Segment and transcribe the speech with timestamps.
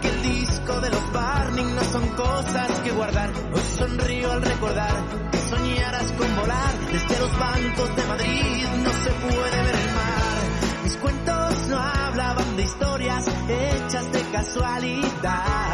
[0.00, 3.30] que el disco de los Barney no son cosas que guardar.
[3.52, 8.66] Hoy sonrío al recordar que soñaras con volar desde los bancos de Madrid.
[8.82, 10.82] No se puede ver el mar.
[10.84, 15.65] Mis cuentos no hablaban de historias hechas de casualidad.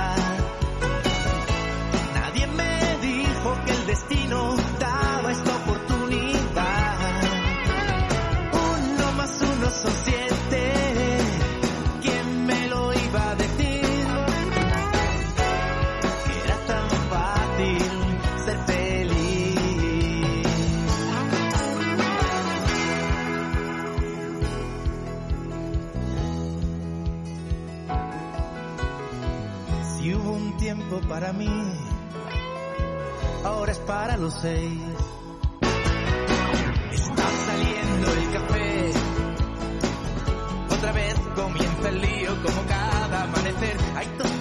[33.87, 34.81] Para los seis.
[36.93, 38.93] Está saliendo el café.
[40.71, 43.77] Otra vez comienza el lío como cada amanecer.
[43.97, 44.32] Hay tostadas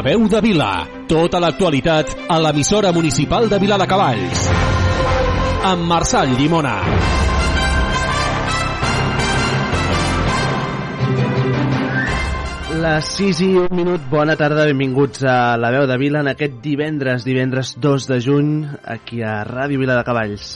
[0.00, 0.86] La veu de Vila.
[1.10, 4.44] Tota l'actualitat a l'emissora municipal de Vila de Cavalls.
[5.68, 6.72] Amb Marçal Llimona.
[12.80, 16.62] Les 6 i un minut, bona tarda, benvinguts a La Veu de Vila en aquest
[16.64, 18.50] divendres, divendres 2 de juny,
[18.96, 20.50] aquí a Ràdio Vila de Cavalls.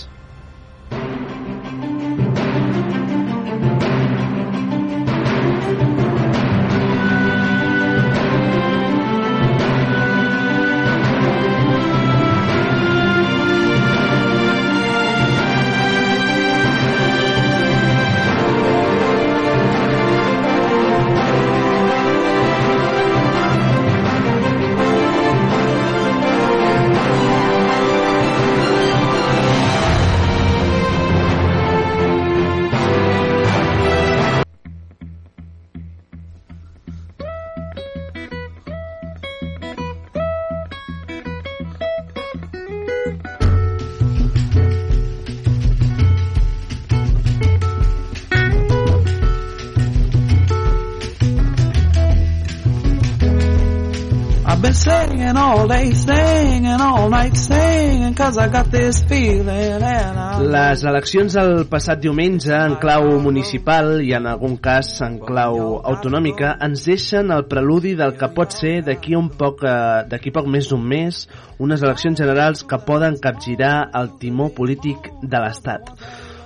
[54.74, 60.42] Singing all day, singing all night, singing 'cause I got this feeling and I...
[60.42, 66.56] Les eleccions del passat diumenge en clau municipal i en algun cas en clau autonòmica
[66.66, 70.68] ens deixen el preludi del que pot ser d'aquí un poc eh, d'aquí poc més
[70.68, 71.22] d'un mes
[71.62, 75.94] unes eleccions generals que poden capgirar el timó polític de l'Estat.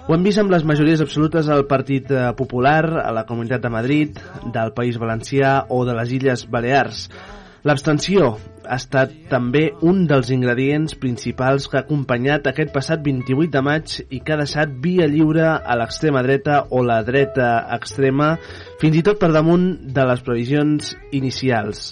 [0.09, 3.73] Ho hem vist amb les majories absolutes al Partit eh, Popular, a la Comunitat de
[3.73, 4.23] Madrid,
[4.53, 7.09] del País Valencià o de les Illes Balears.
[7.67, 8.37] L'abstenció
[8.69, 13.95] ha estat també un dels ingredients principals que ha acompanyat aquest passat 28 de maig
[14.15, 18.37] i que ha deixat via lliure a l'extrema dreta o la dreta extrema,
[18.79, 21.91] fins i tot per damunt de les previsions inicials.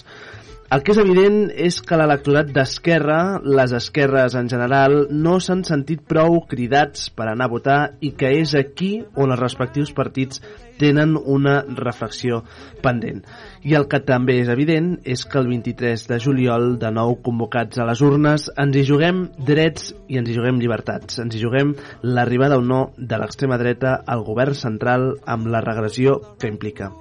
[0.67, 6.01] El que és evident és que l'electorat d'Esquerra, les esquerres en general, no s'han sentit
[6.11, 10.43] prou cridats per anar a votar i que és aquí on els respectius partits
[10.79, 12.41] tenen una reflexió
[12.83, 13.23] pendent.
[13.63, 17.79] I el que també és evident és que el 23 de juliol, de nou convocats
[17.79, 21.21] a les urnes, ens hi juguem drets i ens hi juguem llibertats.
[21.23, 21.73] Ens hi juguem
[22.03, 26.91] l'arribada o no de l'extrema dreta al govern central amb la regressió que implica.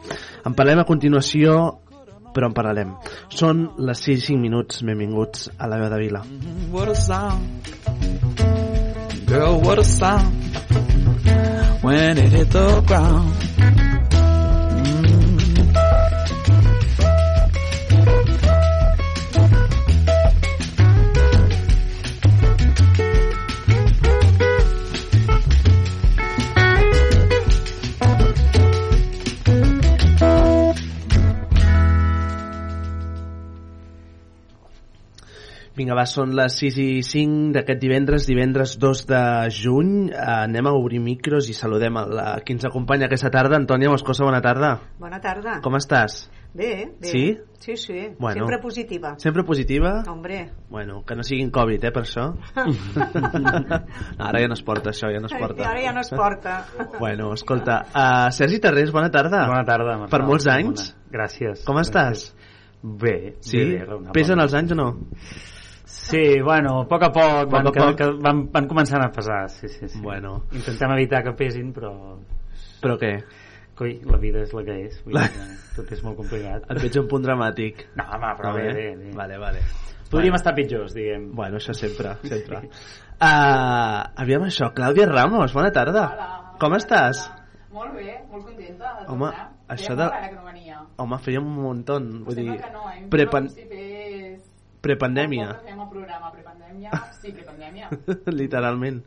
[0.47, 1.59] En parlem a continuació
[2.37, 2.93] però en parlarem.
[3.33, 6.21] Són les 6 i 5 minuts, benvinguts a la veu de Vila.
[6.72, 7.72] What a sound.
[9.27, 10.36] Girl, what a sound.
[11.83, 14.26] When it hit the ground.
[35.77, 39.21] Vinga, va, són les 6 i 5 d'aquest divendres, divendres 2 de
[39.53, 39.91] juny.
[40.09, 43.59] Eh, anem a obrir micros i saludem a la, qui ens acompanya aquesta tarda.
[43.61, 44.71] Antònia Moscosa, bona tarda.
[45.03, 45.59] Bona tarda.
[45.65, 46.23] Com estàs?
[46.57, 47.11] Bé, bé.
[47.11, 47.25] Sí?
[47.61, 47.99] Sí, sí.
[48.19, 48.47] Bueno.
[48.47, 49.11] Sempre positiva.
[49.21, 49.91] Sempre positiva?
[50.09, 50.39] Hombre.
[50.71, 52.31] Bueno, que no siguin Covid, eh, per això.
[54.31, 55.61] Ara ja no es porta això, ja no es porta.
[55.61, 56.55] I ara ja no es porta.
[56.99, 59.45] Bueno, escolta, uh, Sergi Tarrés, bona tarda.
[59.51, 60.15] Bona tarda, Marçal.
[60.15, 60.87] Per molts anys.
[60.95, 61.13] Bona.
[61.19, 61.67] Gràcies.
[61.69, 62.31] Com estàs?
[62.81, 63.59] Bé, Sí?
[63.59, 64.13] bé, bé.
[64.17, 64.89] Pesen els anys o no?
[66.06, 67.97] Sí, bueno, a poc a poc, van, a que, poc.
[67.98, 70.00] Que van, van començant a pesar, sí, sí, sí.
[70.03, 70.44] Bueno.
[70.53, 71.91] Intentem evitar que pesin, però...
[72.82, 73.14] Però què?
[73.76, 76.68] Coi, la vida és la que és, vull dir que tot és molt complicat.
[76.72, 77.82] Et veig un punt dramàtic.
[77.98, 79.10] No, home, però No, bé, bé, bé.
[79.18, 79.64] Vale, vale.
[80.06, 80.38] Podríem Bueno.
[80.38, 81.30] estar pitjors, diguem.
[81.34, 82.60] Bueno, això sempre, sempre.
[83.16, 86.04] Uh, aviam això, Clàudia Ramos, bona tarda.
[86.12, 86.28] Hola.
[86.60, 87.24] Com estàs?
[87.74, 89.48] Molt bé, molt contenta de Home, tornar.
[89.68, 90.78] això Feia de- molt ara que no venia.
[91.03, 93.06] Home, feia un muntó, vull dir, Sembla que no, eh?
[93.10, 94.44] prepan No, si fes...
[94.86, 96.91] prepandèmia, fem el programa prepandèmia.
[97.21, 97.91] Sí, prepandèmia.
[98.41, 99.03] literalment.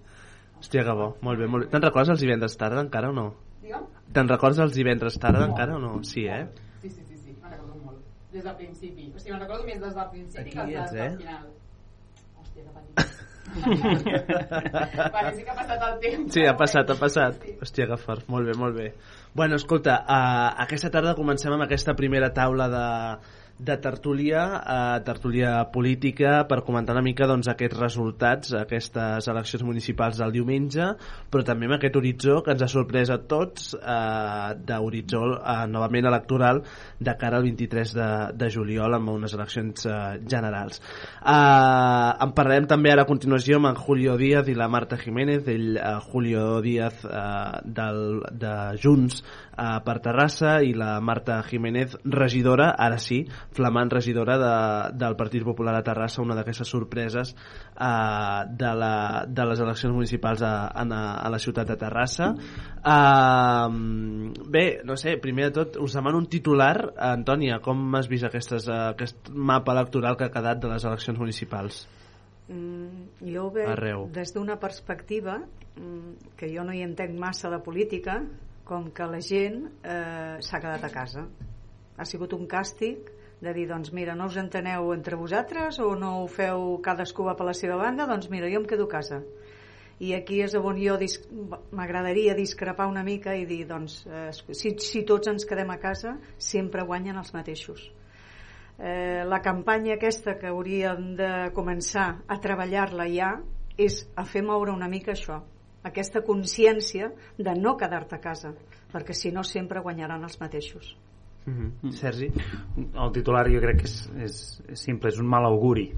[0.60, 1.72] Hòstia, que bo, molt bé, molt bé.
[1.72, 3.30] Te'n recordes els divendres tarda encara o no?
[3.64, 3.86] Digue'm?
[4.16, 5.94] Te'n recordes els divendres tarda encara o no?
[6.04, 6.44] Sí, eh?
[6.82, 8.04] Sí, sí, sí, sí, me'n recordo molt.
[8.34, 9.08] Des del principi.
[9.16, 11.12] O sigui, me'n recordo més des del principi Aquí que des ets, del eh?
[11.22, 11.48] final.
[12.42, 13.18] Hòstia, que petit.
[15.40, 16.34] sí que ha passat el temps.
[16.36, 17.40] Sí, ha passat, ha passat.
[17.46, 17.56] sí.
[17.64, 18.28] Hòstia, que fort.
[18.30, 18.90] Molt bé, molt bé.
[19.34, 22.86] Bueno, escolta, uh, aquesta tarda comencem amb aquesta primera taula de,
[23.60, 30.22] de tertúlia, uh, tertúlia política, per comentar una mica doncs, aquests resultats, aquestes eleccions municipals
[30.22, 30.94] del diumenge,
[31.30, 36.08] però també amb aquest horitzó que ens ha sorprès a tots, uh, d'horitzó uh, novament
[36.08, 36.62] electoral
[37.00, 38.08] de cara al 23 de,
[38.40, 40.80] de juliol amb unes eleccions uh, generals.
[41.20, 45.44] Uh, en parlarem també ara a continuació amb en Julio Díaz i la Marta Jiménez,
[45.52, 52.00] ell, uh, Julio Díaz uh, del, de Junts uh, per Terrassa i la Marta Jiménez,
[52.08, 54.54] regidora, ara sí, flamant regidora de,
[55.00, 58.94] del Partit Popular a Terrassa, una d'aquestes sorpreses uh, de, la,
[59.28, 62.32] de les eleccions municipals a, a, a la ciutat de Terrassa.
[62.80, 66.76] Uh, bé, no sé, primer de tot us demano un titular.
[67.10, 71.20] Antònia, com has vist aquestes, uh, aquest mapa electoral que ha quedat de les eleccions
[71.20, 71.88] municipals?
[72.50, 74.08] Mm, jo ho veig Arreu.
[74.10, 78.24] des d'una perspectiva mm, que jo no hi entenc massa de política,
[78.66, 81.26] com que la gent eh, s'ha quedat a casa.
[81.98, 83.10] Ha sigut un càstig
[83.42, 87.38] de dir, doncs mira, no us enteneu entre vosaltres o no ho feu cadascú va
[87.40, 89.22] per la seva banda, doncs mira, jo em quedo a casa.
[90.00, 91.20] I aquí és on jo dis-
[91.76, 96.18] m'agradaria discrepar una mica i dir, doncs, eh, si, si tots ens quedem a casa,
[96.38, 97.90] sempre guanyen els mateixos.
[98.80, 103.34] Eh, la campanya aquesta que hauríem de començar a treballar-la ja
[103.78, 105.42] és a fer moure una mica això,
[105.84, 108.54] aquesta consciència de no quedar-te a casa,
[108.92, 110.96] perquè si no sempre guanyaran els mateixos.
[111.46, 111.92] Mm -hmm.
[111.92, 112.32] Sergi?
[112.94, 115.92] El titular jo crec que és, és, és simple, és un mal auguri.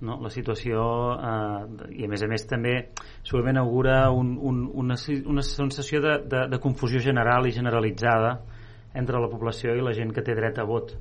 [0.00, 0.20] No?
[0.20, 0.80] La situació,
[1.14, 2.90] eh, i a més a més també
[3.22, 4.94] segurament augura un, un, una,
[5.26, 8.40] una sensació de, de, de confusió general i generalitzada
[8.94, 10.92] entre la població i la gent que té dret a vot.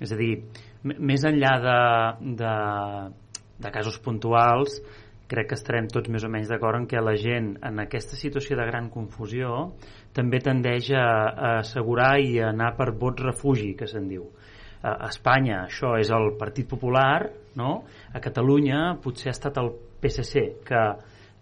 [0.00, 0.44] És a dir,
[0.82, 2.54] més enllà de, de,
[3.58, 4.80] de casos puntuals,
[5.28, 8.56] crec que estarem tots més o menys d'acord en que la gent en aquesta situació
[8.56, 9.74] de gran confusió
[10.14, 14.24] també tendeix a, a assegurar i a anar per vot refugi, que se'n diu.
[14.82, 17.28] A Espanya això és el Partit Popular,
[17.58, 17.82] no?
[18.14, 20.82] A Catalunya potser ha estat el PSC, que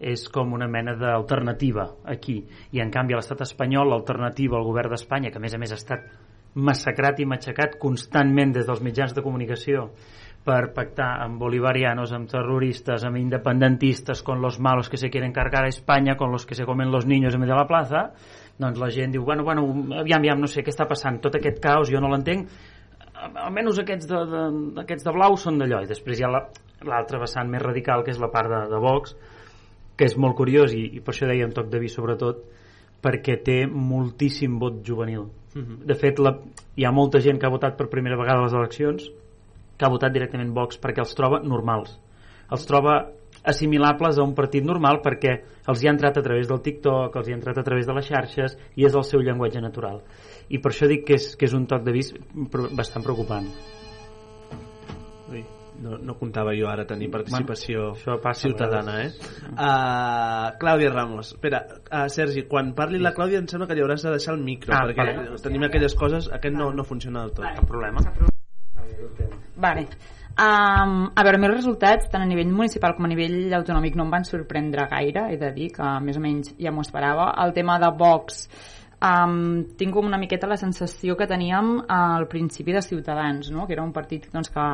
[0.01, 2.43] és com una mena d'alternativa aquí.
[2.77, 5.73] I en canvi a l'estat espanyol l'alternativa al govern d'Espanya, que a més a més
[5.73, 6.09] ha estat
[6.57, 9.91] massacrat i matxacat constantment des dels mitjans de comunicació
[10.47, 15.65] per pactar amb bolivarianos, amb terroristes, amb independentistes, con los malos que se quieren cargar
[15.65, 18.13] a Espanya, con los que se comen los niños en medio de la plaza,
[18.59, 19.67] doncs la gent diu, bueno, bueno,
[20.01, 22.49] aviam, aviam, no sé què està passant, tot aquest caos jo no l'entenc,
[23.47, 24.43] almenys aquests de, de,
[24.83, 26.47] aquests de blau són d'allò, i després hi ha la-
[26.87, 29.17] l'altre vessant més radical, que és la part de, de Vox,
[29.97, 32.43] que és molt curiós, i, i per això un toc de vi sobretot,
[33.03, 35.29] perquè té moltíssim vot juvenil.
[35.89, 36.35] De fet, la,
[36.77, 39.07] hi ha molta gent que ha votat per primera vegada a les eleccions
[39.77, 41.95] que ha votat directament Vox perquè els troba normals.
[42.53, 42.99] Els troba
[43.47, 45.37] assimilables a un partit normal perquè
[45.71, 47.95] els hi ha entrat a través del TikTok, els hi ha entrat a través de
[47.95, 50.03] les xarxes i és el seu llenguatge natural.
[50.49, 52.17] I per això dic que és, que és un toc de vist
[52.51, 53.47] pro- bastant preocupant.
[55.31, 55.41] Ui,
[55.83, 59.11] no, no comptava jo ara tenir participació Bueno, això passa a ciutadana, eh?
[59.51, 61.33] Uh, Clàudia Ramos.
[61.35, 64.43] Espera, uh, Sergi, quan parli la Clàudia em sembla que li hauràs de deixar el
[64.47, 65.41] micro, Ah, perquè vale.
[65.43, 67.45] tenim aquelles coses, aquest no, no funciona del tot.
[67.45, 68.01] Cap problema.
[69.57, 69.87] Vale.
[70.37, 74.11] Um, a veure, els resultats, tant a nivell municipal com a nivell autonòmic, no em
[74.13, 77.31] van sorprendre gaire, he de dir que més o menys ja m'ho esperava.
[77.41, 78.43] El tema de Vox,
[79.01, 83.65] um, tinc com una miqueta la sensació que teníem al principi de Ciutadans, no?
[83.65, 84.67] que era un partit doncs, que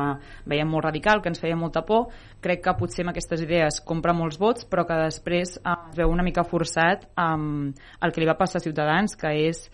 [0.51, 2.09] veiem molt radical, que ens feia molta por.
[2.43, 6.11] Crec que potser amb aquestes idees compra molts vots, però que després uh, es veu
[6.11, 7.71] una mica forçat um,
[8.03, 9.69] el que li va passar a Ciutadans, que és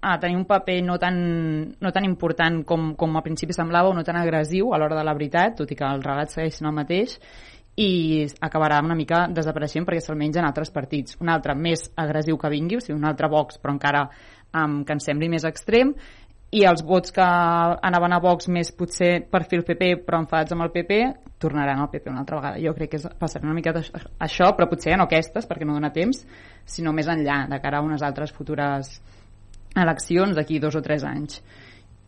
[0.00, 3.94] a tenir un paper no tan, no tan important com, com a principi semblava o
[3.94, 6.70] no tan agressiu a l'hora de la veritat, tot i que el relat segueix sent
[6.70, 7.18] el mateix,
[7.78, 11.18] i acabarà una mica desapareixent perquè se'l mengen altres partits.
[11.22, 14.96] Un altre més agressiu que vingui, o sigui, un altre Vox, però encara um, que
[14.96, 15.94] ens sembli més extrem,
[16.50, 20.54] i els vots que anaven a Vox més potser per fi el PP però enfadats
[20.54, 21.00] amb el PP
[21.38, 24.96] tornaran al PP una altra vegada jo crec que passarà una mica això però potser
[24.96, 26.22] no aquestes perquè no dona temps
[26.64, 28.94] sinó més enllà de cara a unes altres futures
[29.76, 31.42] eleccions d'aquí dos o tres anys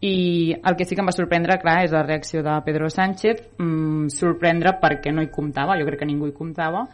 [0.01, 3.43] i el que sí que em va sorprendre, clar, és la reacció de Pedro Sánchez,
[3.59, 6.87] mm, sorprendre perquè no hi comptava, jo crec que ningú hi comptava,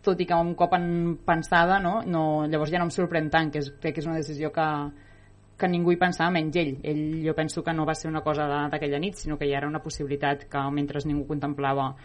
[0.00, 2.02] tot i que un cop en pensada, no?
[2.06, 4.66] no llavors ja no em sorprèn tant, que és, crec que és una decisió que,
[5.58, 6.76] que ningú hi pensava menys ell.
[6.84, 9.68] ell jo penso que no va ser una cosa d'aquella nit, sinó que ja era
[9.68, 11.96] una possibilitat que mentre ningú contemplava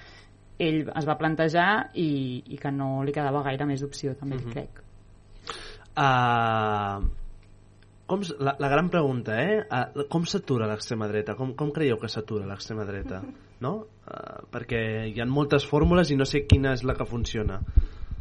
[0.58, 4.39] ell es va plantejar i, i que no li quedava gaire més opció, també, uh
[4.39, 4.48] Mhm.
[4.48, 4.54] -huh.
[4.54, 4.82] crec.
[5.96, 7.25] Uh,
[8.07, 9.59] com, la, la gran pregunta, eh?
[9.65, 11.35] Uh, com s'atura l'extrema dreta?
[11.39, 13.21] Com, com creieu que s'atura l'extrema dreta?
[13.65, 13.74] No?
[14.05, 14.81] Uh, perquè
[15.12, 17.62] hi ha moltes fórmules i no sé quina és la que funciona.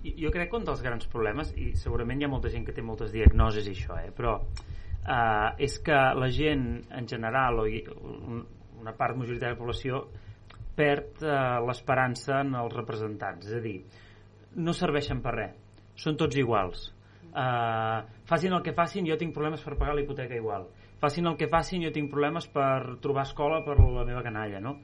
[0.04, 2.84] Jo crec que un dels grans problemes, i segurament hi ha molta gent que té
[2.84, 7.68] moltes diagnosis i això, eh, però eh, és que la gent en general, o
[8.84, 10.02] una part majoritària de la població,
[10.76, 13.48] perd eh, l'esperança en els representants.
[13.48, 13.78] És a dir,
[14.60, 15.56] no serveixen per res.
[16.00, 16.88] Són tots iguals.
[17.34, 20.68] Uh, facin el que facin, jo tinc problemes per pagar la hipoteca igual.
[21.02, 24.76] Facin el que facin, jo tinc problemes per trobar escola per la meva canalla, no?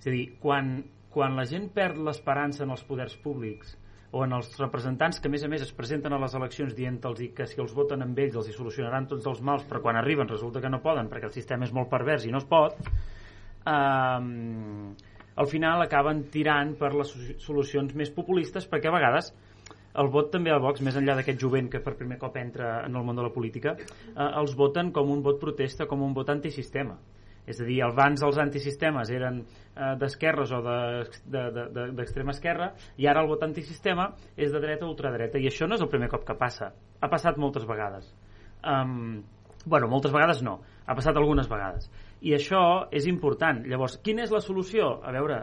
[0.00, 0.74] És a dir, quan,
[1.14, 3.76] quan la gent perd l'esperança en els poders públics
[4.12, 7.22] o en els representants que a més a més es presenten a les eleccions dient-los
[7.36, 10.28] que si els voten amb ells els hi solucionaran tots els mals però quan arriben
[10.28, 12.76] resulta que no poden perquè el sistema és molt pervers i no es pot
[13.64, 14.92] um,
[15.32, 19.32] al final acaben tirant per les so- solucions més populistes perquè a vegades
[20.00, 22.96] el vot també a Vox, més enllà d'aquest jovent que per primer cop entra en
[22.96, 26.30] el món de la política, eh, els voten com un vot protesta, com un vot
[26.32, 26.96] antisistema.
[27.42, 32.68] És a dir, abans els antisistemes eren eh, d'esquerres o d'extrema de, de, de, esquerra
[32.96, 35.40] i ara el vot antisistema és de dreta o ultradreta.
[35.42, 36.70] I això no és el primer cop que passa.
[37.00, 38.06] Ha passat moltes vegades.
[38.62, 39.24] Um,
[39.66, 40.60] bueno, moltes vegades no.
[40.86, 41.90] Ha passat algunes vegades.
[42.22, 43.64] I això és important.
[43.66, 45.00] Llavors, quina és la solució?
[45.02, 45.42] a veure,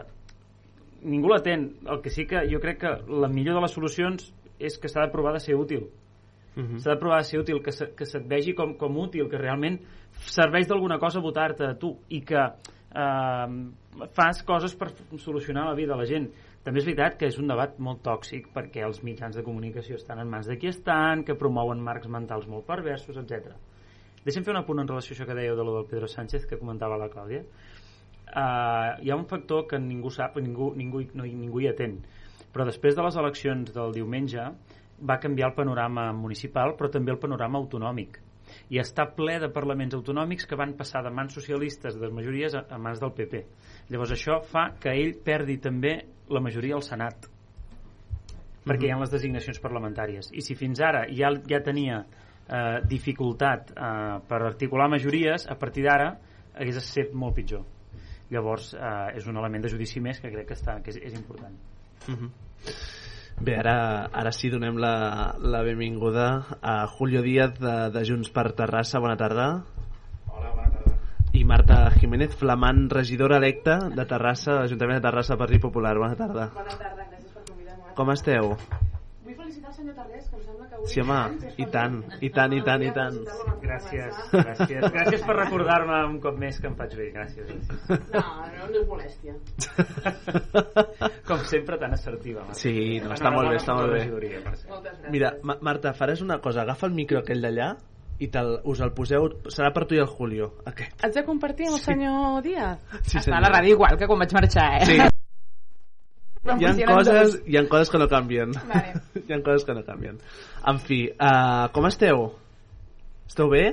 [1.02, 4.32] ningú la ten el que sí que jo crec que la millor de les solucions
[4.60, 5.88] és que s'ha de provar de ser útil
[6.56, 6.78] Uh -huh.
[6.78, 9.38] s'ha de provar de ser útil, que, se, que se't vegi com, com útil, que
[9.38, 13.48] realment serveix d'alguna cosa votar-te a tu i que eh,
[14.12, 16.30] fas coses per solucionar la vida de la gent.
[16.62, 20.18] També és veritat que és un debat molt tòxic perquè els mitjans de comunicació estan
[20.18, 23.54] en mans de qui estan, que promouen marcs mentals molt perversos, etc.
[24.24, 26.46] Deixem fer un apunt en relació a això que dèieu de lo del Pedro Sánchez
[26.46, 27.44] que comentava la Clàudia.
[28.30, 32.02] Uh, hi ha un factor que ningú sap, ningú, ningú, no, ningú hi atén.
[32.50, 34.48] Però després de les eleccions del diumenge
[35.06, 38.20] va canviar el panorama municipal, però també el panorama autonòmic.
[38.74, 42.64] I està ple de parlaments autonòmics que van passar de mans socialistes de majories a,
[42.66, 43.44] a mans del PP.
[43.90, 45.94] Llavors això fa que ell perdi també
[46.30, 47.30] la majoria al Senat
[48.66, 53.72] perquè hi ha les designacions parlamentàries i si fins ara ja, ja tenia eh, dificultat
[53.72, 56.12] eh, per articular majories, a partir d'ara
[56.54, 57.64] hagués estat molt pitjor
[58.30, 61.18] llavors eh, és un element de judici més que crec que, està, que és, és
[61.18, 61.56] important
[62.08, 62.30] Uh -huh.
[63.40, 68.52] Bé, ara, ara sí donem la, la benvinguda a Julio Díaz de, de Junts per
[68.52, 69.00] Terrassa.
[69.00, 69.64] Bona tarda.
[70.26, 70.98] Hola, bona tarda.
[71.32, 75.96] I Marta Jiménez, flamant regidora electa de Terrassa, de l'Ajuntament de Terrassa, Partit Popular.
[75.96, 76.50] Bona tarda.
[76.52, 77.94] Bona tarda, gràcies per convidar-me.
[77.96, 78.56] Com esteu?
[79.24, 80.59] Vull felicitar el senyor Tarrés, que em sembla.
[80.88, 81.18] Sí, home,
[81.60, 83.18] i tant, i tant, i tant, i tant.
[83.62, 88.08] gràcies, gràcies, gràcies per recordar-me un cop més que em faig bé gràcies, gràcies.
[88.14, 88.22] No,
[88.54, 89.36] no, no és molèstia.
[91.28, 92.58] com sempre tan assertiva Marta.
[92.62, 95.10] Sí, no, està molt bé, està molt bé.
[95.12, 96.64] Mira, Ma Marta, faràs una cosa.
[96.64, 97.72] Agafa el micro aquell d'allà
[98.20, 99.30] i te'l, us el poseu...
[99.52, 100.98] Serà per tu i el Julio, aquest.
[101.04, 102.82] Haig de compartir amb el senyor Díaz?
[103.04, 104.90] Sí, Està a la ràdio igual que quan vaig marxar, eh?
[104.90, 105.19] Sí.
[106.40, 107.42] Hi ha, coses, dos.
[107.46, 108.54] hi ha coses que no canvien.
[108.68, 108.94] Vale.
[109.26, 110.18] hi ha coses que no canvien.
[110.72, 112.30] En fi, uh, com esteu?
[113.28, 113.64] Esteu bé?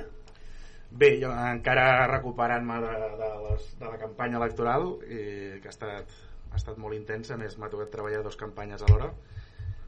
[0.91, 5.21] Bé, jo encara recuperant-me de, de, les, de la campanya electoral i
[5.61, 6.13] que ha estat,
[6.51, 9.09] ha estat molt intensa, a més m'ha tocat treballar dues campanyes alhora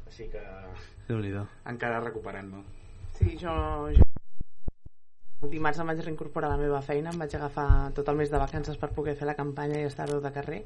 [0.10, 0.42] així que
[1.72, 2.64] encara recuperant-me
[3.20, 3.54] Sí, jo,
[3.96, 4.08] jo...
[5.50, 8.42] Dimarts em vaig reincorporar a la meva feina, em vaig agafar tot el mes de
[8.42, 10.60] vacances per poder fer la campanya i estar-ho de carrer.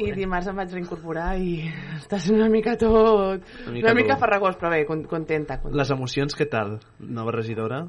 [0.00, 1.68] I dimarts em vaig reincorporar i
[2.00, 3.44] està sent una mica tot...
[3.66, 5.58] Una mica una mica farragós, però bé, con- contenta.
[5.60, 5.78] contenta.
[5.82, 6.78] Les emocions, què tal?
[6.98, 7.84] Nova regidora?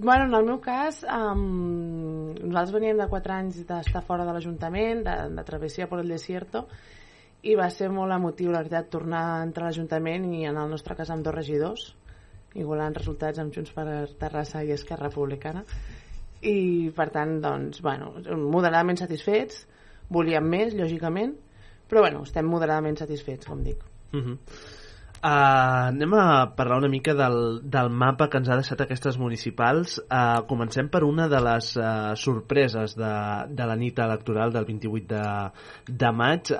[0.00, 5.04] Bueno, en el meu cas, um, nosaltres veníem de 4 anys d'estar fora de l'Ajuntament,
[5.04, 6.64] de, de travessia per el desierto,
[7.44, 10.72] i va ser molt emotiu, la veritat, tornar a entrar a l'Ajuntament i en el
[10.72, 11.90] nostre cas amb dos regidors,
[12.56, 13.86] igualant resultats amb Junts per
[14.18, 15.62] Terrassa i Esquerra Republicana
[16.40, 19.66] i per tant doncs, bueno, moderadament satisfets
[20.10, 21.36] volíem més, lògicament
[21.90, 24.32] però bueno, estem moderadament satisfets com dic Uh -huh.
[25.22, 29.98] uh, anem a parlar una mica del, del mapa que ens ha deixat aquestes municipals.
[29.98, 33.12] Uh, comencem per una de les uh, sorpreses de,
[33.48, 35.50] de la nit electoral del 28 de,
[35.86, 36.50] de maig.
[36.50, 36.58] Uh,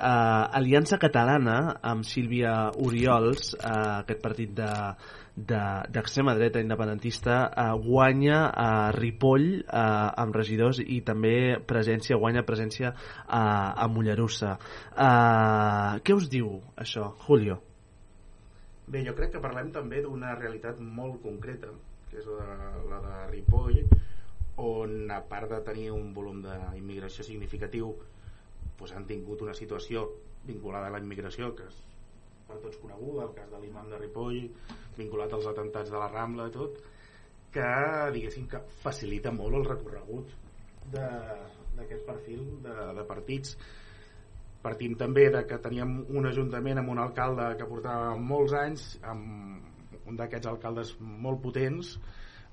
[0.59, 4.95] Aliança Catalana, amb Sílvia Oriols, uh, aquest partit de,
[5.35, 12.43] d'extrema de, dreta independentista uh, guanya a Ripoll uh, amb regidors i també presència guanya
[12.43, 17.61] presència uh, a Mollerussa uh, què us diu això, Julio?
[18.91, 21.69] Bé, jo crec que parlem també d'una realitat molt concreta,
[22.09, 23.77] que és la de, la de Ripoll,
[24.59, 27.93] on a part de tenir un volum d'immigració significatiu,
[28.77, 30.09] doncs han tingut una situació
[30.43, 31.69] vinculada a la immigració que
[32.51, 34.41] per tots coneguda, el cas de l'imam de Ripoll,
[34.97, 36.79] vinculat als atentats de la Rambla i tot,
[37.51, 37.69] que
[38.15, 40.31] diguéssim que facilita molt el recorregut
[40.91, 43.55] d'aquest perfil de, de partits.
[44.61, 50.07] Partim també de que teníem un ajuntament amb un alcalde que portava molts anys amb
[50.11, 51.95] un d'aquests alcaldes molt potents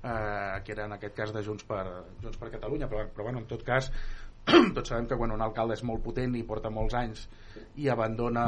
[0.03, 1.83] eh, que era en aquest cas de Junts per,
[2.23, 3.91] Junts per Catalunya però, però bueno, en tot cas
[4.75, 7.25] tots sabem que quan un alcalde és molt potent i porta molts anys
[7.79, 8.45] i abandona,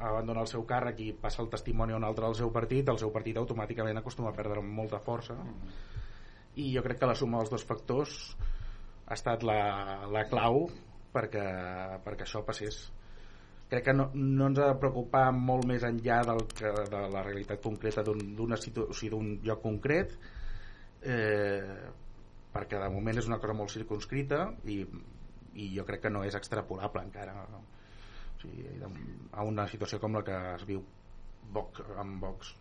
[0.00, 3.00] abandona el seu càrrec i passa el testimoni a un altre del seu partit el
[3.02, 5.36] seu partit automàticament acostuma a perdre molta força.
[6.56, 8.18] I jo crec que la suma dels dos factors
[9.06, 9.58] ha estat la,
[10.10, 10.68] la clau
[11.14, 11.44] perquè,
[12.04, 12.78] perquè això passés.
[13.70, 17.24] Crec que no, no ens ha de preocupar molt més enllà del que, de la
[17.26, 20.14] realitat concreta d'un o sigui, lloc concret
[21.02, 21.90] eh,
[22.54, 24.82] perquè de moment és una cosa molt circunscrita i,
[25.54, 27.62] i jo crec que no és extrapolable encara o
[28.42, 28.66] sigui,
[29.32, 30.82] a una situació com la que es viu
[31.54, 32.54] Vox, amb Vox.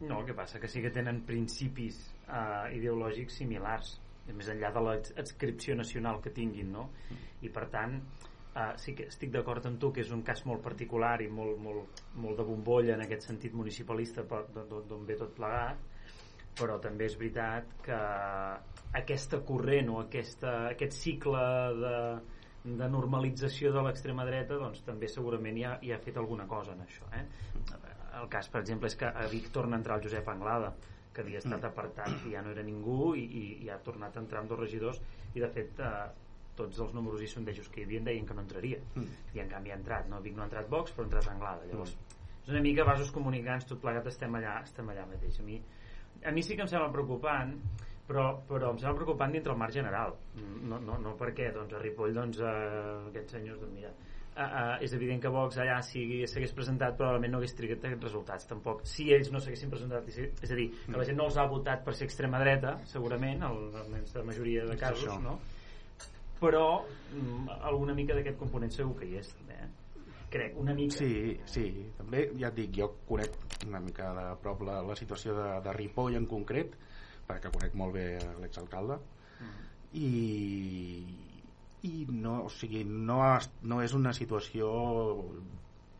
[0.00, 3.94] No, el que passa que sí que tenen principis eh, ideològics similars
[4.32, 6.88] més enllà de l'adscripció nacional que tinguin no?
[7.44, 10.62] i per tant eh, sí que estic d'acord amb tu que és un cas molt
[10.64, 15.93] particular i molt, molt, molt de bombolla en aquest sentit municipalista d'on ve tot plegat
[16.58, 17.98] però també és veritat que
[19.00, 21.42] aquesta corrent o aquesta, aquest cicle
[21.80, 21.98] de,
[22.64, 26.84] de normalització de l'extrema dreta doncs també segurament ja, ja ha fet alguna cosa en
[26.86, 27.24] això eh?
[28.20, 30.72] el cas per exemple és que a Vic torna a entrar el Josep Anglada
[31.14, 31.70] que havia estat mm.
[31.70, 34.60] apartat i ja no era ningú i, i, i ha tornat a entrar amb dos
[34.60, 35.00] regidors
[35.34, 35.92] i de fet eh,
[36.58, 39.22] tots els números i sondejos que hi havia deien que no entraria mm.
[39.34, 40.20] i en canvi ha entrat, no?
[40.22, 42.20] Vic no ha entrat Vox però ha entrat Anglada llavors mm.
[42.44, 45.60] és una mica vasos comunicants tot plegat estem allà, estem allà mateix a mi,
[46.24, 47.54] a mi sí que em sembla preocupant
[48.08, 51.80] però, però em sembla preocupant dintre el marc general no, no, no perquè doncs, a
[51.82, 53.92] Ripoll doncs, eh, aquests senyors doncs, mira,
[54.36, 58.50] uh, uh, és evident que Vox allà s'hagués presentat probablement no hagués trigat aquests resultats
[58.50, 61.46] tampoc si ells no s'haguessin presentat és a dir, que la gent no els ha
[61.50, 65.38] votat per ser extrema dreta segurament, almenys la majoria de casos no?
[66.40, 69.72] però mm, alguna mica d'aquest component segur que hi és també eh?
[70.34, 71.66] Crec, una mica sí, sí,
[71.98, 73.36] també ja et dic jo conec
[73.68, 76.74] una mica de prop la, la situació de, de Ripoll en concret
[77.28, 78.08] perquè conec molt bé
[78.42, 79.54] l'exalcalde mm.
[80.00, 80.10] i
[81.84, 83.18] i no, o sigui, no,
[83.68, 84.68] no és una situació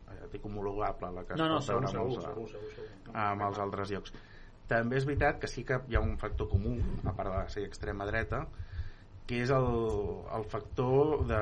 [0.09, 2.71] eh, dic homologable la que es no, no, pot veure segur, amb, els, segur, segur,
[2.77, 3.17] segur.
[3.25, 4.15] amb els altres llocs
[4.69, 6.73] també és veritat que sí que hi ha un factor comú
[7.05, 8.47] a part de ser extrema dreta
[9.29, 9.69] que és el,
[10.37, 11.41] el factor de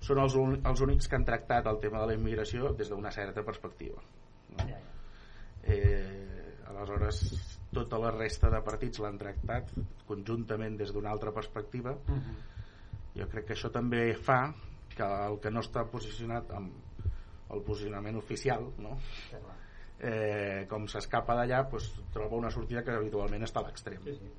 [0.00, 3.10] són els, un, els únics que han tractat el tema de la immigració des d'una
[3.10, 4.02] certa perspectiva
[4.56, 4.66] no?
[5.68, 7.22] Eh, aleshores
[7.74, 9.72] tota la resta de partits l'han tractat
[10.08, 12.20] conjuntament des d'una altra perspectiva uh Mhm.
[12.20, 13.20] -huh.
[13.20, 14.54] jo crec que això també fa
[14.96, 16.72] que el que no està posicionat amb
[17.50, 18.98] el posicionament oficial no?
[20.00, 24.30] eh, com s'escapa d'allà doncs, troba una sortida que habitualment està a l'extrem sí, sí.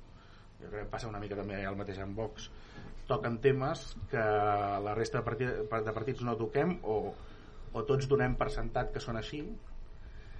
[0.62, 2.50] jo crec que passa una mica també el mateix amb Vox
[3.10, 4.22] toquen temes que
[4.86, 7.00] la resta de, partits, de partits no toquem o,
[7.74, 9.42] o tots donem per sentat que són així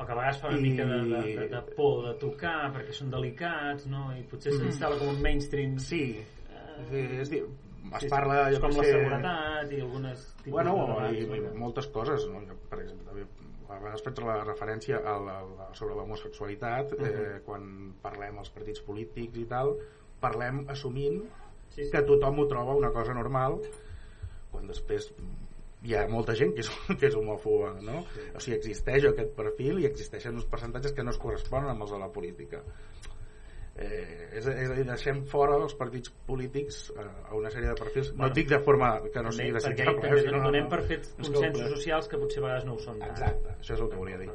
[0.01, 2.71] o que a vegades fa una I- mica de, de, de, de por de tocar
[2.73, 4.07] perquè són delicats no?
[4.17, 4.63] i potser Mm.
[4.63, 7.43] s'instal·la com un mainstream sí, eh, sí és dir,
[7.91, 10.75] es sí, parla jo com la sé, seguretat i algunes bueno,
[11.11, 12.41] i, i moltes coses no?
[12.49, 13.27] Jo, per exemple també,
[13.71, 17.05] a vegades faig la referència a la, a sobre l'homosexualitat Mhm.
[17.11, 17.69] eh, quan
[18.03, 19.77] parlem als partits polítics i tal
[20.21, 21.21] parlem assumint
[21.75, 21.91] sí, sí.
[21.93, 23.59] que tothom ho troba una cosa normal
[24.51, 25.11] quan després
[25.87, 28.03] hi ha molta gent que és, que és homòfoba no?
[28.35, 31.95] o sigui, existeix aquest perfil i existeixen uns percentatges que no es corresponen amb els
[31.95, 32.61] de la política.
[33.81, 37.77] Eh, és, és a dir, deixem fora els partits polítics eh, a una sèrie de
[37.79, 38.11] perfils.
[38.13, 40.81] Bueno, no dic de forma que no també, sigui perquè desitjable també sinó- donem per
[40.91, 42.99] fets consensos socials que potser a vegades no ho són.
[43.01, 43.15] Tant.
[43.15, 44.29] exacte, això és el que volia dir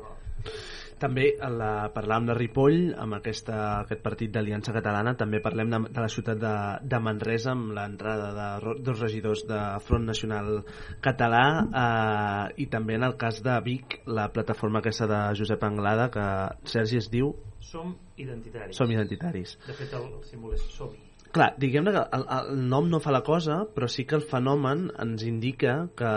[0.99, 6.03] També la, parlàvem de Ripoll, amb aquesta, aquest partit d'Aliança Catalana, també parlem de, de
[6.05, 6.53] la ciutat de,
[6.87, 10.61] de Manresa, amb l'entrada de dos regidors de Front Nacional
[11.03, 16.07] Català, eh, i també en el cas de Vic, la plataforma aquesta de Josep Anglada,
[16.13, 16.29] que
[16.71, 17.33] Sergi es diu
[17.65, 18.77] Som identitaris.
[18.77, 19.57] Som Identitaris.
[19.65, 21.01] De fet, el, el símbol és som-hi.
[21.35, 24.85] Clar, diguem-ne que el, el nom no fa la cosa, però sí que el fenomen
[25.03, 26.11] ens indica que,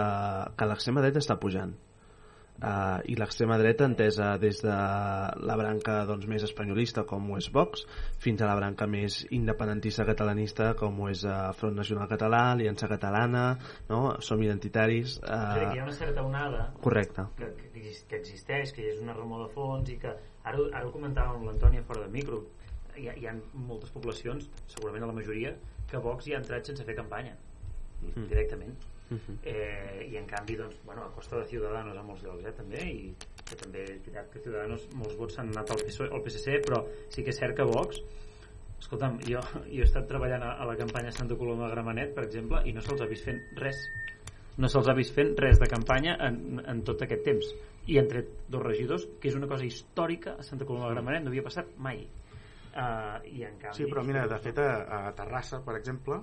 [0.54, 1.72] que l'extrema dreta està pujant.
[2.58, 4.72] Uh, i l'extrema dreta entesa des de
[5.46, 7.84] la branca doncs, més espanyolista com ho és Vox
[8.18, 12.88] fins a la branca més independentista catalanista com ho és uh, Front Nacional Català Aliança
[12.90, 13.44] Catalana
[13.88, 14.16] no?
[14.18, 15.20] Som Identitaris.
[15.22, 19.14] Que hi ha una certa onada correcte que, que, exis- que existeix, que és una
[19.14, 20.10] remor de fons i que
[20.42, 22.42] ara, ara ho comentàvem amb l'Antònia fora de micro
[22.98, 25.54] hi ha, hi ha moltes poblacions, segurament a la majoria
[25.86, 27.38] que Vox hi ha entrat sense fer campanya
[27.98, 28.28] Mm.
[28.30, 28.76] directament
[29.10, 29.38] Mhm.
[29.42, 32.82] eh, i en canvi doncs, bueno, a costa de Ciudadanos a molts llocs eh, també
[32.84, 33.14] i
[33.48, 36.82] que també és veritat que Ciudadanos molts vots s'han anat al, PSOE, al PSC però
[37.08, 38.02] sí que és cert que Vox
[38.78, 39.40] escolta'm, jo,
[39.74, 42.76] jo he estat treballant a, a la campanya Santa Coloma de Gramenet per exemple i
[42.76, 43.80] no se'ls ha vist fent res
[44.58, 47.52] no se'ls ha vist fent res de campanya en, en tot aquest temps
[47.88, 51.24] i han tret dos regidors que és una cosa històrica a Santa Coloma de Gramenet
[51.24, 55.00] no havia passat mai uh, i en canvi Sí, però mira, de fet a, a
[55.16, 56.20] Terrassa, per exemple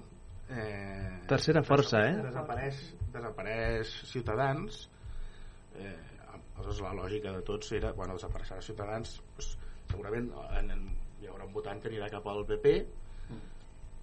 [0.49, 2.17] eh, Tercera força, eh?
[2.21, 2.81] desapareix,
[3.13, 4.89] desapareix Ciutadans
[5.75, 5.95] eh,
[6.55, 9.55] aleshores la lògica de tots era bueno, desapareixerà Ciutadans doncs,
[9.89, 10.29] segurament
[10.60, 10.86] en, en,
[11.21, 12.75] hi haurà un votant que anirà cap al PP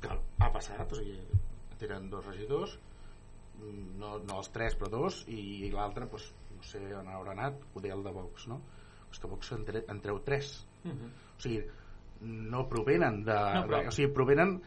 [0.03, 1.19] que ha passat o sigui,
[1.79, 2.79] tenen dos regidors
[3.63, 7.93] no, no els tres però dos i l'altre doncs, no sé on haurà anat poder
[7.95, 8.61] el de Vox no?
[9.13, 11.11] és que Vox en, tre, en treu tres uh -huh.
[11.37, 11.63] o sigui,
[12.23, 14.61] no provenen de, No, però- de o sigui, provenen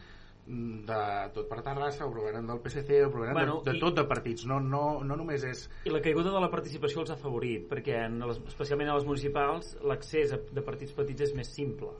[0.46, 0.98] de
[1.34, 4.04] tot per Terrassa o provenen del PSC o provenen Bueno, de, de i- tot de
[4.06, 7.64] partits no, no, no només és I la caiguda de la participació els ha afavorit,
[7.68, 11.90] perquè en les, especialment a les municipals l'accés de partits petits és més simple.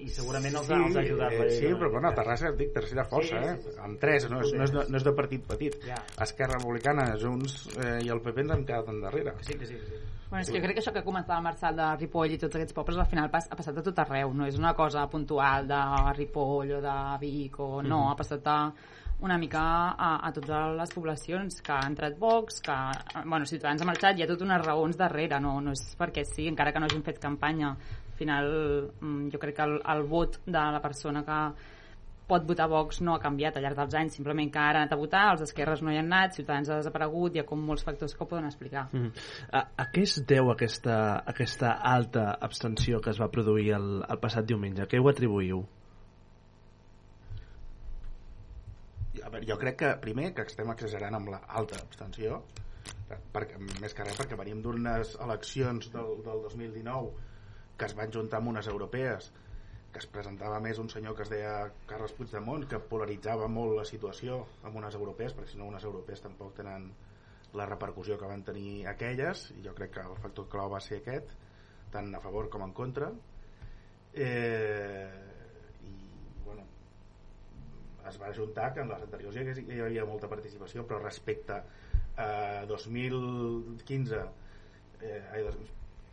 [0.00, 1.32] I segurament els, ha, els ha ajudat.
[1.44, 3.56] eh, sí, però bueno, a Terrassa et dic tercera força, Sí, eh?
[3.60, 3.80] sí, sí, sí.
[3.84, 5.98] amb tres, no és, no, és de, no és de partit petit Ja.
[6.24, 9.74] Esquerra Republicana, Junts eh, i el PP ens hem quedat endarrere Que sí, que sí,
[9.76, 10.00] que sí.
[10.34, 12.56] Bueno, és que jo crec que això que comentava el Marçal de Ripoll i tots
[12.58, 15.68] aquests pobles al final pas, ha passat a tot arreu, no és una cosa puntual
[15.68, 15.78] de
[16.16, 18.10] Ripoll o de Vic o no, Mhm.
[18.10, 18.72] ha passat a
[19.20, 19.62] una mica
[19.94, 22.74] a, a totes les poblacions que ha entrat Vox, que
[23.24, 26.48] bueno, Ciutadans ha marxat, hi ha totes unes raons darrere, no, no és perquè sí,
[26.48, 27.68] encara que no hagin fet campanya.
[27.70, 31.38] Al final mm, jo crec que el, el vot de la persona que
[32.28, 34.96] pot votar Vox no ha canviat al llarg dels anys, simplement que ara ha anat
[34.96, 37.84] a votar, els d'esquerres no hi han anat, Ciutadans ha desaparegut, hi ha com molts
[37.84, 38.88] factors que ho poden explicar.
[38.92, 39.12] Mhm.
[39.52, 40.98] A, a què es deu aquesta,
[41.34, 44.82] aquesta alta abstenció que es va produir el, el passat diumenge?
[44.84, 45.64] A què ho atribuïu?
[49.24, 52.42] a veure, jo crec que primer que estem exagerant amb l'alta abstenció
[53.32, 57.12] perquè, més que res perquè venim d'unes eleccions del, del 2019
[57.78, 59.30] que es van juntar amb unes europees
[59.94, 63.84] que es presentava més un senyor que es deia Carles Puigdemont que polaritzava molt la
[63.86, 66.88] situació amb unes europees perquè si no unes europees tampoc tenen
[67.54, 70.98] la repercussió que van tenir aquelles i jo crec que el factor clau va ser
[70.98, 71.30] aquest
[71.94, 73.12] tant a favor com en contra
[74.12, 75.06] eh,
[75.86, 75.94] i
[76.44, 76.66] bueno
[78.10, 81.60] es va juntar que en les anteriors hi, hagués, hi havia molta participació però respecte
[82.18, 82.28] a
[82.66, 84.18] 2015
[85.02, 85.56] eh, ai, dos,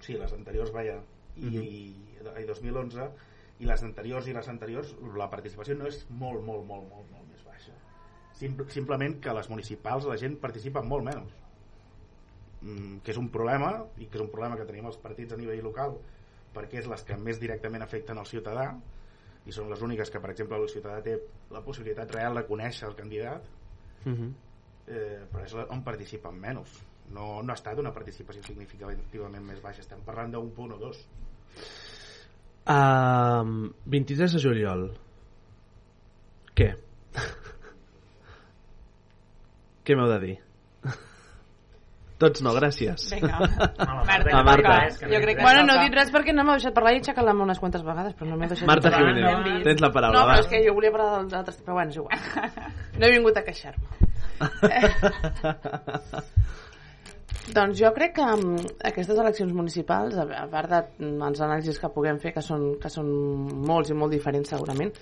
[0.05, 0.99] sí, les anteriors vaja
[1.35, 1.61] i, Mhm.
[1.63, 2.07] i,
[2.43, 3.09] i 2011
[3.61, 7.27] i les anteriors i les anteriors la participació no és molt, molt, molt, molt, molt
[7.29, 7.75] més baixa.
[8.37, 11.35] Simple, simplement que a les municipals la gent participa molt menys.
[12.61, 15.39] Mm, que és un problema i que és un problema que tenim els partits a
[15.39, 15.95] nivell local
[16.53, 18.67] perquè és les que més directament afecten al ciutadà
[19.49, 21.15] i són les úniques que per exemple el ciutadà té
[21.49, 23.49] la possibilitat real de conèixer el candidat
[24.01, 24.33] Uh -huh.
[24.87, 26.81] eh, però és on participen menys.
[27.11, 29.81] No, no ha estat una participació significativament més baixa.
[29.81, 31.07] Estem parlant d'un punt o dos
[32.69, 34.83] Um, 23 de juliol.
[36.57, 36.69] Què?
[39.85, 40.35] Què m'heu de dir?
[42.21, 43.07] Tots no, gràcies.
[43.15, 43.39] Vinga.
[44.09, 44.75] Marta, A Marta.
[45.01, 47.01] Jo crec que Bueno, no he dit res perquè no m'ha deixat parlar i he
[47.01, 49.15] aixecat la mà unes quantes vegades, però no m'he deixat Marta parlar.
[49.15, 50.19] Jiménez, no, tens la paraula.
[50.19, 52.19] No, però és que jo volia parlar dels altres, però bueno, és igual.
[53.01, 53.87] No he vingut a queixar-me.
[57.49, 62.35] Doncs jo crec que amb aquestes eleccions municipals, a part dels anàlisis que puguem fer,
[62.35, 63.09] que són, que són
[63.65, 64.93] molts i molt diferents segurament,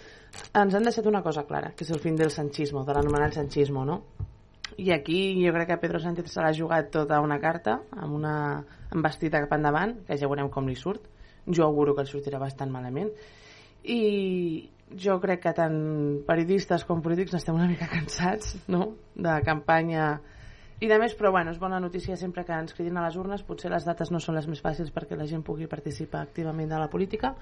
[0.55, 3.83] ens han deixat una cosa clara, que és el fin del sanchismo, de l'anomenat sanchismo,
[3.85, 4.01] no?
[4.79, 8.33] I aquí jo crec que Pedro Sánchez se l'ha jugat tota una carta, amb una
[8.95, 11.03] embestida cap endavant, que ja veurem com li surt.
[11.49, 13.09] Jo auguro que el sortirà bastant malament.
[13.83, 14.69] I
[15.03, 15.79] jo crec que tant
[16.27, 20.13] periodistes com polítics n'estem una mica cansats, no?, de campanya
[20.79, 23.41] I de més, però bueno, és bona notícia sempre que ens cridin a les urnes,
[23.43, 26.79] potser les dates no són les més fàcils perquè la gent pugui participar activament de
[26.79, 27.33] la política,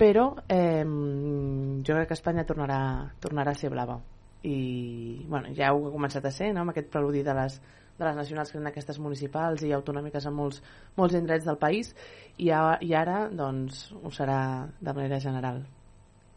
[0.00, 2.80] però eh, jo crec que Espanya tornarà,
[3.22, 4.00] tornarà a ser blava.
[4.42, 4.56] I
[5.30, 6.64] bueno, ja ho ha començat a ser no?
[6.64, 7.60] amb aquest preludi de les,
[8.00, 10.58] de les nacionals que eren aquestes municipals i autonòmiques en molts,
[10.98, 11.94] molts indrets del país.
[12.36, 14.40] I, a, i ara doncs, ho serà
[14.82, 15.62] de manera general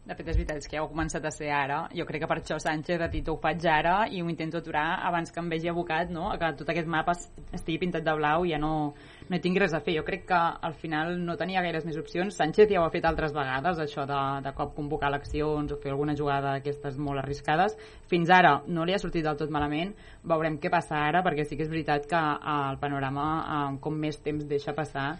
[0.08, 1.82] de fet, és veritat, és que ja ho ha començat a ser ara.
[1.92, 5.02] Jo crec que per això Sánchez ha dit ho faig ara i ho intento aturar
[5.04, 6.30] abans que em vegi abocat, no?
[6.40, 8.94] que tot aquest mapa es- estigui pintat de blau i ja no,
[9.28, 9.98] no hi tinc res a fer.
[9.98, 12.34] Jo crec que al final no tenia gaires més opcions.
[12.40, 15.92] Sánchez ja ho ha fet altres vegades, això de, de cop convocar eleccions o fer
[15.92, 17.76] alguna jugada d'aquestes molt arriscades.
[18.08, 19.92] Fins ara no li ha sortit del tot malament.
[20.24, 22.22] Veurem què passa ara, perquè sí que és veritat que
[22.54, 25.18] el panorama, eh, com més temps deixa passar,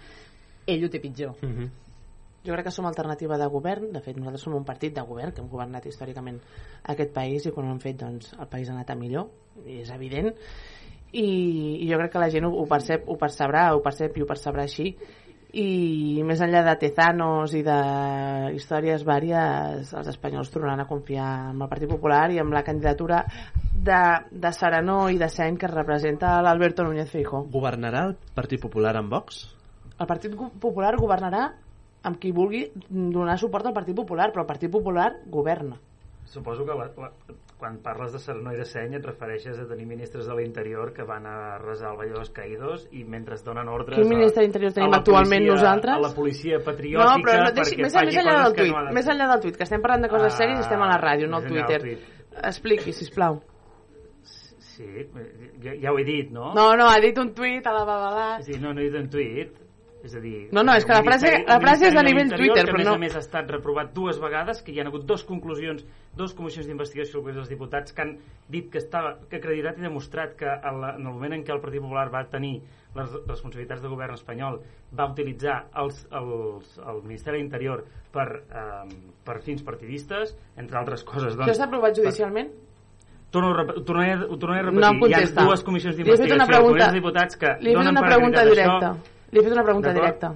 [0.67, 1.37] ell ho té pitjor.
[1.43, 1.88] Mm -hmm.
[2.45, 3.93] Jo crec que som alternativa de govern.
[3.93, 6.41] De fet nosaltres som un partit de govern que hem governat històricament
[6.95, 9.31] aquest país i quan ho hem fet doncs el país ha anat a millor
[9.67, 10.35] és evident.
[11.13, 11.25] I,
[11.85, 14.29] i jo crec que la gent ho, ho percep ho percebrà, ho percep i ho
[14.29, 14.93] percebrà així.
[15.49, 17.79] I més enllà de tezanos i de
[18.53, 23.23] històries vàries els espanyols tornaran a confiar en el Partit Popular i amb la candidatura
[23.73, 28.99] de, de Serenó i de Seny que representa l'Alberto Núñez Feijó Governarà el Partit Popular
[29.01, 29.47] amb Vox?
[29.99, 31.49] el Partit Popular governarà
[32.03, 35.79] amb qui vulgui donar suport al Partit Popular, però el Partit Popular governa.
[36.29, 37.09] Suposo que la, la,
[37.59, 41.03] quan parles de Serenó i de Seny et refereixes a tenir ministres de l'interior que
[41.09, 44.75] van a resar el Valle de los Caídos i mentre donen ordres Quin ministre d'Interior
[44.77, 45.95] tenim actualment policia, nosaltres?
[45.97, 48.73] a la policia No, patriòtica però no, deixi, perquè més, faci més enllà del tuit,
[48.77, 50.85] no de més enllà del tuit, que estem parlant de coses Ah, sèries i estem
[50.85, 51.81] a la ràdio, no al Twitter.
[52.45, 53.41] Expliqui, sisplau.
[54.23, 54.87] Sí,
[55.65, 56.53] ja, ja ho he dit, no?
[56.55, 58.29] No, no, ha dit un tuit a la babalà.
[58.47, 59.57] Sí, no, no he dit un tuit.
[60.05, 60.49] És a dir...
[60.55, 62.75] No, no, és que la frase- la frase és de ministeri nivell l'Interior Twitter, però
[62.75, 65.25] a més no- a més ha estat reprovat dues vegades, que hi ha hagut dos
[65.27, 65.85] conclusions,
[66.15, 68.13] dos comissions d'investigació al Congrés dels Diputats que han
[68.49, 71.51] dit que estava que acreditat i demostrat que en, la, en el moment en què
[71.53, 72.61] el Partit Popular va tenir
[72.95, 74.61] les responsabilitats de govern espanyol
[74.97, 77.85] va utilitzar els, els, el Ministeri d'Interior
[78.15, 78.95] per, eh,
[79.27, 81.35] per fins partidistes, entre altres coses.
[81.35, 82.49] Això Doncs, està aprovat judicialment?
[83.31, 84.81] Torno, a rep- ho tornaré, ho tornaré a repetir.
[84.81, 85.07] No.
[85.11, 88.09] Hi ha dues comissions d'investigació al pregunta- Congrés dels Diputats que Li donen una per
[88.15, 88.93] pregunta directa.
[88.95, 89.17] això.
[89.31, 90.33] Li he fet una pregunta directa.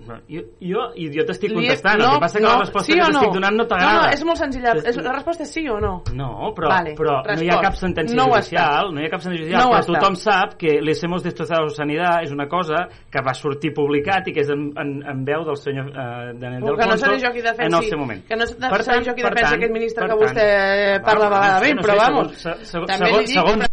[0.00, 3.32] No, jo, jo, jo t'estic contestant, el que passa que la resposta sí que t'estic
[3.34, 4.06] donant no No, t'agrada.
[4.06, 4.72] no, és molt senzilla.
[4.84, 6.02] És, la resposta és sí o no.
[6.14, 7.62] No, però, Vale, però no hi ha respost.
[7.66, 10.34] cap sentència No judicial, no hi ha cap sentència judicial, No però tothom estat.
[10.50, 14.40] sap que les hemos destrozado sanidad és una cosa que va sortir publicat i que
[14.40, 17.74] és en, en, en veu del senyor eh, Daniel no seré jo qui defensi, en
[17.82, 18.24] el seu moment.
[18.26, 20.46] que no seré Per tant- jo qui per defensi tant- aquest ministre que vostè
[20.96, 22.42] tant- parla a vegades no bé, però no vamos,
[22.86, 23.68] també li dic segons-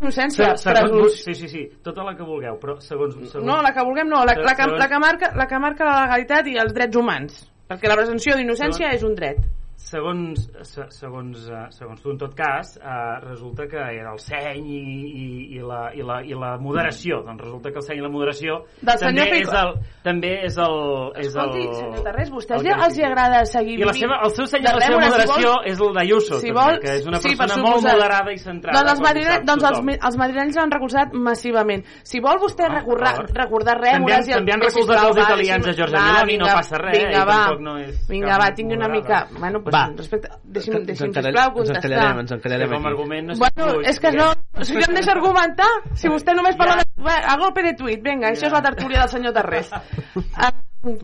[0.00, 3.14] presumpció sí, sí, sí, tota la que vulgueu, però segons...
[3.30, 5.69] segons No, la que vulguem no, la, la, que, la, que marca, la que marca
[5.78, 7.46] la legalitat i els drets humans.
[7.70, 9.38] Perquè la presumpció d'innocència és un dret.
[9.80, 14.60] Segons, se, segons, eh, segons tu en tot cas eh, resulta que era el seny
[14.60, 17.22] i, i, i, la, i, la, i la moderació.
[17.26, 19.72] Doncs resulta que el seny i la moderació Del també és el,
[20.04, 20.76] també és el,
[21.20, 24.20] és Escolti, el, senyor Tarrés, vostès el ja els hi agrada seguir i la seva,
[24.26, 26.50] el seu seny de i la seva rèmora, si moderació vol- és el d'Ayuso si
[26.50, 29.38] també, vol, que és una sí, per persona molt moderada i centrada Doncs els, madrile,
[29.48, 31.84] doncs els, els madrilenys l'han recolzat massivament.
[32.04, 34.28] Si vol vostè Ah, recordar, recordar També han- rèmores...
[34.28, 37.24] i el- també han recolzat els italians a Giorgia va, Meloni, no passa res, Vinga,
[37.24, 39.22] va, no és vinga, va, tingui una mica...
[39.38, 39.92] Bueno, pues, Va.
[39.96, 41.84] respecte, deixi'm, Ens deixi'm encallem- sisplau, ens contestar.
[41.90, 42.88] encallarem, ens encallarem que com a aquí.
[42.92, 44.28] argument no Bueno, fluid, és que no,
[44.62, 46.84] si no em deixa argumentar, si vostè només parla de...
[47.02, 49.70] Va, a golpe de tuit, vinga, això és la tertúlia del senyor Tarrés.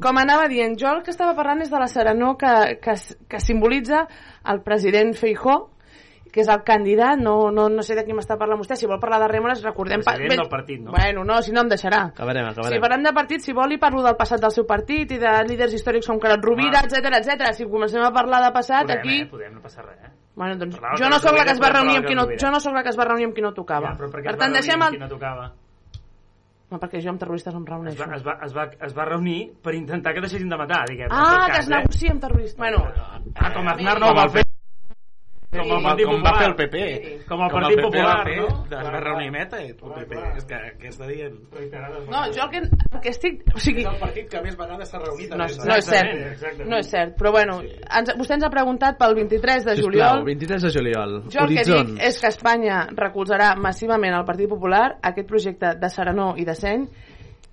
[0.01, 2.95] Com anava dient, jo el que estava parlant és de la serenor que, que,
[3.29, 4.07] que simbolitza
[4.49, 5.71] el president Feijó,
[6.37, 9.01] que és el candidat, no, no, no sé de qui m'està parlant vostè, si vol
[9.01, 10.05] parlar de Rèmores, recordem...
[10.05, 10.93] pa- President del partit, no?
[10.93, 12.03] Bueno, no, si no em deixarà.
[12.13, 12.85] Acabarem, Si acabarem.
[12.85, 15.73] parlem de partit, si vol, li parlo del passat del seu partit i de líders
[15.81, 17.51] històrics com Carot Rovira, etc etc.
[17.57, 19.19] Si comencem a parlar de passat, podem, aquí...
[19.23, 19.27] eh?
[19.33, 20.13] podem, no passa res eh?
[20.37, 22.61] Bueno, doncs jo no sóc la que es va reunir amb qui no, jo no
[22.61, 23.95] sóc la que es va reunir amb qui no tocava.
[23.95, 24.99] ja, per, per es tant, deixem el...
[25.01, 25.47] no tocava
[26.67, 28.03] No, perquè jo amb terroristes no em es reuneixo.
[28.05, 31.07] va, es, va, es, va, es va reunir per intentar que deixessin de matar diguem,
[31.15, 32.57] Ah, tot que cas, es negocia amb terroristes.
[32.59, 32.81] Bueno,
[33.37, 34.43] ah, com Aznar no Com ho va fer
[35.57, 36.83] com el Com, Partit com va fer el PP.
[37.29, 38.47] Com el Com Partit PP Popular, va fer, no?
[38.47, 39.03] Es Clar, va clar.
[39.07, 40.21] reunir meta i el PP.
[40.41, 41.37] És que, què està dient?
[42.11, 43.43] no, jo el que, el que estic...
[43.55, 45.31] O sigui, És el partit que més vegades s'ha reunit.
[45.31, 46.13] no, no és cert.
[46.33, 46.71] Exactament.
[46.71, 50.25] No és cert, però bueno, ens, vostè ens ha preguntat pel 23 de Sisplau, juliol.
[50.27, 51.17] 23 de juliol.
[51.33, 55.91] Jo el que dic és que Espanya recolzarà massivament al Partit Popular aquest projecte de
[55.93, 56.89] Serenor i de Seny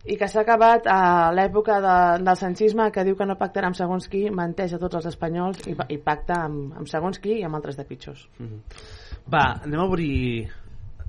[0.05, 3.77] i que s'ha acabat a l'època de, del sanchisme que diu que no pactarà amb
[3.79, 7.43] segons qui, menteix a tots els espanyols i, i pacta amb, amb segons qui i
[7.47, 8.25] amb altres de pitjors.
[9.31, 10.49] Va, anem a obrir...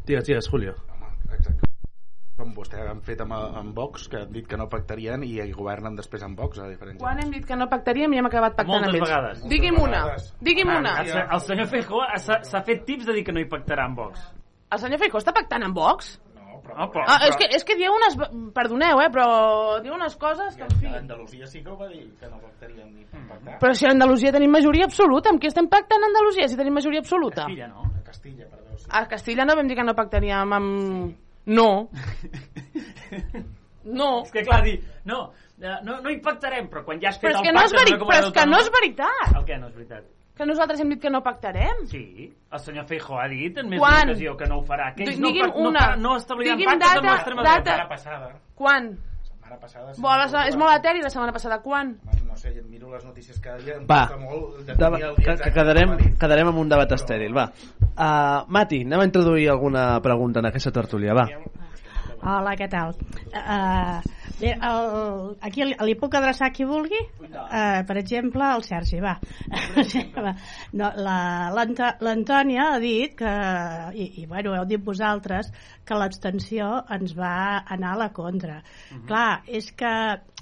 [0.07, 0.75] Digues, digues, Julio.
[0.95, 1.71] Home, exacte.
[2.37, 5.53] Com vostè han fet amb, amb Vox, que han dit que no pactarien i hi
[5.55, 6.99] governen després amb Vox, a diferència.
[7.03, 9.09] Quan hem dit que no pactaríem i hem acabat pactant Moltes amb ells.
[9.09, 9.45] vegades.
[9.53, 10.27] Digui'm Moltes una, vegades.
[10.51, 10.95] digui'm Ah, una.
[11.03, 13.99] el, el senyor Feijó s'ha s'ha fet tips de dir que no hi pactarà amb
[14.03, 14.27] Vox
[14.75, 16.17] El senyor Feijó està pactant amb Vox?
[16.75, 17.05] No, però...
[17.07, 18.17] Ah, és, que, és que diu unes...
[18.57, 19.27] Perdoneu, eh, però
[19.85, 20.91] diu unes coses que, en fi...
[20.91, 23.59] Andalusia sí que ho va dir, que no pactarien ni per pactar.
[23.63, 26.75] Però si a Andalusia tenim majoria absoluta, amb qui estem pactant a Andalusia si tenim
[26.77, 27.47] majoria absoluta?
[27.47, 27.91] Castilla, no?
[27.91, 28.79] A Castilla, perdó.
[28.79, 28.89] Sí.
[28.91, 31.15] A Castilla no vam dir que no pactaríem amb...
[31.45, 31.69] No.
[33.85, 34.23] No.
[34.25, 35.27] És que clar, dir, no,
[35.61, 37.75] eh, no, no impactarem, però quan ja has fet Però és el que no és,
[37.75, 37.99] pacte veri...
[38.01, 39.35] però és que no és veritat.
[39.35, 40.07] El què no és veritat?
[40.37, 41.85] Que nosaltres hem dit que no pactarem.
[41.87, 44.01] Sí, el senyor Feijó ha dit en més Quan?
[44.01, 45.81] d'una ocasió que no ho farà, que ells no, Digui'm no, una.
[45.93, 47.55] fa- no establiran Digui'm pactes amb data- l'extrema dreta.
[47.55, 48.33] data- setmana passada.
[48.55, 48.99] Quan?
[49.23, 49.95] Setmana passada.
[49.95, 51.61] sí, Bo, la, no, és molt eteri la setmana passada.
[51.63, 51.99] Quan?
[52.27, 54.75] No sé, miro les notícies cada dia, em Va, molt de,
[55.23, 57.45] que, que quedarem, quedarem amb un debat estèril, va.
[57.95, 61.29] Uh, Mati, anem a introduir alguna pregunta en aquesta tertúlia, va.
[62.25, 62.95] Hola, què tal?
[63.37, 63.99] Uh,
[64.41, 67.01] bé, el, aquí li, li puc adreçar a qui vulgui?
[67.21, 69.17] Uh, per exemple, el Sergi, va.
[70.75, 73.33] No, la- L'Antònia ha dit que,
[73.95, 75.51] i, i bueno, heu dit vosaltres,
[75.85, 77.35] que l'abstenció ens va
[77.77, 78.63] anar a la contra.
[79.07, 79.93] Clar, és que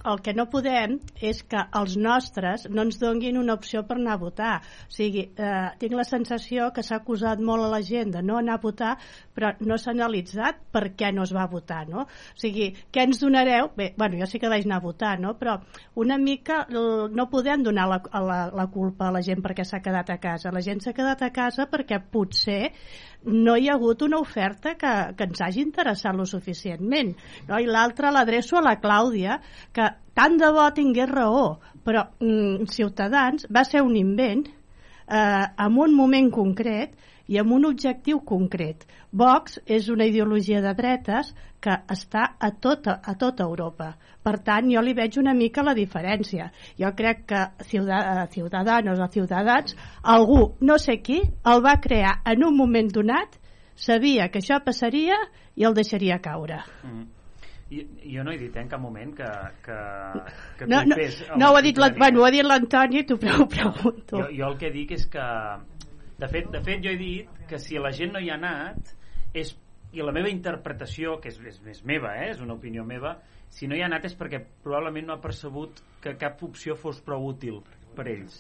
[0.03, 4.17] el que no podem és que els nostres no ens donguin una opció per anar
[4.17, 4.55] a votar.
[4.89, 8.39] O sigui, eh, tinc la sensació que s'ha acusat molt a la gent de no
[8.41, 8.97] anar a votar,
[9.35, 12.05] però no s'ha analitzat per què no es va votar, no?
[12.05, 13.71] O sigui, què ens donareu?
[13.77, 15.35] Bé, bueno, jo sí que vaig anar a votar, no?
[15.41, 15.57] Però
[16.03, 20.13] una mica no podem donar la, la, la culpa a la gent perquè s'ha quedat
[20.13, 20.53] a casa.
[20.53, 22.73] La gent s'ha quedat a casa perquè potser
[23.25, 27.15] no hi ha hagut una oferta que, que ens hagi interessat lo suficientment.
[27.49, 27.59] No?
[27.59, 29.39] I l'altra l'adreço a la Clàudia,
[29.73, 35.79] que tant de bo tingués raó, però mm, Ciutadans va ser un invent eh, en
[35.79, 38.87] un moment concret i amb un objectiu concret.
[39.13, 43.93] Vox és una ideologia de dretes que està a tota, a tota Europa.
[44.23, 46.51] Per tant, jo li veig una mica la diferència.
[46.79, 52.45] Jo crec que Ciuda- Ciudadanos o Ciutadans, algú, no sé qui, el va crear en
[52.45, 53.39] un moment donat,
[53.75, 55.17] sabia que això passaria
[55.57, 56.61] i el deixaria caure.
[56.85, 57.07] Mm.
[57.73, 59.25] I, jo no he dit eh, en cap moment que,
[59.65, 59.77] que,
[60.59, 60.97] que No, no,
[61.41, 64.19] no ho ha dit, bueno, ho ha dit l'Antoni t'ho pre- ho pregunto.
[64.19, 65.25] Jo, jo el que dic és que
[66.23, 68.93] de fet, de fet jo he dit que si la gent no hi ha anat
[69.35, 69.55] és,
[69.93, 73.17] i la meva interpretació que és, és, és meva, eh, és una opinió meva
[73.53, 77.03] si no hi ha anat és perquè probablement no ha percebut que cap opció fos
[77.05, 77.61] prou útil
[77.97, 78.39] per ells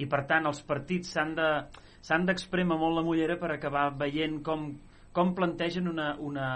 [0.00, 1.48] i per tant els partits s'han de
[2.02, 4.68] s'han d'expremer molt la mullera per acabar veient com,
[5.14, 6.48] com plantegen una, una,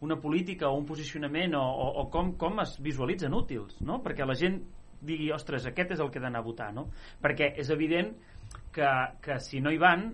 [0.00, 4.00] una política o un posicionament o, o, o com, com es visualitzen útils no?
[4.04, 4.62] perquè la gent
[5.04, 6.88] digui, ostres, aquest és el que he d'anar a votar no?
[7.22, 8.34] perquè és evident que,
[8.74, 10.06] que si no hi van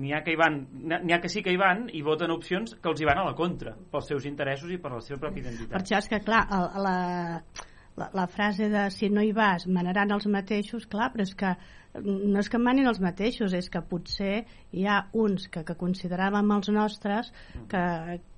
[0.00, 2.76] n'hi ha que hi van n'hi ha que sí que hi van i voten opcions
[2.78, 5.42] que els hi van a la contra pels seus interessos i per la seva pròpia
[5.42, 6.96] Per identitat això és que, clar, el, la,
[7.96, 11.54] la, la frase de si no hi vas manaran els mateixos, clar, però és que
[11.98, 14.44] no és que manin els mateixos, és que potser
[14.78, 17.32] hi ha uns que, que consideràvem els nostres
[17.70, 17.82] que,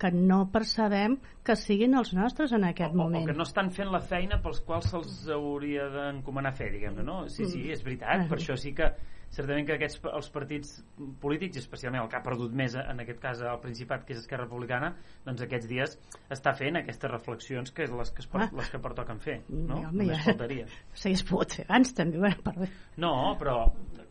[0.01, 3.29] que no percebem que siguin els nostres en aquest o, o moment.
[3.29, 7.27] que no estan fent la feina pels quals se'ls hauria d'encomanar fer, diguem-ne, no?
[7.29, 8.89] Sí, sí, és veritat, per això sí que
[9.33, 10.73] certament que aquests, els partits
[11.23, 14.45] polítics, especialment el que ha perdut més en aquest cas al Principat, que és Esquerra
[14.45, 14.93] Republicana,
[15.25, 15.95] doncs aquests dies
[16.31, 18.51] està fent aquestes reflexions que és les que, es per, Ah.
[18.61, 19.79] les que pertoquen fer, no?
[19.81, 20.67] home, Només faltaria.
[20.93, 22.69] S'hagués pogut fer abans també, bueno, per...
[23.01, 23.57] No, però,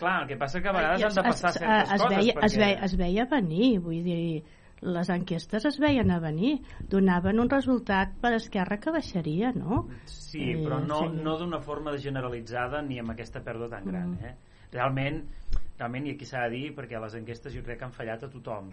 [0.02, 2.18] clar, el que passa que a vegades han de passar es, certes es, coses.
[2.18, 2.60] veia, es, perquè...
[2.66, 4.44] veia, es veia venir, vull dir,
[4.82, 6.56] les enquestes es veien a venir,
[6.90, 9.84] donaven un resultat per Esquerra que baixaria, no?
[10.10, 11.20] Sí, Eh, però no, sí.
[11.22, 14.16] no d'una forma generalitzada ni amb aquesta pèrdua tan gran.
[14.16, 14.26] Mm.
[14.26, 14.36] Eh?
[14.72, 15.22] Realment,
[15.78, 18.32] realment, i aquí s'ha de dir, perquè les enquestes jo crec que han fallat a
[18.32, 18.72] tothom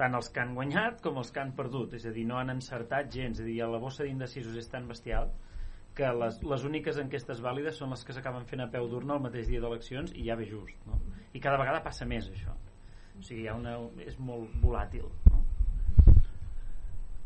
[0.00, 2.52] tant els que han guanyat com els que han perdut és a dir, no han
[2.54, 5.28] encertat gens és a dir, la bossa d'indecisos és tan bestial
[5.96, 9.24] que les, les úniques enquestes vàlides són les que s'acaben fent a peu d'urna el
[9.26, 10.96] mateix dia d'eleccions i ja ve just no?
[11.36, 13.76] i cada vegada passa més això o sigui, hi ha una,
[14.06, 15.42] és molt volàtil no?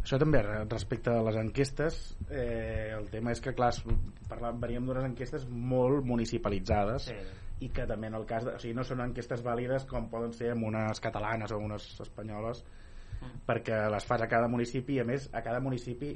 [0.05, 3.71] Això també respecte a les enquestes eh, el tema és que clar,
[4.29, 7.21] parlàvem, veníem d'unes enquestes molt municipalitzades sí.
[7.61, 10.33] I que també en el cas de, o sigui, no són enquestes vàlides com poden
[10.35, 12.65] ser amb unes catalanes o unes espanyoles
[13.47, 16.11] perquè les fas a cada municipi i a més a cada municipi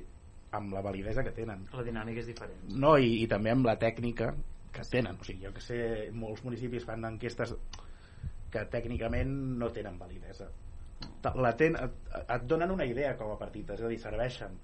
[0.53, 1.66] amb la validesa que tenen.
[1.77, 2.70] La dinàmica és diferent.
[2.81, 4.33] No, i, i també amb la tècnica
[4.72, 5.16] que tenen.
[5.20, 5.78] O sigui, jo que sé,
[6.12, 7.55] molts municipis fan enquestes
[8.51, 9.30] que tècnicament
[9.61, 10.49] no tenen validesa.
[11.22, 14.57] Ta- la ten, et, et donen una idea com a partit és a dir, serveixen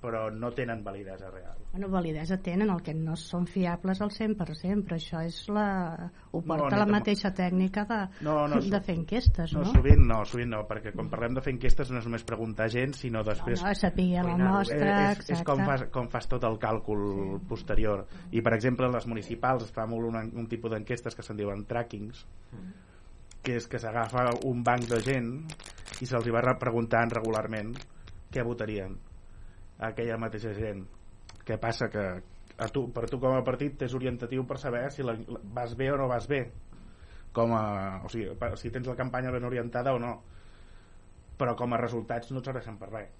[0.00, 4.82] però no tenen validesa real Bueno, validesa tenen, el que no són fiables al 100%,
[4.88, 6.10] però això és la...
[6.32, 9.70] ho porta No, ni la mateixa tècnica de, No, no, de fer enquestes, no, no?
[9.70, 12.96] sovint no, sovint no, perquè quan parlem de fer enquestes no és només preguntar gent,
[12.98, 13.62] sinó després...
[13.62, 14.54] no, saber la cuinar-ho.
[14.56, 15.44] mostra, Eh, és, és exacte.
[15.52, 17.44] com, fas, com fas tot el càlcul sí.
[17.52, 18.06] posterior.
[18.32, 21.36] I, per exemple, en les municipals es fa molt una, un tipus d'enquestes que se'n
[21.38, 22.24] diuen trackings,
[23.42, 25.30] que és que s'agafa un banc de gent
[26.02, 27.70] i se'ls va re- preguntant regularment
[28.32, 28.98] què votarien
[29.80, 30.84] aquella mateixa gent
[31.46, 32.02] què passa que
[32.60, 35.72] a tu, per tu com a partit és orientatiu per saber si la, la, vas
[35.78, 36.42] bé o no vas bé
[37.32, 40.18] com a, o sigui, pa- si tens la campanya ben orientada o no
[41.40, 43.16] però com a resultats no et serveixen per res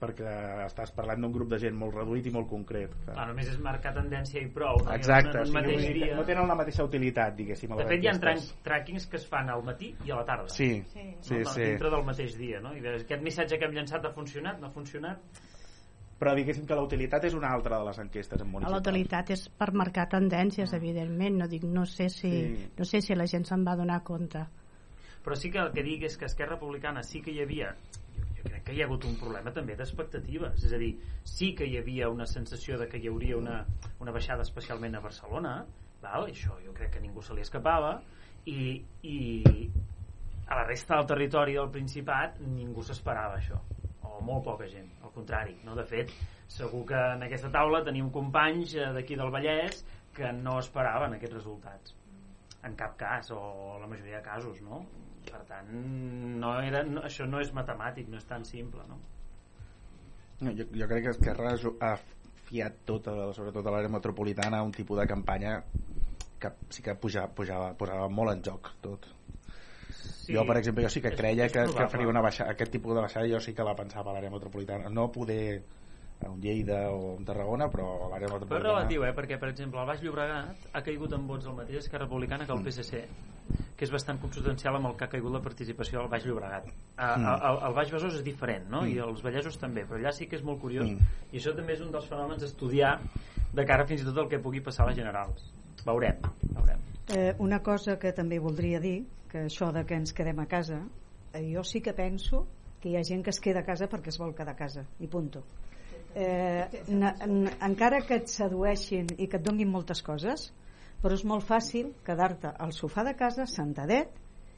[0.00, 0.30] perquè
[0.64, 3.92] estàs parlant d'un grup de gent molt reduït i molt concret Clar, només és marcar
[3.92, 4.78] tendència i prou.
[4.80, 4.94] No?
[4.96, 6.14] exacte, En o un sigui, mateix vull dir, dia...
[6.16, 8.54] no tenen la mateixa utilitat diguéssim De fet, hi ha enquestes.
[8.64, 10.48] trackings que es fan al matí i a la tarda.
[10.48, 11.04] Sí, sí,
[11.36, 11.50] no?
[11.52, 11.60] sí.
[11.68, 12.72] Dintre del mateix dia, no?
[12.72, 15.20] I veus, aquest missatge que hem llançat ha funcionat, no ha funcionat?
[16.24, 19.30] Però diguéssim que la utilitat és una altra de les enquestes en La municipals utilitat
[19.34, 20.76] és per marcar tendències, Ah.
[20.78, 21.36] evidentment.
[21.36, 22.70] No, dic, no, sé si, Sí.
[22.78, 24.46] no sé si la gent se'n va donar compte.
[25.22, 27.74] Però sí que el que dic és que Esquerra Republicana sí que hi havia
[28.16, 31.54] jo, jo crec que hi ha hagut un problema també d'expectatives és a dir, sí
[31.54, 33.66] que hi havia una sensació de que hi hauria una,
[34.00, 35.66] una baixada especialment a Barcelona
[36.02, 36.26] val?
[36.26, 38.02] això jo crec que ningú se li escapava
[38.46, 39.70] i, i
[40.46, 43.58] a la resta del territori del Principat ningú s'esperava això
[44.14, 45.74] o molt poca gent, al contrari no?
[45.78, 46.14] de fet,
[46.48, 49.84] segur que en aquesta taula tenim companys eh, d'aquí del Vallès
[50.14, 51.94] que no esperaven aquests resultats
[52.64, 54.80] en cap cas, o la majoria de casos, no?
[55.28, 55.68] Per tant,
[56.40, 59.00] no era, no, això no és matemàtic, no és tan simple, no?
[60.40, 61.94] No, jo, jo crec que Esquerra ha
[62.48, 65.58] fiat tot, a, sobretot a l'àrea metropolitana, un tipus de campanya
[66.40, 69.08] que sí que pujava, pujava, posava molt en joc tot.
[70.24, 72.50] Sí, jo, per exemple, jo sí que és- creia és que, que faria una baixada,
[72.52, 74.88] aquest tipus de baixada jo sí que la pensava a l'àrea metropolitana.
[74.88, 75.62] No poder
[76.24, 78.62] a un Lleida o un Tarragona, però a l'àrea Però metropolitana...
[78.78, 79.12] relatiu, eh?
[79.12, 82.52] perquè, per exemple, el Baix Llobregat ha caigut en vots el mateix Esquerra Republicana que
[82.54, 83.02] el PSC,
[83.76, 86.70] que és bastant consubstancial amb el que ha caigut la participació al Baix Llobregat.
[86.96, 87.26] A, Mm.
[87.26, 88.82] a, a, el Baix Besòs és diferent, no?
[88.82, 88.94] Mm.
[88.94, 90.88] I els vallesos també, però allà sí que és molt curiós.
[90.88, 91.34] Mm.
[91.34, 93.00] I això també és un dels fenòmens a estudiar
[93.52, 95.52] de cara fins i tot al que pugui passar a les generals.
[95.84, 96.20] Veurem,
[96.54, 96.80] veurem.
[97.12, 100.80] Eh, una cosa que també voldria dir, que això de que ens quedem a casa,
[101.32, 102.46] eh, jo sí que penso
[102.80, 104.86] que hi ha gent que es queda a casa perquè es vol quedar a casa,
[105.00, 105.44] i punto.
[106.14, 110.52] Eh, en, encara que et sedueixin i que et donguin moltes coses,
[111.04, 114.14] però és molt fàcil quedar-te al sofà de casa sentadet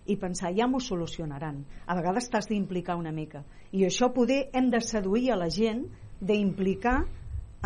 [0.07, 3.43] i pensar ja m'ho solucionaran a vegades t'has d'implicar una mica
[3.74, 5.83] i això poder hem de seduir a la gent
[6.20, 7.01] d'implicar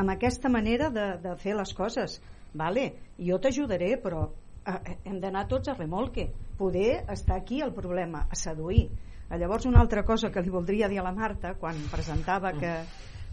[0.00, 2.16] amb aquesta manera de, de fer les coses
[2.54, 2.86] vale,
[3.18, 4.24] jo t'ajudaré però
[4.66, 6.28] eh, hem d'anar tots a remolque.
[6.58, 8.88] Poder estar aquí el problema a seduir.
[9.30, 12.74] Eh, llavors una altra cosa que li voldria dir a la Marta quan presentava que,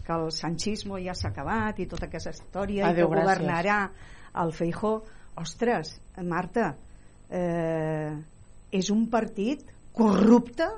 [0.06, 3.24] que el sanchismo ja s'ha acabat i tota aquesta història Adéu, i que gràcies.
[3.24, 3.78] governarà
[4.42, 4.92] el Feijó
[5.38, 6.72] ostres, Marta
[7.30, 8.14] eh,
[8.70, 10.68] és un partit corrupte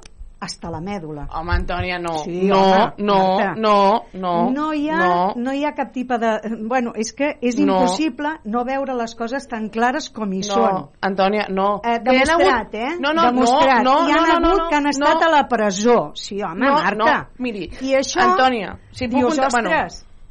[0.41, 2.19] hasta la mèdula Home, Antònia, no.
[2.25, 3.55] Sí, no, home, no, Marta.
[3.61, 5.33] no, no, no hi ha, no.
[5.37, 5.53] no.
[5.53, 6.31] hi ha cap tipus de...
[6.67, 7.77] Bueno, és que és No.
[7.81, 10.89] impossible no veure les coses tan clares com hi no, són.
[11.03, 11.81] Antònia, no.
[11.85, 12.97] Eh, demostrat, hagut- eh?
[13.01, 13.83] No, no, demostrat.
[13.85, 15.27] no, no, Hi ha no, no, hagut no, que han estat no.
[15.27, 15.99] a la presó.
[16.15, 16.95] Sí, home, No, Marta.
[16.97, 19.71] no, miri, I això, Antònia, si puc dius, contar- bueno.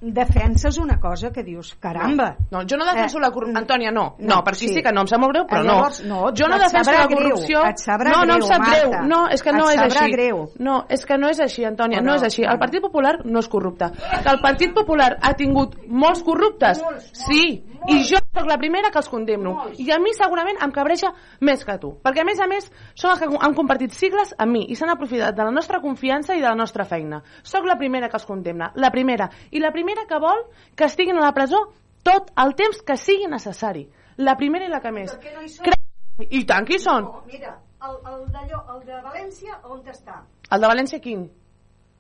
[0.02, 2.38] Defenses una cosa que dius, caramba.
[2.52, 3.58] No, jo no defenso Eh, la corrupció.
[3.60, 4.16] Antònia, no.
[4.20, 4.74] No, no, per aquí sí.
[4.76, 4.82] sí.
[4.84, 5.74] que no, em sap molt greu, però Eh, no.
[5.74, 7.64] llavors, no, jo no defenso la greu, corrupció.
[7.66, 8.88] et sabrà no, no em greu, sap Marta.
[8.88, 9.08] greu.
[9.08, 10.12] No, és que no és així.
[10.12, 10.50] greu.
[10.60, 12.44] No, és que no és així, Antònia, Bueno, no és així.
[12.44, 12.60] El.
[12.60, 13.92] Partit Popular no és corrupte.
[14.24, 16.82] Que el Partit Popular ha tingut molts corruptes?
[17.14, 19.66] Sí, i jo sóc la primera que els condemno.
[19.78, 21.98] I a mi segurament em cabreja més que tu.
[22.04, 24.90] Perquè a més a més són els que han compartit sigles amb mi i s'han
[24.90, 27.24] aprofitat de la nostra confiança i de la nostra feina.
[27.44, 29.30] Sóc la primera que els condemna, la primera.
[29.52, 30.44] I la primera que vol
[30.76, 31.58] que estiguin a la presó
[32.04, 33.88] tot el temps que sigui necessari.
[34.18, 35.12] La primera i la que més.
[35.20, 35.66] què no hi són?
[35.66, 37.04] Cre- I tant que hi són.
[37.04, 40.22] No, mira, el, el, d'allò, el de València, on està?
[40.52, 41.30] El de València, quin?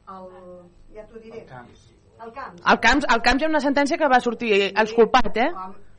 [0.10, 0.26] El,
[0.96, 1.42] ja t'ho diré.
[1.44, 1.86] El Camps.
[2.20, 2.62] El Camps.
[2.66, 5.50] Al Camps, al Camps hi ha una sentència que va sortir exculpat, eh?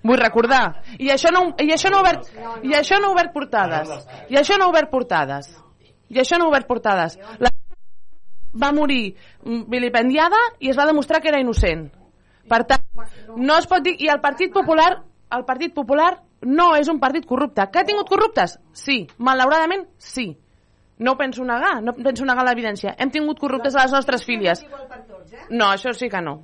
[0.03, 0.83] Vull recordar.
[0.99, 2.29] I això no, i això no ha obert,
[2.65, 3.91] i això no ha obert portades.
[4.29, 5.49] I això no ha obert portades.
[6.09, 7.17] I això no ha obert portades.
[7.39, 7.51] La
[8.53, 9.15] va morir
[9.71, 11.89] vilipendiada i es va demostrar que era innocent.
[12.51, 12.83] Per tant,
[13.37, 13.95] no es pot dir...
[14.03, 14.91] I el Partit Popular,
[15.37, 17.67] el Partit Popular no és un partit corrupte.
[17.71, 18.59] Que ha tingut corruptes?
[18.73, 19.05] Sí.
[19.19, 20.33] Malauradament, sí.
[21.01, 22.95] No ho penso negar, no penso negar l'evidència.
[22.99, 24.65] Hem tingut corruptes a les nostres filles.
[25.51, 26.41] No, això sí que no.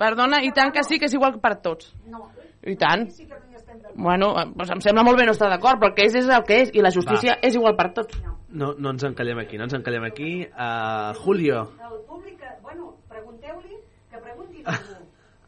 [0.00, 1.92] Perdona, i tant que sí que és igual per tots.
[2.66, 3.06] I tant.
[3.94, 6.28] Bueno, eh, doncs em sembla molt bé no estar d'acord, però el que és és
[6.28, 8.16] el que és, i la justícia és igual per tots.
[8.50, 10.30] No, no ens encallem aquí, no ens encallem aquí.
[10.50, 13.76] Uh, Julio, El públic, bueno, pregunteu-li,
[14.10, 14.96] que pregunti a algú.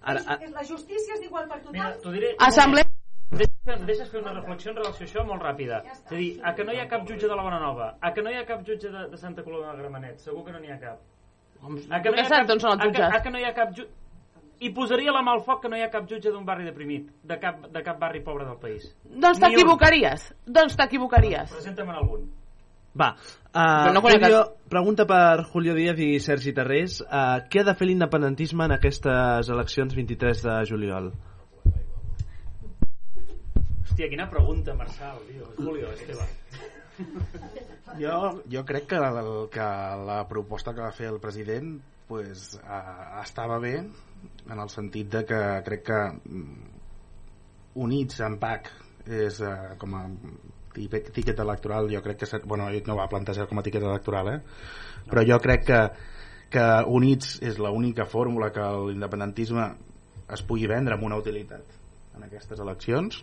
[0.03, 1.73] Ara, És- a- és, la justícia és igual per tothom?
[1.79, 2.35] Mira, t'ho diré...
[2.39, 2.85] Assemblea...
[3.33, 5.79] Deixes, deixes fer una reflexió en relació a això molt ràpida.
[5.89, 8.11] És a dir, a que no hi ha cap jutge de la Bona Nova, a
[8.13, 10.61] que no hi ha cap jutge de, de Santa Coloma de Gramenet, segur que no
[10.61, 10.99] n'hi ha cap.
[11.91, 13.89] A que no hi ha cap, a que, a que no hi ha cap jutge...
[14.63, 17.09] I posaria la mà al foc que no hi ha cap jutge d'un barri deprimit,
[17.27, 18.85] de cap, de cap barri pobre del país.
[19.03, 20.29] Doncs t'equivocaries.
[20.47, 21.51] Doncs t'equivocaries.
[21.51, 22.29] Presenta'm algun.
[22.93, 27.01] Va, uh, Però no Julio, pregunta per Julio Díaz i Sergi Tarrés.
[27.01, 31.09] Uh, què ha de fer l'independentisme en aquestes eleccions 23 de juliol?
[33.83, 35.49] Hòstia, quina pregunta, Marçal, tio.
[35.57, 36.29] Julio, Esteve.
[37.99, 39.71] Jo, jo crec que la, que
[40.07, 41.75] la proposta que va fer el president
[42.13, 46.71] pues, uh, estava bé en el sentit de que crec que mm,
[47.83, 48.73] units en PAC
[49.09, 50.07] és uh, com a
[50.73, 54.41] tiquet electoral jo crec que bueno, no va plantejar com a tiquet electoral eh?
[55.09, 55.81] però jo crec que,
[56.53, 59.71] que units és l'única fórmula que l'independentisme
[60.33, 61.81] es pugui vendre amb una utilitat
[62.17, 63.23] en aquestes eleccions.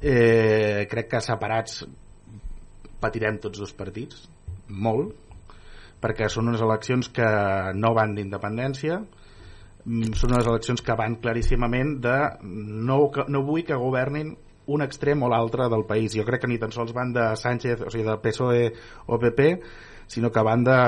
[0.00, 1.82] Eh, crec que separats
[3.00, 4.26] patirem tots dos partits
[4.68, 5.29] molt
[6.00, 7.30] perquè són unes eleccions que
[7.76, 13.78] no van d'independència mm, són unes eleccions que van claríssimament de no, no vull que
[13.78, 14.34] governin
[14.70, 16.14] un extrem o l'altre del país.
[16.14, 18.68] Jo crec que ni tan sols van de Sánchez o sigui del PSOE
[19.06, 19.48] o PP
[20.10, 20.78] sinó que van de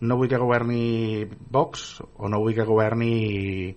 [0.00, 3.76] no vull que governi Vox o no vull que governi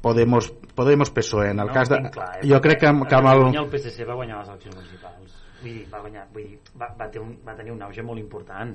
[0.00, 2.48] Podemos, Podemos PSOE en el no, cas de, clar, eh?
[2.48, 5.34] jo crec que, que amb el, el PSC va guanyar les eleccions municipals.
[5.58, 8.22] Vull dir, va, guanyar, vull dir, va, va, tenir un, va tenir un auge molt
[8.22, 8.72] important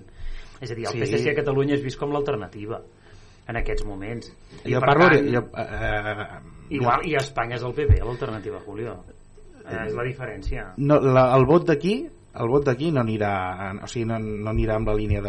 [0.64, 1.00] és a dir, el Sí.
[1.04, 2.80] PSC a Catalunya és vist com l'alternativa
[3.48, 4.32] en aquests moments.
[4.66, 8.98] I jo parlo tant, jo, eh, igual, i a Espanya és el PP l'alternativa, Julio.
[9.64, 10.74] Eh, és la diferència.
[10.78, 14.76] No, la, el vot d'aquí el vot d'aquí no anirà o sigui, no, no anirà
[14.80, 15.22] amb la línia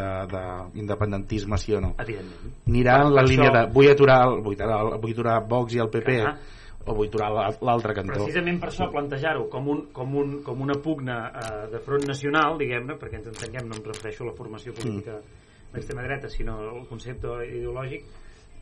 [0.72, 1.95] d'independentisme sí o no?
[1.99, 2.55] Evidentment.
[2.66, 5.78] Anirà en la línia això- de vull aturar, el, vull aturar, vull aturar Vox i
[5.80, 6.39] el PP Clar.
[6.87, 10.61] O vull aturar la- l'altre cantó precisament per això plantejar-ho com, un, com, un, com
[10.61, 14.37] una pugna eh, de front nacional, diguem-ne, perquè ens entenguem, no em refereixo a la
[14.37, 15.74] formació política Mm.
[15.74, 18.05] d'extrema dreta, sinó al concepte ideològic,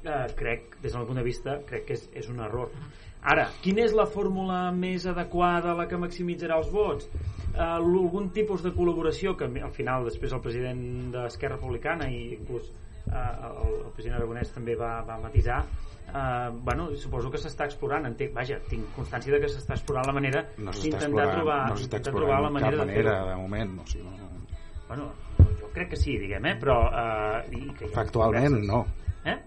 [0.05, 2.71] eh, crec, des del meu punt de vista, crec que és, és un error.
[3.23, 7.11] Ara, quina és la fórmula més adequada, la que maximitzarà els vots?
[7.53, 12.71] Eh, algun tipus de col·laboració que al final després el president d'Esquerra Republicana i inclús
[12.71, 15.67] eh, el, el president Aragonès també va, va matisar
[16.09, 20.17] eh, bueno, suposo que s'està explorant entenc, vaja, tinc constància de que s'està explorant la
[20.17, 23.39] manera no d'intentar trobar, no s'està d'intentar trobar la de manera cap de manera de
[23.43, 24.31] moment o sigui, no,
[24.89, 25.09] bueno,
[25.61, 26.57] jo crec que sí, diguem, eh?
[26.61, 28.85] però eh, i que factualment no
[29.25, 29.39] eh?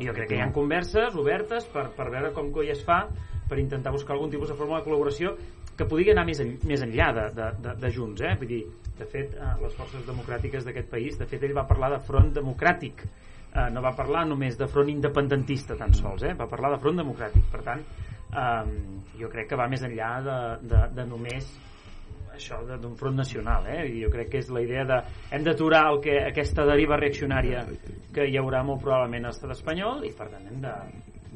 [0.00, 3.04] I jo crec que hi ha converses obertes per, per veure com coi es fa
[3.48, 5.36] per intentar buscar algun tipus de fórmula de col·laboració
[5.76, 8.32] que pugui anar més, en, més enllà de, de, de, de Junts eh?
[8.40, 8.62] vull dir,
[8.98, 12.30] de fet eh, les forces democràtiques d'aquest país de fet ell va parlar de front
[12.34, 13.04] democràtic
[13.54, 16.34] eh, no va parlar només de front independentista tan sols, eh?
[16.38, 18.74] va parlar de front democràtic per tant eh,
[19.20, 20.40] jo crec que va més enllà de,
[20.74, 21.54] de, de només
[22.34, 23.80] això d'un front nacional eh?
[23.94, 25.00] Jo crec que és la idea de
[25.30, 27.64] hem d'aturar que, aquesta deriva reaccionària
[28.14, 30.74] que hi haurà molt probablement a l'estat espanyol i per tant hem de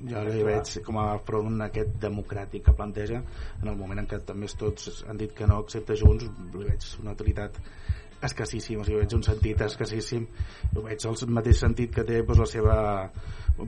[0.09, 4.21] jo li veig com a front aquest democràtic que planteja en el moment en què
[4.27, 7.59] també tots han dit que no excepte Junts li veig una utilitat
[8.25, 10.27] escassíssim, o sigui, veig un sentit escassíssim
[10.75, 12.79] ho veig el mateix sentit que té doncs, la seva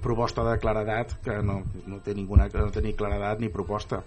[0.03, 4.03] proposta de claredat que no, no té ninguna no té ni claredat ni proposta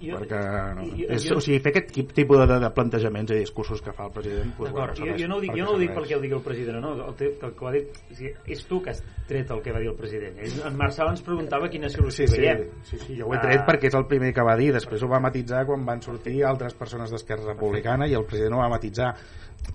[0.00, 0.38] Jo- perquè
[0.76, 3.80] no, jo- és, jo- o sigui, fer aquest tip- tipus de, de plantejaments i discursos
[3.82, 5.90] que fa el president doncs, D'acord, jo, jo no ho dic, jo no ho dic
[5.96, 8.30] perquè ho digui el president no, el, te- el que ho ha dit o sigui,
[8.46, 10.38] és tu que has tret el que va dir el president.
[10.38, 12.62] És- en Marçal ens preguntava quina solució Sí, sí, veiem.
[12.84, 13.66] sí, sí, jo ho he tret Ah.
[13.66, 16.74] perquè és el primer que va dir, després ho va matitzar quan van sortir altres
[16.74, 19.14] persones d'Esquerra Republicana i el president ho va matitzar.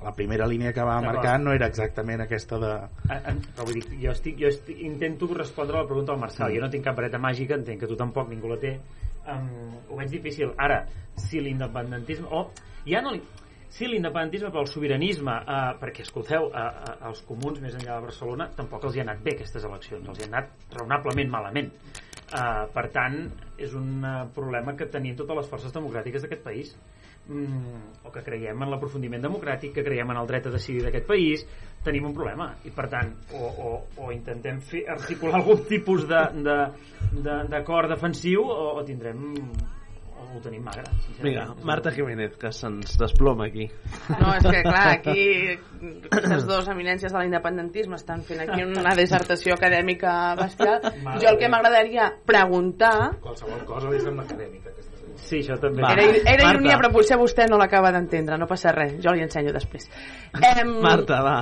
[0.02, 2.70] La primera línia que va marcar no era exactament aquesta de...
[3.12, 6.54] En- però vull dir, jo, estic, jo estic, intento respondre a la pregunta del Marçal.
[6.56, 8.80] Jo no tinc cap vareta màgica, entenc que tu tampoc ningú la té
[9.32, 9.48] um,
[9.90, 10.54] ho veig difícil.
[10.58, 10.84] Ara,
[11.20, 12.48] si l'independentisme o
[12.90, 13.22] ja no li,
[13.74, 18.50] si l'independentisme pel sobiranisme, eh, perquè escolteu eh, eh, els comuns més enllà de Barcelona
[18.54, 21.72] tampoc els hi ha anat bé aquestes eleccions els hi han anat raonablement malament.
[22.34, 23.18] Eh, per tant
[23.58, 26.76] és un eh, problema que tenien totes les forces democràtiques d'aquest país
[27.28, 31.08] mm, o que creiem en l'aprofundiment democràtic, que creiem en el dret a decidir d'aquest
[31.08, 31.46] país,
[31.84, 36.42] tenim un problema i per tant, o, o, o intentem fer, articular algun tipus d'acord
[36.44, 39.34] de, de, d'acord defensiu o, o tindrem
[40.24, 40.86] o ho tenim magre
[41.22, 43.68] Vinga, Marta Jiménez, que se'ns desploma aquí.
[44.10, 45.26] No, és que clar, aquí
[46.10, 50.90] aquestes dues eminències de l'independentisme estan fent aquí una dissertació acadèmica bestial.
[51.20, 54.74] Jo el que m'agradaria preguntar Qualsevol cosa li sembla acadèmica.
[54.74, 54.93] Aquesta.
[55.26, 55.94] Sí, això també Va.
[55.94, 56.50] era, era Marta.
[56.54, 59.88] ironia, però potser vostè no l'acaba d'entendre, no passa res, jo li ensenyo després.
[60.38, 61.36] Em, Marta, va.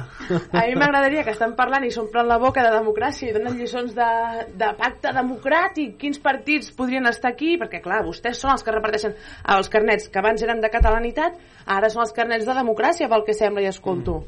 [0.53, 3.95] A mi m'agradaria que estan parlant i s'omplen la boca de democràcia i donen lliçons
[3.97, 4.09] de,
[4.55, 5.97] de pacte democràtic.
[6.01, 7.57] Quins partits podrien estar aquí?
[7.61, 9.17] Perquè, clar, vostès són els que reparteixen
[9.57, 13.35] els carnets que abans eren de catalanitat, ara són els carnets de democràcia, pel que
[13.37, 14.21] sembla i escolto.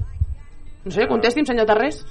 [0.83, 2.01] No sé, contesti'm, senyor Tarrés.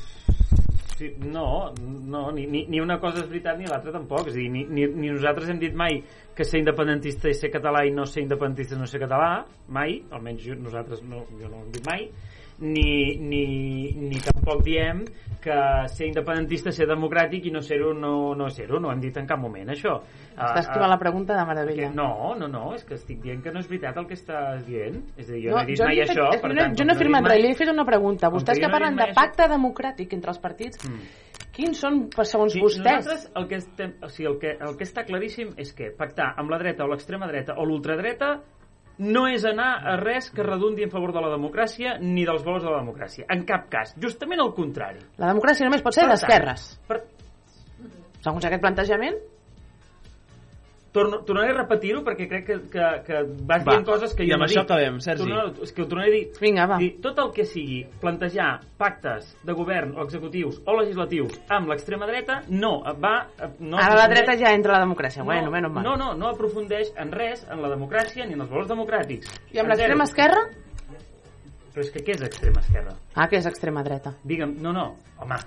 [1.03, 4.29] Sí, no, no ni, ni, ni una cosa és veritat ni l'altra tampoc.
[4.31, 5.97] És dir, ni, ni, ni nosaltres hem dit mai
[6.37, 9.33] que ser independentista és ser català i no ser independentista és no ser català
[9.75, 12.07] mai, almenys jo, nosaltres no, jo no ho hem dit mai
[12.63, 13.45] ni, ni,
[13.99, 15.03] ni tampoc diem
[15.43, 15.55] que
[15.91, 19.41] ser independentista ser democràtic i no ser-ho no, no ser-ho, no hem dit en cap
[19.43, 19.97] moment això.
[20.37, 21.89] Està esquivant la pregunta de meravella.
[21.91, 24.63] Que no, no, no, és que estic dient que no és veritat el que estàs
[24.69, 25.01] dient.
[25.19, 26.53] És a dir, jo No, no, he dit jo mai he fet- això, que per
[26.55, 26.79] no, tant...
[26.79, 28.31] jo no he firmat res, li he fet una pregunta.
[28.31, 30.79] Vostès jo que no parlen de pacte democràtic entre els partits,
[31.53, 33.03] quins són, segons Sí, vostès?
[33.03, 36.31] Nosaltres el que, estem, o sigui, el, que, el que està claríssim és que pactar
[36.39, 38.37] amb la dreta o l'extrema dreta o l'ultradreta
[38.99, 42.65] no és anar a res que redundi en favor de la democràcia ni dels valors
[42.67, 43.27] de la democràcia.
[43.33, 43.95] En cap cas.
[44.03, 45.01] Justament el contrari.
[45.23, 46.69] La democràcia només pot ser d'esquerres.
[46.89, 47.01] Per...
[48.23, 49.17] Segons aquest plantejament,
[50.93, 54.29] Torno, tornaré a repetir-ho perquè crec que, que, que vas Va, dient coses que i
[54.29, 54.67] jo amb no això dic.
[54.69, 55.25] acabem, Sergi.
[55.25, 56.25] Torno, és que ho tornaré a dir.
[56.43, 56.77] Vinga, va.
[56.83, 62.05] Dir, tot el que sigui plantejar pactes de govern o executius o legislatius amb l'extrema
[62.11, 63.15] dreta no va...
[63.59, 65.25] No ara la dreta ja entra a la democràcia.
[65.25, 65.87] Bueno, no, menys mal.
[65.87, 69.33] no, no, no aprofundeix en res, en la democràcia ni en els valors democràtics.
[69.57, 70.45] I amb l'extrema esquerra?
[71.73, 72.93] Però és que què és extrema esquerra?
[73.17, 74.13] Ah, que és extrema dreta.
[74.29, 74.91] Digue'm, no, no,
[75.25, 75.39] home,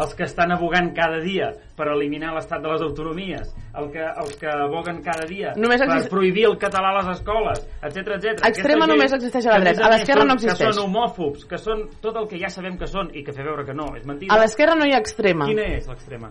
[0.00, 4.36] els que estan abogant cada dia per eliminar l'estat de les autonomies, el que, els
[4.40, 8.44] que aboguen cada dia Només per exist- prohibir el català a les escoles, etc etc.
[8.48, 10.66] Extrema només existeix a la dreta, a l'esquerra no existeix.
[10.68, 13.44] Que són homòfobs, que són tot el que ja sabem que són i que fer
[13.44, 14.34] veure que no, és mentida.
[14.34, 15.46] A l'esquerra no hi ha extrema.
[15.46, 16.30] Quina és l'extrema?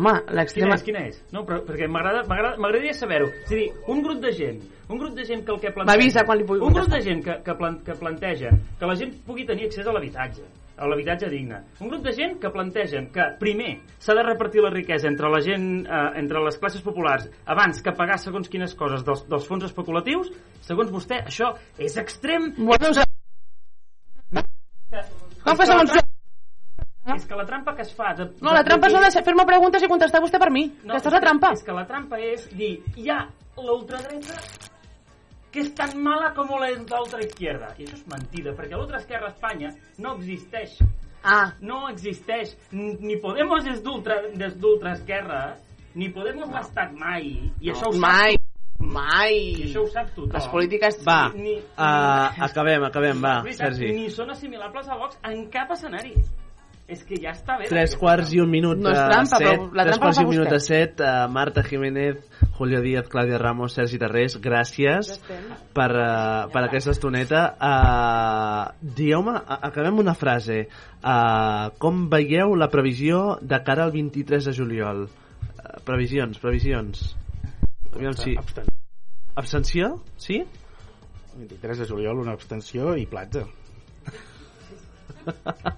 [0.00, 0.74] Home, Quina l'extrema...
[0.78, 1.18] és, quina és?
[1.34, 3.26] No, però, perquè m'agrada- m'agrada- m'agradaria saber-ho.
[3.44, 5.92] És a dir, un grup de gent, un grup de gent que el que planteja...
[5.98, 8.96] M'avisa quan li pugui Un grup de gent que, que, plan, que planteja que la
[8.96, 10.46] gent pugui tenir accés a l'habitatge,
[10.80, 11.58] a l'habitatge digne.
[11.84, 15.42] Un grup de gent que plantegen que, primer, s'ha de repartir la riquesa entre la
[15.44, 19.68] gent, eh, entre les classes populars, abans que pagar segons quines coses dels, dels fons
[19.68, 20.32] especulatius,
[20.64, 22.54] segons vostè, això és extrem...
[22.56, 22.96] Bueno,
[25.42, 25.92] Com que segons
[27.06, 27.16] jo?
[27.16, 28.12] És que la trampa que es fa...
[28.18, 30.66] De, No, la trampa és no de fer-me preguntes i contestar vostè per mi.
[30.82, 31.52] No, Aquesta és la trampa.
[31.56, 33.24] És que la trampa és dir, hi ha
[33.58, 34.38] l'ultradreta
[35.52, 37.74] que és tan mala com la l'altra izquierda.
[37.76, 40.78] I això és mentida, perquè l'altra esquerra a Espanya no existeix.
[41.22, 41.52] Ah.
[41.60, 42.56] No existeix.
[42.72, 45.42] Ni Podemos és d'ultra esquerra,
[45.94, 46.56] ni Podemos no.
[46.56, 47.34] ha estat mai.
[47.60, 49.36] I això ho mai, sap mai.
[49.52, 50.32] I això ho sap tothom.
[50.38, 50.98] Les polítiques...
[51.06, 53.92] Va, Ni- uh, acabem, acabem, va, Sergi.
[53.92, 56.16] Ni són assimilables a Vox en cap escenari.
[56.88, 57.68] És que ja està bé.
[57.70, 59.46] Tres quarts i un minut No és trampa, set.
[59.46, 60.66] però la tres quarts i un minut de vostè.
[60.66, 61.00] set.
[61.00, 62.18] Uh, Marta Jiménez,
[62.58, 65.12] Julio Díaz, Clàudia Ramos, Sergi Tarrés, gràcies
[65.72, 67.44] per, uh, per aquesta estoneta.
[67.56, 70.66] Uh, Dieu-me, a- acabem una frase.
[71.02, 75.06] Uh, com veieu la previsió de cara al 23 de juliol?
[75.06, 77.16] Uh, previsions, previsions.
[77.94, 78.36] Aviam si...
[79.34, 80.02] Abstenció?
[80.16, 80.42] Sí?
[81.38, 83.46] 23 de juliol, una abstenció i platja.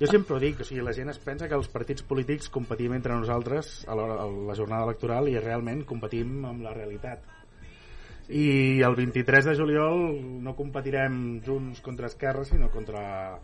[0.00, 2.94] Jo sempre ho dic, o sigui, la gent es pensa que els partits polítics competim
[2.96, 7.22] entre nosaltres a a la jornada electoral i realment competim amb la realitat.
[8.28, 10.00] I el 23 de juliol
[10.42, 13.38] no competirem junts contra Esquerra, sinó contra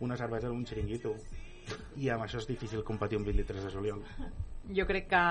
[0.00, 1.14] una cervesa d'un xiringuito.
[2.00, 4.00] I amb això és difícil competir un 23 de juliol.
[4.72, 5.22] Jo crec que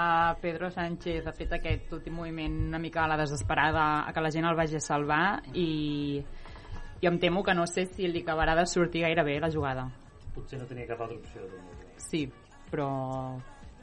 [0.41, 4.31] Pedro Sánchez ha fet aquest últim moviment una mica a la desesperada a que la
[4.31, 6.21] gent el vagi a salvar i
[7.01, 9.89] jo em temo que no sé si li acabarà de sortir gaire bé la jugada.
[10.35, 11.41] Potser no tenia cap altra opció.
[11.99, 12.25] Sí,
[12.71, 12.87] però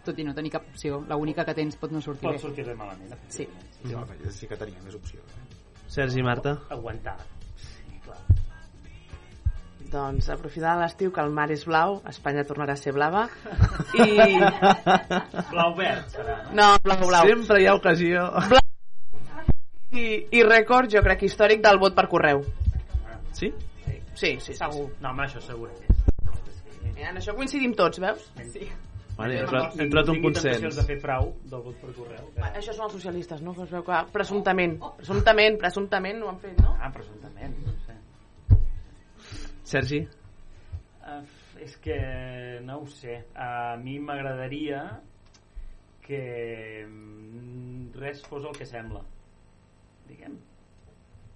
[0.05, 2.41] tot i no tenir cap opció, l'única que tens pot no sortir Pot bé.
[2.41, 3.13] sortir bé malament.
[3.29, 3.45] Sí.
[3.83, 5.21] Sí, home, sí que tenia més opció.
[5.21, 5.47] Eh?
[5.89, 6.55] Sergi, Marta.
[6.73, 7.17] Aguantar.
[7.61, 8.17] Sí, clar.
[9.93, 13.27] Doncs aprofitant l'estiu que el mar és blau, Espanya tornarà a ser blava
[14.05, 14.09] i...
[15.53, 16.57] Blau-verd serà, no?
[16.59, 17.29] No, blau, blau.
[17.29, 18.27] Sempre hi ha ocasió.
[19.93, 20.05] I,
[20.37, 22.43] I rècord, jo crec, històric del vot per correu.
[23.33, 23.53] Sí?
[24.19, 24.91] Sí, sí, segur.
[25.01, 25.71] No, home, això segur.
[26.99, 28.25] I en això coincidim tots, veus?
[28.53, 28.67] Sí.
[29.19, 30.77] Vale, trobat- no hem trobat un consens.
[30.79, 32.29] de fer frau del vot per correu.
[32.37, 32.43] Que...
[32.61, 33.55] Això són els socialistes, no?
[33.55, 36.77] Que es veu que presumptament, presumptament, presumptament ho han fet, no?
[36.79, 37.57] Ah, presumptament.
[37.67, 37.97] No sé.
[39.69, 40.01] Sergi?
[41.03, 41.23] Uh,
[41.65, 41.99] és que
[42.65, 43.19] no ho sé.
[43.35, 44.85] A mi m'agradaria
[46.07, 49.03] que mm, res fos el que sembla.
[50.09, 50.39] Diguem.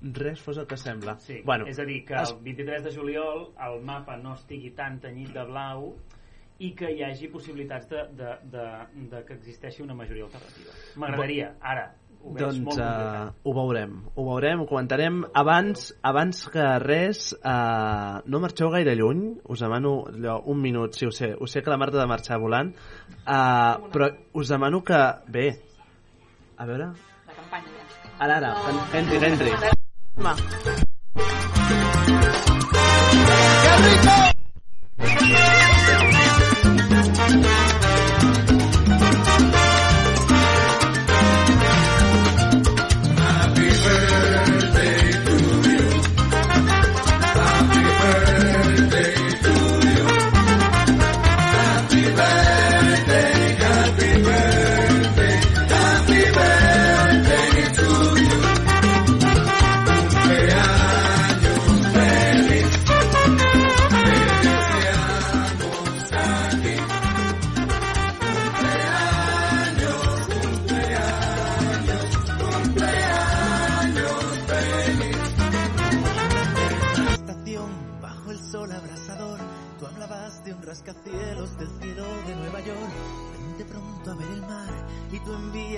[0.03, 1.16] Res fos el que sembla.
[1.20, 4.98] Sí, Bueno, és a dir, que el 23 de juliol el mapa no estigui tan
[5.00, 5.92] tenyit de blau
[6.59, 8.64] i que hi hagi possibilitats de, de, de,
[9.11, 10.74] de que existeixi una majoria alternativa.
[10.96, 11.92] M'agradaria, ara,
[12.22, 15.22] ho Doncs molt uh, ho veurem, ho veurem, ho comentarem.
[15.34, 21.07] Abans, abans que res, uh, no marxeu gaire lluny, us demano allò, un minut, sí,
[21.07, 22.74] ho sé, ho sé que la Marta ha de marxar volant,
[23.26, 25.03] uh, però us demano que,
[25.34, 25.48] bé,
[26.59, 26.92] a veure,
[27.26, 28.16] La campanya ja.
[28.18, 29.81] ara, ara, en- entri, entri.
[30.16, 30.36] Home,
[33.64, 34.06] Happy
[34.98, 35.41] birthday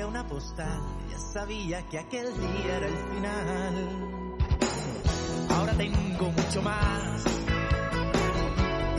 [0.07, 0.81] una postal,
[1.11, 4.47] ya sabía que aquel día era el final.
[5.51, 7.25] Ahora tengo mucho más.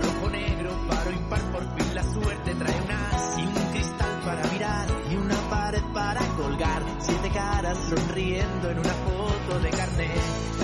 [0.02, 4.88] Rojo, negro, paro impar, por fin la suerte trae unas y un cristal para mirar
[5.12, 6.84] y una pared para colgar.
[7.00, 10.55] Siete caras sonriendo en una foto de carnet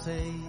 [0.00, 0.39] say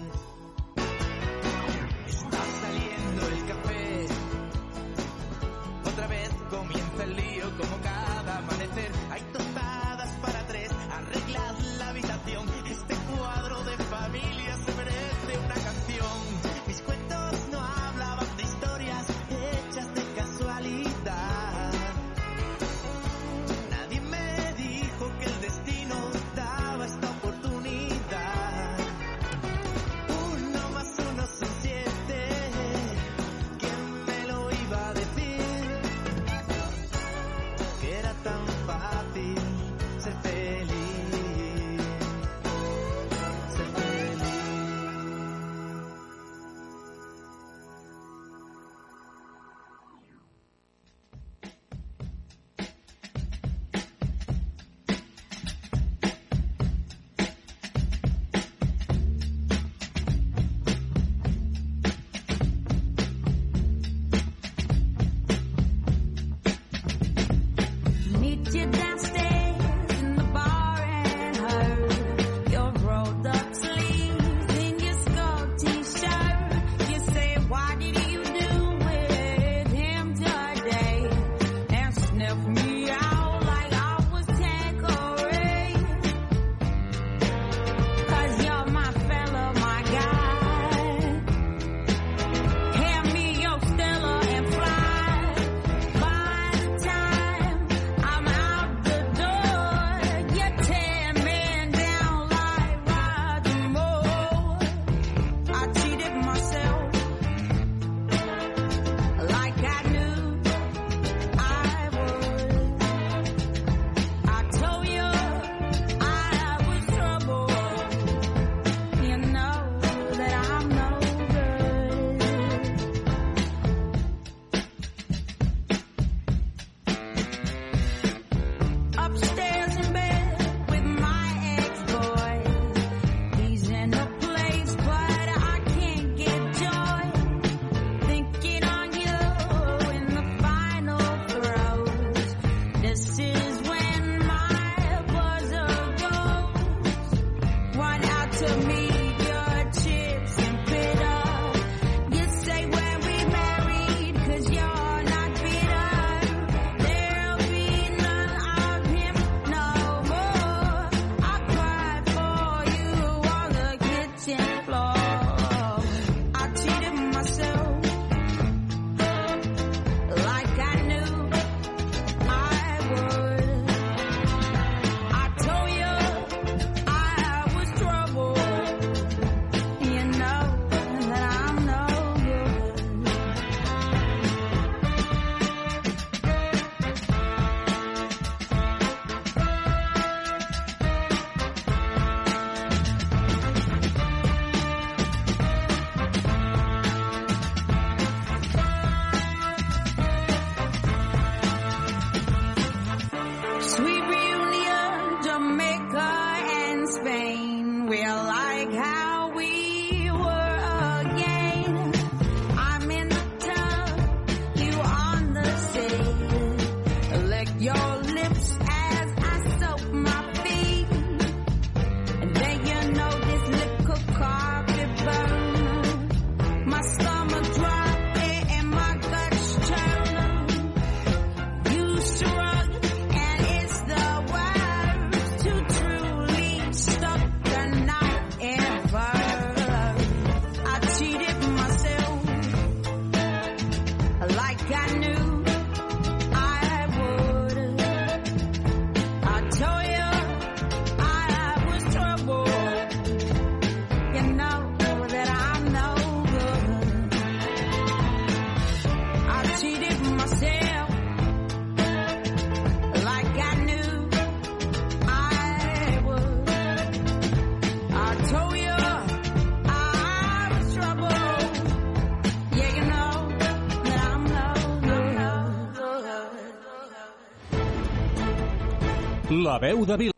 [279.52, 280.12] La veu de Vila.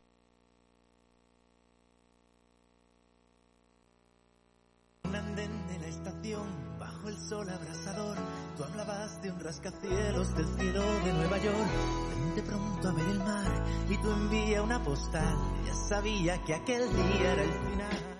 [5.08, 6.46] Un andén la estación,
[6.78, 8.16] bajo el sol abrasador,
[8.56, 11.68] tú hablabas de un rascacielos del cielo de Nueva York.
[12.10, 13.50] Vente pronto a ver el mar
[13.90, 15.36] y tú envía una postal.
[15.66, 18.13] Ya sabía que aquel día era el final.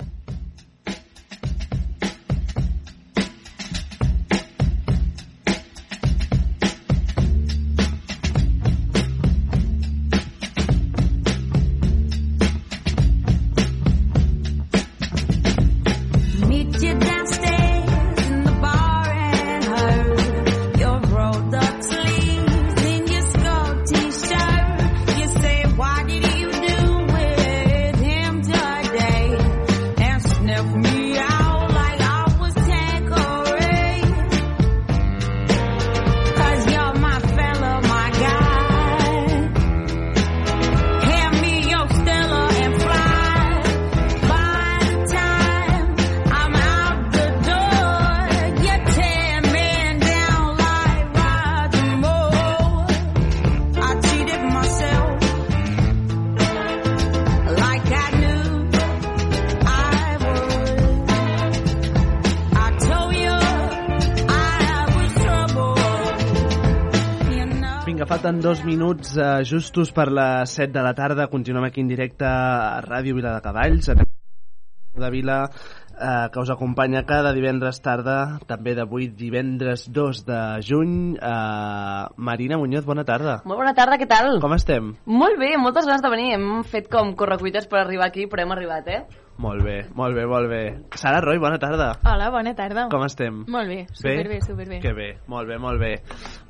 [68.25, 71.27] Falten dos minuts eh, justos per les 7 de la tarda.
[71.29, 75.51] Continuem aquí en directe a Ràdio Vila de Cavalls, a de Vila,
[75.93, 81.19] eh, que us acompanya cada divendres tarda, també d'avui divendres 2 de juny.
[81.21, 83.43] Eh, Marina Muñoz, bona tarda.
[83.45, 84.41] Molt bona tarda, què tal?
[84.41, 84.95] Com estem?
[85.05, 86.33] Molt bé, moltes ganes de venir.
[86.39, 89.03] Hem fet com correcuites per arribar aquí, però hem arribat, eh?
[89.37, 90.61] Molt bé, molt bé, molt bé.
[90.95, 91.89] Sara Roy, bona tarda.
[92.07, 92.87] Hola, bona tarda.
[92.93, 93.43] Com estem?
[93.51, 94.79] Molt bé, superbé, superbé.
[94.81, 95.97] Que bé, molt bé, molt bé.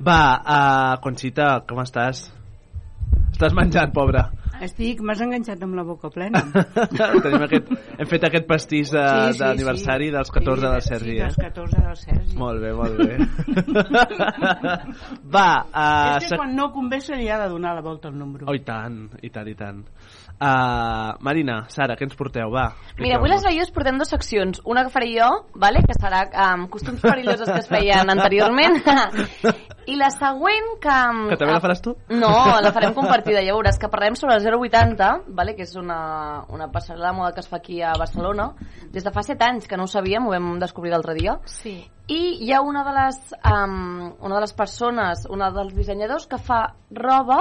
[0.05, 2.27] Va, uh, Conxita, com estàs?
[3.35, 4.29] Estàs menjant, pobra.
[4.63, 6.39] Estic, m'has enganxat amb la boca plena.
[7.25, 7.67] Tenim aquest,
[7.99, 10.13] hem fet aquest pastís de- Sí, sí, d'aniversari sí.
[10.13, 11.41] dels 14 Sí, del sí, Sergi, dels eh?
[11.49, 12.37] 14 del Sergi.
[12.39, 13.17] Molt bé, molt bé.
[15.35, 18.15] Va, uh, és que quan no convé se li ha de donar la volta al
[18.17, 18.47] número.
[18.47, 19.83] Oh, i tant, i tant, i tant.
[20.35, 22.49] Uh, Marina, Sara, què ens porteu?
[22.51, 22.65] Va,
[22.99, 24.59] Mira, avui les veies portem dues seccions.
[24.67, 25.83] Una que faré jo, vale?
[25.85, 28.81] que serà um, costums perillosos que es feien anteriorment.
[29.85, 30.93] I la següent que...
[31.11, 31.95] um, Que també la faràs tu?
[32.09, 35.55] No, la farem compartida, ja veuràs que parlem sobre el 080, vale?
[35.57, 38.51] que és una, una passarel·la de moda que es fa aquí a Barcelona,
[38.93, 41.37] des de fa 7 anys, que no ho sabíem, ho vam descobrir l'altre dia.
[41.45, 41.77] Sí.
[42.09, 43.19] I hi ha una de les,
[43.49, 46.61] um, una de les persones, una dels dissenyadors que fa
[46.93, 47.39] roba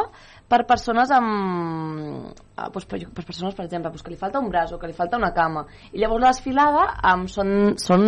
[0.49, 2.33] per persones amb...
[2.55, 4.89] Uh, pues, per, per persones, per exemple, pues, que li falta un braç o que
[4.89, 5.67] li falta una cama.
[5.93, 8.05] I llavors la desfilada um, són, són,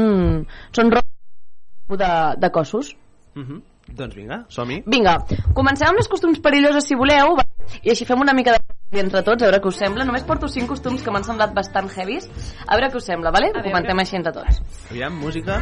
[0.77, 2.95] són roba de, de cossos.
[3.37, 3.63] Uh -huh.
[3.87, 4.83] Doncs vinga, som-hi.
[4.91, 5.19] Vinga,
[5.55, 7.47] comencem amb els costums perillosos si voleu, va?
[7.83, 10.05] i així fem una mica de entre tots, a veure què us sembla.
[10.07, 12.29] Només porto cinc costums que m'han semblat bastant heavies.
[12.67, 13.51] A veure què us sembla, vale?
[13.55, 14.61] Ho comentem així entre tots.
[14.91, 15.59] Aviam, música.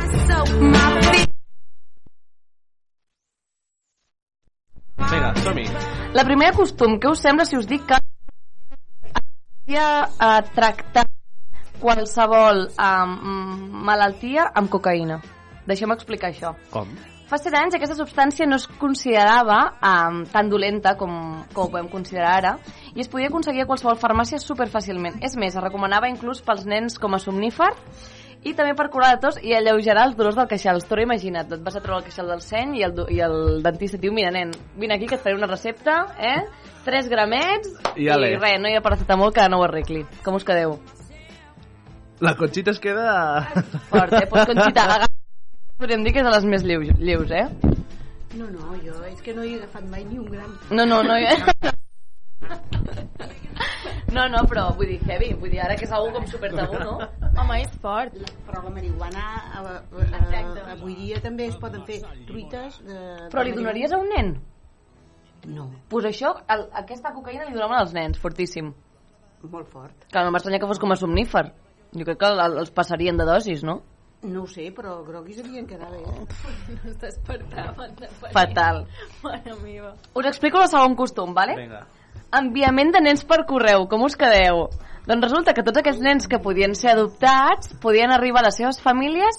[5.04, 5.66] Vinga, som-hi.
[6.14, 7.98] La primera costum, què us sembla si us dic que
[9.74, 11.06] a tractar
[11.80, 13.16] qualsevol um,
[13.88, 15.18] malaltia amb cocaïna?
[15.66, 16.52] Deixeu-me explicar això.
[16.70, 16.92] Com?
[17.34, 21.88] Fa 7 anys aquesta substància no es considerava um, tan dolenta com, com ho podem
[21.90, 22.52] considerar ara
[22.94, 25.16] i es podia aconseguir a qualsevol farmàcia superfàcilment.
[25.18, 27.72] És més, es recomanava inclús pels nens com a somnífer
[28.46, 30.78] i també per curar de tos i alleugerar els dolors del queixal.
[30.86, 33.98] Però imagina't, et vas a trobar el queixal del seny i el, i el dentista
[33.98, 36.38] et diu, mira nen, vine aquí que et faré una recepta, eh?
[36.86, 38.30] 3 gramets I ale.
[38.36, 40.04] i res, no hi ha paracetamol que no ho arregli.
[40.22, 40.78] Com us quedeu?
[42.22, 43.42] La Conxita es queda...
[43.90, 44.28] Fort, eh?
[44.30, 45.10] Pues Conxita, agafa...
[45.78, 47.46] Podríem dir que és de les més lleus, lleus eh?
[48.38, 50.52] No, no, jo és que no he agafat mai ni un gram.
[50.70, 51.18] No, no, no.
[54.14, 56.78] No, no, però vull dir, heavy, vull dir, ara que és algú com super tabú,
[56.78, 56.92] no?
[57.40, 58.14] Home, és fort.
[58.46, 59.24] Però la marihuana
[59.58, 60.42] a, a, a,
[60.76, 61.98] avui dia també es poden fer
[62.28, 62.98] truites de...
[63.32, 64.30] Però li donaries a un nen?
[65.50, 65.66] No.
[65.90, 68.70] Pues això, el, aquesta cocaïna li donaven als nens, fortíssim.
[69.50, 70.06] Molt fort.
[70.12, 71.48] Clar, no m'estranya que fos com a somnífer.
[71.94, 73.80] Jo crec que el- els passarien de dosis, no?
[74.24, 76.00] No ho sé, però groguis devien quedar bé.
[76.84, 78.08] No t'espertaven de.
[78.32, 78.84] Fatal.
[79.24, 79.92] Mare meva.
[80.16, 81.56] Us explico el segon costum, vale?
[81.58, 81.84] Vinga.
[82.34, 84.64] Enviament de nens per correu, com us quedeu?
[85.04, 88.80] Doncs resulta que tots aquells nens que podien ser adoptats podien arribar a les seves
[88.80, 89.36] famílies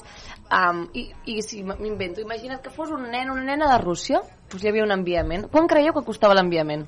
[0.53, 4.21] um, i, i si m'invento, imagina't que fos un nen o una nena de Rússia,
[4.51, 5.49] doncs hi havia un enviament.
[5.49, 6.86] Quan creieu que costava l'enviament?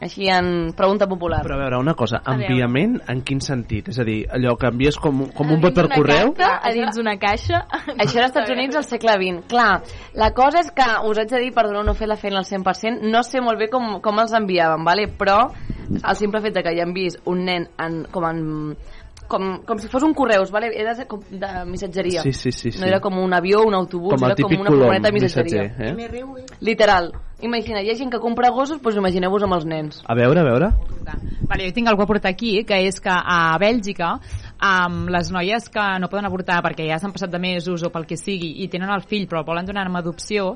[0.00, 1.40] Així en pregunta popular.
[1.46, 2.50] Però a veure, una cosa, A veure.
[2.50, 3.88] enviament en quin sentit?
[3.88, 6.34] És a dir, allò que envies com, com un vot per correu?
[6.36, 7.62] a dins una caixa.
[7.96, 9.46] Això era als Estats Units al segle XX.
[9.48, 9.82] Clar,
[10.14, 13.00] la cosa és que us haig de dir, perdoneu no fer la feina al 100%,
[13.08, 15.08] no sé molt bé com, com els enviaven, vale?
[15.08, 15.50] però
[15.86, 18.40] el simple fet de que hayan vist un nen en, com en
[19.28, 20.70] com, com si fos un correus, vale?
[20.74, 22.80] era de, com de missatgeria Sí, sí, sí, sí.
[22.80, 26.26] no era com un avió, un autobús Com era com una furgoneta de missatgeria missatger,
[26.26, 26.46] eh?
[26.60, 30.40] literal, imagina, hi ha gent que compra gossos doncs imagineu-vos amb els nens A veure,
[30.40, 30.72] a veure.
[31.46, 34.16] Vale, jo tinc algú a portar aquí, que és que a Bèlgica
[34.62, 38.06] um, les noies que no poden avortar perquè ja s'han passat de mesos o pel
[38.08, 40.54] que sigui i tenen el fill però el volen donar en adopció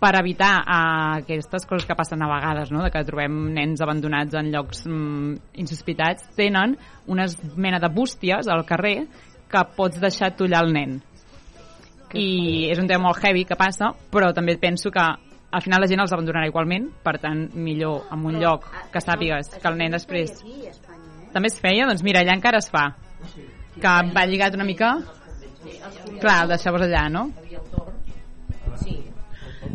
[0.00, 2.82] per evitar uh, aquestes coses que passen a vegades, no?
[2.82, 7.26] de que trobem nens abandonats en llocs mm, insospitats, tenen una
[7.56, 9.04] mena de bústies al carrer
[9.50, 11.00] que pots deixar tollar el nen.
[12.16, 15.04] I és un tema molt heavy que passa, però també penso que
[15.50, 19.52] al final la gent els abandonarà igualment, per tant, millor en un lloc que sàpigues
[19.58, 20.40] que el nen després...
[21.30, 21.86] També es feia?
[21.86, 22.88] Doncs mira, allà encara es fa.
[23.76, 24.96] Que va lligat una mica...
[26.20, 27.28] Clar, el deixaves allà, no?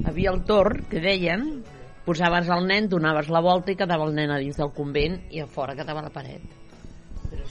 [0.04, 1.64] Havia el torn, que deien,
[2.06, 5.42] posaves el nen, donaves la volta i quedava el nen a dins del convent i
[5.42, 6.44] a fora quedava la paret.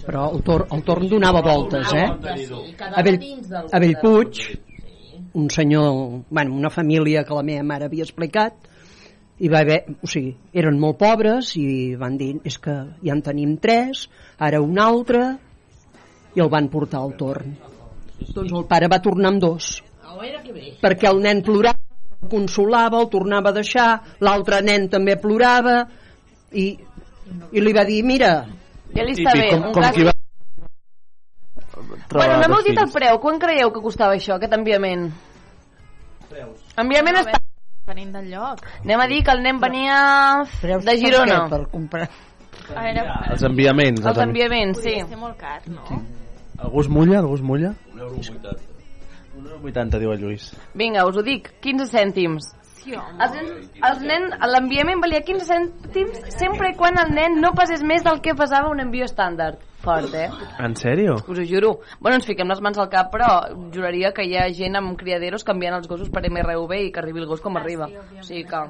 [0.04, 2.06] Però el torn, el torn donava voltes, eh?
[2.06, 3.18] A, Bell,
[3.72, 4.44] a Bellpuig,
[5.34, 8.70] un senyor, bueno, una família que la meva mare havia explicat,
[9.42, 13.22] i va haver, o sigui, eren molt pobres i van dir, és que ja en
[13.26, 14.06] tenim tres,
[14.38, 15.24] ara un altre,
[16.34, 17.56] i el van portar al torn.
[18.30, 19.76] Doncs el pare va tornar amb dos,
[20.82, 21.83] perquè el nen plorava,
[22.30, 23.88] consolava, el tornava a deixar,
[24.24, 25.84] l'altre nen també plorava,
[26.52, 26.66] i,
[27.52, 28.34] i li va dir, mira...
[28.94, 29.96] Ja li està bé, un cas-
[32.14, 33.18] Bueno, no m'heu dit el preu.
[33.20, 35.08] Quan creieu que costava això, aquest enviament?
[36.78, 37.40] Enviament està...
[37.88, 38.62] Venint del lloc.
[38.80, 39.96] Anem a dir que el nen venia
[40.62, 41.42] de Girona.
[41.50, 42.06] Per comprar.
[42.72, 43.02] A veure,
[43.34, 44.06] Els enviaments.
[44.06, 44.94] Els enviaments, sí.
[44.94, 46.00] Podria ser molt car, no?
[46.64, 47.18] Algú es mulla?
[47.20, 47.74] Algú es mulla?
[49.60, 50.50] 1,80 diu el Lluís.
[50.74, 52.52] Vinga, us ho dic, 15 cèntims.
[52.84, 57.84] Els nens, els nen, l'enviament valia 15 cèntims sempre i quan el nen no pesés
[57.86, 59.62] més del que pesava un envio estàndard.
[59.84, 60.28] Fort, eh?
[60.64, 61.16] En sèrio?
[61.28, 61.74] Us ho juro.
[62.00, 63.30] Bueno, ens fiquem les mans al cap, però
[63.72, 67.20] juraria que hi ha gent amb criaderos canviant els gossos per MRV i que arribi
[67.20, 67.88] el gos com arriba.
[67.92, 68.62] o sigui que...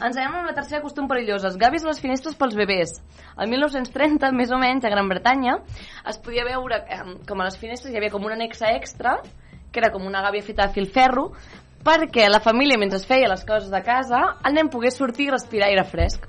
[0.00, 2.94] Ens anem amb la tercera costum perillosa, els gavis a les finestres pels bebès.
[3.36, 5.58] El 1930, més o menys, a Gran Bretanya,
[6.08, 9.18] es podia veure eh, com a les finestres hi havia com un anexa extra,
[9.70, 11.30] que era com una gàbia feta de filferro,
[11.84, 15.32] perquè la família, mentre es feia les coses de casa, el nen pogués sortir i
[15.34, 16.28] respirar aire fresc.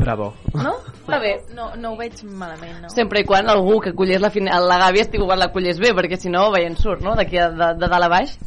[0.00, 0.30] Bravo.
[0.54, 0.76] No?
[0.94, 1.32] Està bé.
[1.56, 2.92] No, no ho veig malament, no?
[2.92, 4.52] Sempre i quan algú que collés la, fine...
[4.52, 7.50] la gàbia estigui quan la collés bé, perquè si no veient surt, no?, d'aquí de,
[7.58, 8.38] de, de dalt a baix.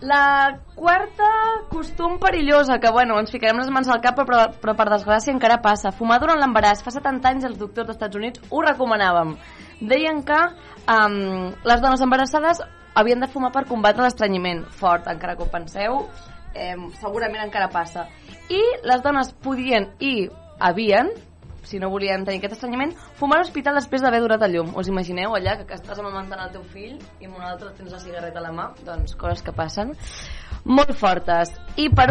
[0.00, 1.28] La quarta
[1.68, 5.60] costum perillosa, que bueno, ens ficarem les mans al cap, però, però per desgràcia encara
[5.60, 5.92] passa.
[5.92, 6.80] Fumar durant l'embaràs.
[6.82, 9.36] Fa 70 anys els doctors dels Estats Units ho recomanàvem.
[9.80, 10.40] Deien que
[10.88, 12.62] um, les dones embarassades
[12.94, 14.64] havien de fumar per combatre l'estranyiment.
[14.70, 16.04] Fort, encara que ho penseu,
[16.54, 18.06] eh, segurament encara passa.
[18.50, 20.28] I les dones podien i
[20.58, 21.10] havien
[21.62, 24.72] si no volien tenir aquest estranyament, fumar a l'hospital després d'haver durat el llum.
[24.80, 27.92] Us imagineu allà que, que estàs amamantant el teu fill i amb un altre tens
[27.92, 28.70] la cigarreta a la mà?
[28.86, 29.92] Doncs coses que passen.
[30.64, 31.52] Molt fortes.
[31.76, 32.10] I per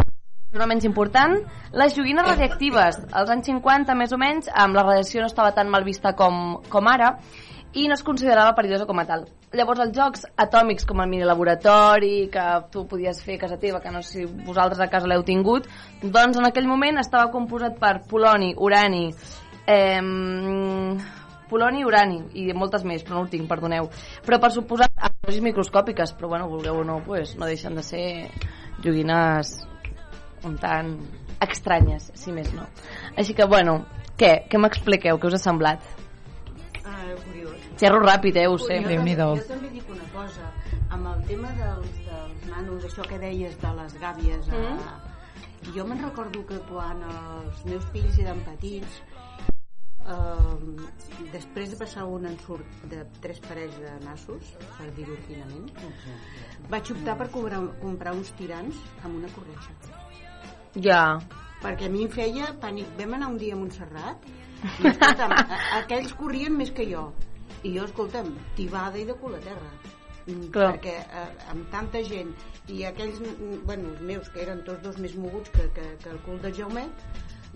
[0.56, 1.36] no menys important,
[1.78, 3.04] les joguines radiactives.
[3.14, 6.60] Als anys 50, més o menys, amb la radiació no estava tan mal vista com,
[6.70, 7.18] com ara
[7.74, 9.28] i no es considerava perillosa com a tal.
[9.54, 13.82] Llavors els jocs atòmics com el mini laboratori que tu podies fer a casa teva,
[13.82, 15.70] que no sé si vosaltres a casa l'heu tingut,
[16.02, 19.08] doncs en aquell moment estava composat per poloni, urani,
[19.70, 20.02] eh,
[21.50, 23.90] poloni, urani i moltes més, però no ho tinc, perdoneu.
[24.26, 27.86] Però per suposar, a dosis microscòpiques, però bueno, vulgueu o no, pues, no deixen de
[27.86, 28.06] ser
[28.84, 29.58] joguines
[30.46, 30.94] un tant
[31.44, 32.68] estranyes, si més no.
[33.18, 33.84] Així que, bueno,
[34.20, 34.46] què?
[34.50, 35.20] Què m'expliqueu?
[35.20, 35.99] Què us ha semblat?
[37.80, 38.80] Xerro ràpid, eh, ho sé.
[39.40, 40.52] Jo també dic una cosa.
[40.92, 44.80] Amb el tema dels, dels nanos, això que deies de les gàbies, Mm.
[44.80, 49.02] eh, jo me'n recordo que quan els meus fills eren petits,
[50.08, 54.44] eh, després de passar un ensurt de tres parells de nassos,
[54.78, 55.72] per dir-ho finament,
[56.70, 59.72] vaig optar per comprar, comprar uns tirants amb una corretja.
[60.76, 61.20] Ja.
[61.62, 62.88] Perquè a mi em feia pànic.
[62.98, 64.18] Vam anar un dia a Montserrat
[64.80, 67.12] i, escolta'm, a- aquells corrien més que jo.
[67.64, 69.72] I jo, escolta'm, tibada i de cul a terra.
[70.26, 70.74] Mm, Clar.
[70.76, 72.32] Perquè eh, amb tanta gent
[72.70, 76.14] i aquells, mm, bueno, els meus, que eren tots dos més moguts que, que, que
[76.14, 77.08] el cul de Jaumet,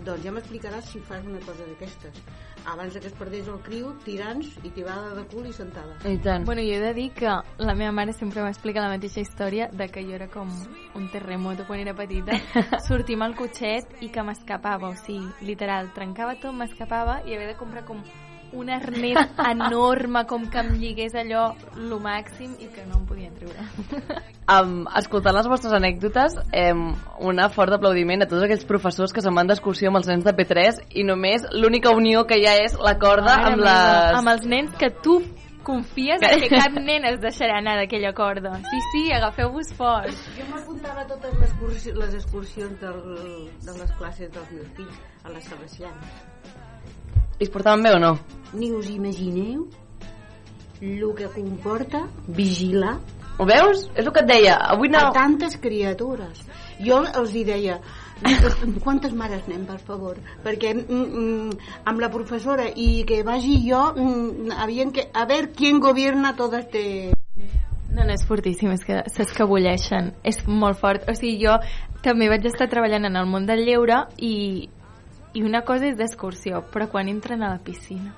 [0.02, 2.18] doncs ja m'explicaràs si fas una cosa d'aquestes.
[2.66, 5.98] Abans que es perdés el criu, tirants i tibada de cul i sentada.
[6.08, 6.46] I tant.
[6.48, 7.30] Bueno, jo he de dir que
[7.60, 10.50] la meva mare sempre m'explica la mateixa història de que jo era com
[10.96, 12.40] un terremoto quan era petita.
[12.88, 17.60] Sortim al cotxet i que m'escapava, o sigui, literal, trencava tot, m'escapava i havia de
[17.60, 18.02] comprar com
[18.54, 19.18] un arnès
[19.52, 21.50] enorme com que em lligués allò
[21.90, 23.66] lo màxim i que no em podien treure.
[24.44, 26.90] Um, escoltant les vostres anècdotes, um,
[27.30, 30.34] una fort aplaudiment a tots aquells professors que se'n van d'excursió amb els nens de
[30.36, 34.20] P3 i només l'única unió que hi ha és la corda Mare amb meva, les...
[34.20, 35.22] amb els nens que tu
[35.64, 38.58] confies en que cap nen es deixarà anar d'aquella corda.
[38.68, 40.12] Sí, sí, agafeu-vos fort.
[40.36, 43.00] Jo m'apuntava a totes les, excursi- les excursions del,
[43.64, 46.20] de les classes dels meus fills a les Salesianes.
[47.40, 48.14] I es portaven bé o no?
[48.54, 49.68] Ni us imagineu
[50.84, 52.98] el que comporta vigilar
[53.38, 53.88] ho veus?
[53.98, 54.58] És el que et deia.
[54.76, 55.08] Avui no...
[55.10, 56.44] A tantes criatures.
[56.84, 57.80] Jo els hi deia,
[58.84, 60.20] quantes mares anem, per favor?
[60.44, 65.08] Perquè mm, mm, amb la professora i que vagi jo, mm, havien que...
[65.14, 66.84] A veure, qui gobierna tot este...
[67.94, 70.14] No, no, és fortíssim, és que s'escabulleixen.
[70.26, 71.10] És molt fort.
[71.10, 71.58] O sigui, jo
[72.06, 74.70] també vaig estar treballant en el món del lleure i,
[75.34, 78.14] i una cosa és d'excursió, però quan entren a la piscina,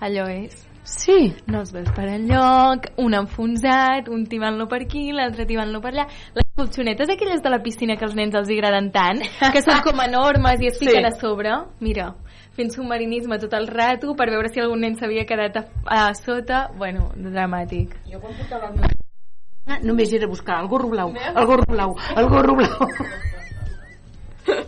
[0.00, 0.64] allò és...
[0.84, 1.32] Sí.
[1.48, 6.04] No els veus per enlloc, un enfonsat, un timant-lo per aquí, l'altre timant-lo per allà.
[6.36, 9.22] Les colxonetes aquelles de la piscina que als nens els agraden tant,
[9.54, 10.92] que són com enormes i es Sí.
[10.92, 12.10] a sobre, mira,
[12.52, 16.66] fent submarinisme tot el rato per veure si algun nen s'havia quedat a, a sota,
[16.76, 17.96] bueno, dramàtic.
[18.10, 19.80] Jo quan portava el meu...
[19.88, 22.90] Només era buscar el gorro blau, el gorro blau, el gorro blau.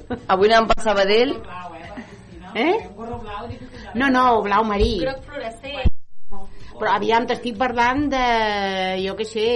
[0.07, 1.35] Avui anàvem per Sabadell.
[2.57, 2.75] Eh?
[3.95, 4.97] No, no, blau marí.
[5.03, 5.93] Groc fluorescent.
[6.77, 8.25] Però aviam, t'estic parlant de,
[9.01, 9.47] jo què sé,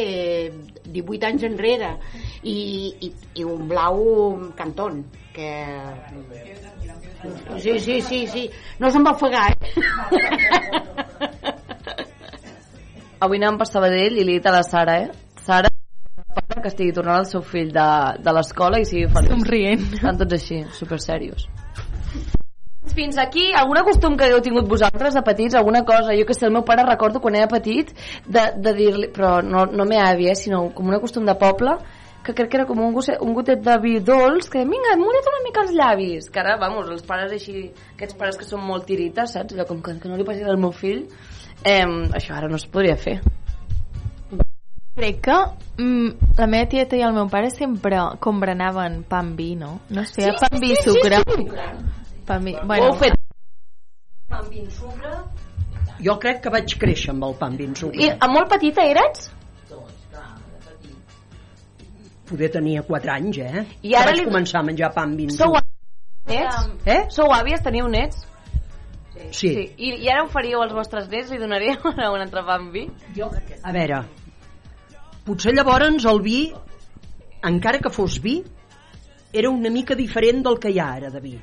[0.89, 1.91] 18 anys enrere.
[2.43, 2.57] I,
[3.07, 3.11] i,
[3.41, 4.01] i un blau
[4.57, 5.05] cantón,
[5.37, 5.51] que...
[7.61, 8.47] Sí, sí, sí, sí.
[8.81, 9.57] No se'n va ofegar, eh?
[13.21, 15.11] Avui anàvem per Sabadell i li he dit a la Sara, eh?
[15.45, 15.69] Sara,
[16.63, 17.89] que estigui tornant el seu fill de,
[18.23, 19.35] de l'escola i sigui feliç.
[19.35, 19.87] Somrient.
[19.99, 21.49] Estan tots així, super serios.
[22.95, 26.47] Fins aquí, alguna costum que heu tingut vosaltres de petits, alguna cosa, jo que sé,
[26.49, 27.93] el meu pare recordo quan era petit
[28.27, 31.77] de, de dir-li, però no, no me àvia, eh, sinó com una costum de poble,
[32.25, 35.31] que crec que era com un, gosset, un gotet de vi dolç, que vinga, mulla't
[35.33, 38.89] una mica els llavis, que ara, vamos, els pares així, aquests pares que són molt
[38.91, 39.55] tirites, saps?
[39.55, 41.07] Allò com que, que no li passi al meu fill,
[41.63, 41.85] eh,
[42.17, 43.21] això ara no es podria fer.
[45.01, 45.37] Crec que
[45.81, 49.79] mm, la meva tieta i el meu pare sempre com berenaven pa amb vi, no?
[49.89, 51.23] No sé, Sí, pa amb vi i sí, sí, sucre.
[51.25, 51.47] sí.
[52.29, 52.55] Pa amb vi.
[52.59, 53.15] Ho Bueno, heu fet?
[56.05, 58.01] Jo crec que vaig créixer amb el pa amb vi amb sucre.
[58.01, 59.31] I a molt petita eres?
[62.31, 63.65] Poder tenia 4 anys, eh?
[63.83, 65.65] I ara vaig li- començar a menjar pa amb vi amb Sou sucre.
[66.31, 66.69] nets?
[66.87, 67.01] Eh?
[67.11, 68.21] Sou àvies, teniu nets?
[69.33, 69.49] Sí.
[69.51, 69.65] sí.
[69.77, 71.77] I, I ara oferíeu als vostres nets, li donaríeu
[72.15, 72.87] un entrepà amb vi?
[73.65, 74.05] A veure,
[75.31, 76.41] potser llavors el vi,
[77.47, 78.41] encara que fos vi,
[79.33, 81.37] era una mica diferent del que hi ha ara de vi.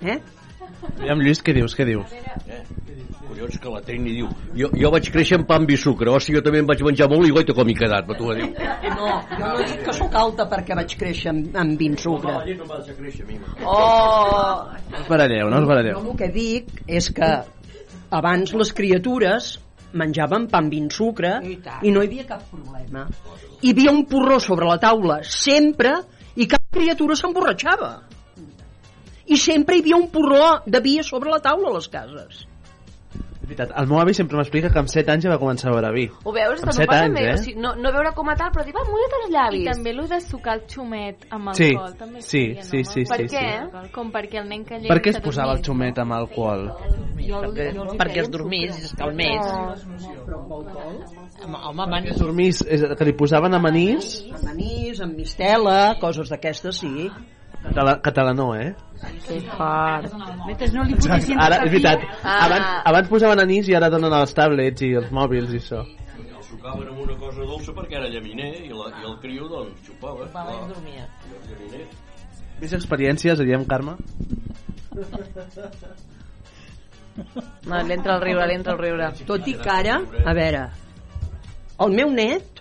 [0.00, 0.18] Eh?
[0.96, 2.10] Aviam, Lluís, què dius, què dius?
[3.30, 6.10] Collons, que la Trini diu jo, jo vaig créixer amb pa amb vi i sucre,
[6.10, 8.30] o sigui, jo també em vaig menjar molt i goita com he quedat, però tu
[8.30, 8.48] ho diu.
[8.96, 12.34] No, jo no dic que sóc alta perquè vaig créixer amb, amb vi amb sucre.
[12.34, 13.38] no em vas deixar créixer, a mi.
[13.62, 14.66] Oh!
[14.90, 16.00] No us baralleu, no us baralleu.
[16.00, 17.30] Jo el que dic és que
[18.20, 19.52] abans les criatures
[19.92, 23.06] menjaven pa amb vi amb sucre i no hi havia cap problema.
[23.60, 25.96] Hi havia un porró sobre la taula sempre
[26.36, 27.90] i cap criatura s'emborratxava.
[29.30, 32.46] I sempre hi havia un porró de vi a sobre la taula a les cases.
[33.50, 35.88] Veritat, el meu avi sempre m'explica que amb 7 anys ja va començar a beure
[35.96, 36.04] vi.
[36.22, 36.60] Ho veus?
[36.62, 37.32] Amb També set passa anys, també, eh?
[37.34, 39.64] o sigui, no, no veure com a tal, però dir, va, mulla't els llavis.
[39.64, 41.96] I també el de sucar el xumet amb Sí, alcohol.
[41.98, 42.90] també sí, feia, sí, no?
[42.92, 43.42] sí, Per sí, què?
[43.58, 43.90] sí.
[43.96, 46.62] Com perquè el nen que Per què es posava el xumet amb alcohol?
[47.18, 47.66] Perquè,
[47.98, 49.50] perquè es dormís i es calmés.
[51.42, 52.06] Home, home, man...
[52.06, 57.10] Que dormís, és, que li posaven amanís, Amb anís, amb mistela, coses d'aquestes, sí.
[57.62, 58.74] Català, catalanó, eh?
[59.26, 60.12] Que fart.
[60.46, 61.08] Mentre no li Exacte.
[61.08, 62.44] fotessin Ara, és veritat, Ah.
[62.46, 65.80] abans, abans posaven anís i ara donen els tablets i els mòbils i això.
[65.86, 69.80] El sucaven amb una cosa dolça perquè era llaminer i, la, i el criu doncs
[69.86, 70.26] xupava.
[70.26, 71.08] Xupava i dormia.
[71.80, 71.84] I.
[72.60, 73.96] Més experiències, diem, Carme?
[77.66, 79.10] No, l'entra el riure, l'entra el riure.
[79.28, 80.62] Tot i que ara, a veure,
[81.84, 82.60] el meu net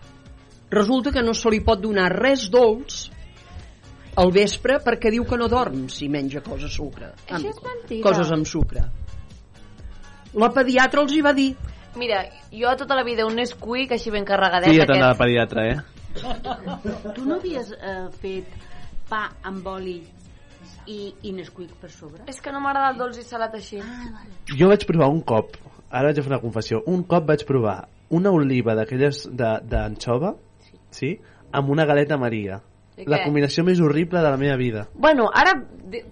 [0.71, 3.09] resulta que no se li pot donar res dolç
[4.15, 7.11] al vespre perquè diu que no dorm si menja coses sucre.
[7.29, 8.03] Això és mentida.
[8.03, 8.83] Coses amb sucre.
[10.33, 11.55] La pediatra els hi va dir.
[11.97, 12.23] Mira,
[12.53, 14.69] jo tota la vida un Nesquik així ben carregadet.
[14.69, 15.79] Filla tant de pediatra, eh?
[17.15, 18.53] Tu no havies eh, fet
[19.09, 19.97] pa amb oli
[20.89, 22.23] i, i Nesquik per sobre?
[22.29, 23.81] És que no m'agrada el dolç i salat així.
[24.57, 25.57] Jo vaig provar un cop,
[25.89, 27.79] ara vaig a fer una confessió, un cop vaig provar
[28.13, 30.35] una oliva d'aquelles de- d'anxova,
[30.91, 31.15] sí,
[31.51, 32.61] amb una galeta Maria.
[33.07, 34.87] La combinació més horrible de la meva vida.
[34.93, 35.53] Bueno, ara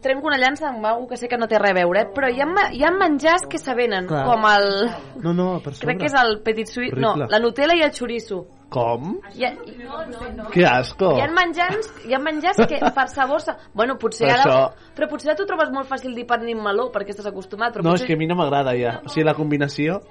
[0.01, 2.11] trenco una llança amb algú que sé que no té res a veure, eh?
[2.13, 4.23] però hi ha, hi ha menjars que s'avenen, Clar.
[4.25, 4.69] com el...
[5.23, 5.91] No, no, per sobre.
[5.91, 6.95] Crec que és el petit suït...
[6.97, 8.45] No, la Nutella i el xoriço.
[8.69, 9.13] Com?
[9.33, 10.49] Hi ha, no, no, no.
[10.51, 11.13] Que asco.
[11.15, 13.39] Hi ha menjars, hi ha menjars que per sabor...
[13.41, 14.43] sa- Bueno, potser Per ara...
[14.43, 17.85] això- Però potser ara t'ho trobes molt fàcil dir pernil meló perquè estàs acostumat, però
[17.85, 18.07] No, és potser...
[18.11, 18.97] que a mi no m'agrada ja.
[19.05, 20.01] O sigui, la combinació...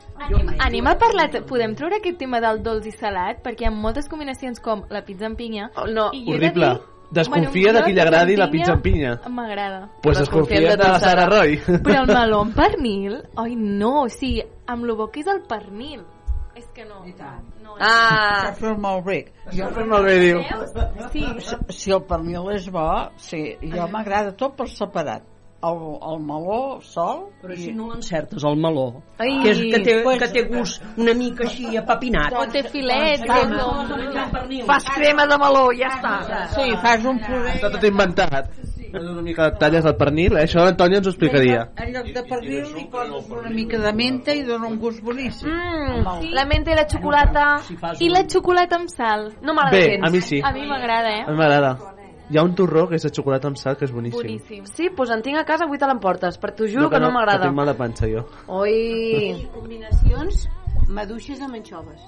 [0.64, 4.08] Anem a parlar, podem treure aquest tema del dolç i salat, perquè hi ha moltes
[4.08, 5.68] combinacions com la pizza amb pinya.
[5.76, 6.08] Oh, no.
[6.16, 6.72] I de Horrible.
[6.78, 9.12] dir- Desconfia Bueno, de qui li agradi la pizza amb pinya.
[9.30, 9.84] M'agrada.
[10.02, 11.26] Pues desconfia de de la Sara.
[11.30, 11.54] Roy.
[11.84, 15.44] Però el meló amb pernil, oi no, o sigui, amb lo bo que és el
[15.46, 16.02] pernil.
[16.56, 17.04] És que no.
[17.04, 17.06] no
[17.80, 18.52] Ah.
[18.78, 19.18] Molt bé.
[19.52, 20.42] Jo fes molt bé, diu.
[21.12, 21.24] Sí.
[21.44, 22.86] Si, si el pernil és bo,
[23.20, 25.24] sí, jo m'agrada tot per separat.
[25.66, 27.22] El, el meló sol...
[27.40, 29.00] Però així no l'encertes, el meló.
[29.18, 32.36] Ai, que, és, que, té, pues- que té gust una mica així apapinat.
[32.38, 33.56] O té filet, Doncs,
[33.96, 34.52] com...
[34.68, 36.44] Fas crema de meló, ja està.
[36.52, 37.56] Sí, fas un puré.
[37.56, 38.52] Està tot inventat.
[38.96, 40.44] És una mica de talles del pernil, eh?
[40.46, 41.66] això l'Antònia ens ho explicaria.
[41.76, 45.50] En lloc de pernil li poses una mica de menta i dona un gust boníssim.
[45.50, 47.44] Mm, la menta i la xocolata...
[48.00, 49.28] I la xocolata amb sal.
[49.42, 50.08] No m'agrada Bé, gens.
[50.08, 50.40] a mi sí.
[50.42, 51.24] A mi m'agrada, A eh?
[51.30, 51.74] mi m'agrada.
[52.28, 54.18] Hi ha un torró que és de xocolata amb sal que és boníssim.
[54.18, 54.64] Boníssim.
[54.66, 57.12] Sí, doncs en tinc a casa, avui te l'emportes, però t'ho juro Jo que no
[57.12, 57.44] Que m'agrada.
[57.44, 58.24] tinc mal de panxa, jo.
[58.48, 59.46] Oi...
[59.54, 60.48] Combinacions,
[60.88, 62.00] maduixes amb anxoves.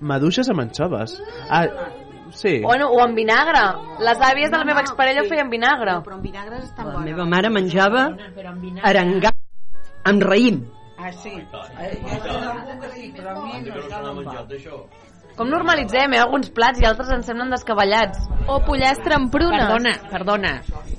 [0.00, 1.18] Maduixes amb anxoves.
[1.50, 1.66] Ah,
[2.32, 2.60] sí.
[2.62, 3.62] Bueno, o amb vinagre.
[4.00, 5.98] Les àvies de la meva exparella ho feien vinagre.
[6.04, 7.10] Però amb vinagre estan La bones.
[7.10, 8.08] meva mare menjava
[8.82, 9.34] arengat
[10.04, 10.64] amb raïm.
[10.98, 11.30] Ah, sí.
[11.30, 14.46] Eh, jo sé d'algú que sí, però a mi no, no em va.
[15.38, 16.18] Com normalitzem, eh?
[16.24, 18.24] Alguns plats i altres ens semblen descabellats.
[18.50, 19.60] O pollastre amb prunes.
[19.62, 20.52] Perdona, perdona,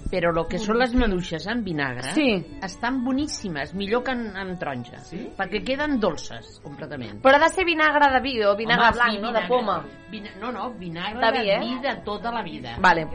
[0.09, 2.29] però el que són les maduixes amb vinagre Sí.
[2.65, 5.25] estan boníssimes, millor que en, en taronja, sí?
[5.37, 7.19] perquè queden dolces completament.
[7.21, 9.33] Però ha de ser vinagre de vi o vinagre Home, blanc, sí, no?
[9.33, 9.49] De vinagre.
[9.49, 9.83] poma.
[10.09, 10.31] Vina...
[10.39, 11.59] No, no, vinagre De de, vi, eh?
[11.59, 12.77] vi de tota la vida.
[12.79, 13.07] Vale.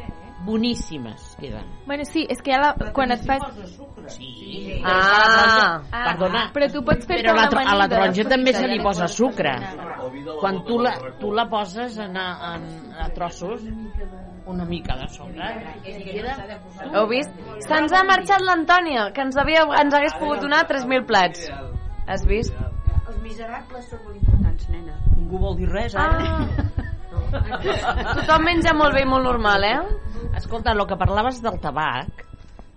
[0.45, 1.65] Boníssimes queden.
[1.87, 3.45] Bueno, sí, és que ja la, quan et fas...
[4.13, 4.83] Sí.
[4.85, 5.81] Ah.
[5.91, 6.43] Ah, Perdona.
[6.53, 9.55] Però tu pots fer Però a la, a la taronja també se li posa sucre.
[10.43, 12.69] Quan tu la, tu la poses en, a, en,
[13.01, 13.65] a trossos,
[14.47, 15.09] una mica de
[16.05, 16.37] queda...
[16.93, 17.33] Heu vist?
[17.65, 21.49] Se'ns ha marxat l'Antònia, que ens, havia, ens hagués pogut donar 3.000 plats.
[22.05, 22.53] Has vist?
[23.09, 24.99] Els miserables són molt importants, nena.
[25.17, 26.35] Ningú vol dir res, ara.
[26.45, 26.83] Ah.
[27.35, 30.31] Tothom menja molt bé i molt normal, eh?
[30.39, 32.25] Escolta, el que parlaves del tabac...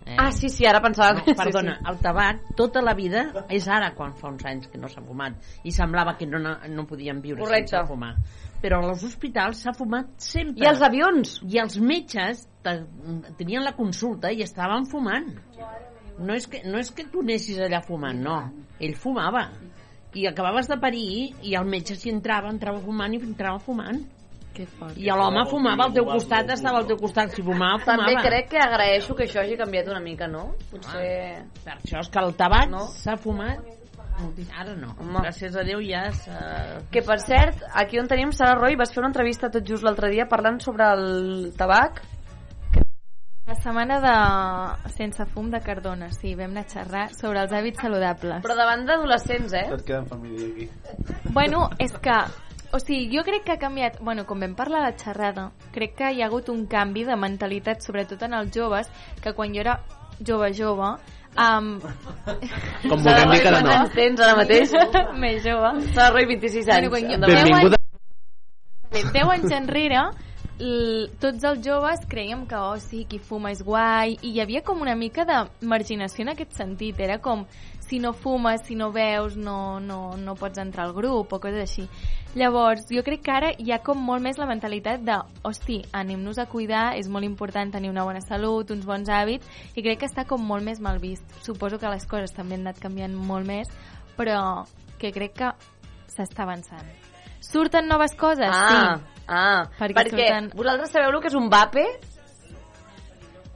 [0.08, 0.16] Eh?
[0.16, 1.18] Ah, sí, sí, ara pensava...
[1.20, 1.92] No, perdona, sí, sí.
[1.92, 5.36] el tabac tota la vida és ara quan fa uns anys que no s'ha fumat
[5.68, 7.74] i semblava que no, no podien viure Correcte.
[7.76, 8.14] sense fumar
[8.62, 11.42] però als hospitals s'ha fumat sempre I als avions?
[11.44, 12.78] i els metges te,
[13.36, 15.28] tenien la consulta i estaven fumant
[16.18, 18.40] no és, que, no és que tu anessis allà fumant no,
[18.80, 19.50] ell fumava
[20.18, 21.10] i acabaves de parir
[21.46, 24.00] i el metge s'hi entrava, entrava fumant i entrava fumant
[24.58, 24.98] que fort.
[24.98, 28.52] i l'home fumava al teu costat estava al teu costat, si fumava, fumava També crec
[28.56, 30.50] que agraeixo que això hagi canviat una mica, no?
[30.72, 31.44] Potser...
[31.64, 32.88] per això és que el tabac No?
[32.98, 33.78] s'ha fumat
[34.58, 35.22] ara no, Home.
[35.22, 36.82] gràcies a Déu ja s'ha...
[36.92, 40.10] Que per cert, aquí on tenim Sara Roy, vas fer una entrevista tot just l'altre
[40.14, 42.02] dia parlant sobre el tabac.
[43.48, 44.16] La setmana de
[44.92, 48.42] Sense fum de Cardona, sí, vam anar a xerrar sobre els hàbits saludables.
[48.44, 49.68] Però davant d'adolescents, eh?
[49.78, 50.68] Et queda en família aquí.
[51.32, 52.18] Bueno, és que
[52.72, 55.96] o sigui, jo crec que ha canviat, bueno, com vam parlar a la xerrada, crec
[56.00, 58.92] que hi ha hagut un canvi de mentalitat, sobretot en els joves,
[59.24, 59.80] que quan jo era
[60.20, 60.94] jove, jove,
[61.38, 61.74] um,
[62.88, 63.74] Com vulguem dir que ara no.
[63.74, 64.74] Quants tens ara mateix?
[65.24, 65.74] més jove.
[65.94, 66.90] Sara Roy, 26 anys.
[66.90, 67.28] Bueno, quan.
[67.28, 67.84] Benvinguda.
[68.98, 70.08] 10 anys enrere
[71.22, 74.82] tots els joves creiem que oh sí, qui fuma és guai i hi havia com
[74.82, 77.46] una mica de marginació en aquest sentit era com
[77.88, 81.62] si no fumes, si no veus no, no, no pots entrar al grup o coses
[81.62, 81.86] així
[82.38, 85.16] llavors jo crec que ara hi ha com molt més la mentalitat de
[85.48, 89.84] hosti, anem-nos a cuidar és molt important tenir una bona salut uns bons hàbits i
[89.86, 92.80] crec que està com molt més mal vist suposo que les coses també han anat
[92.84, 93.68] canviant molt més
[94.18, 94.66] però
[95.00, 95.52] que crec que
[96.14, 96.86] s'està avançant
[97.42, 98.50] surten noves coses?
[98.50, 101.84] Ah, sí ah, Perquè perquè, surten- vosaltres sabeu el que és un vape?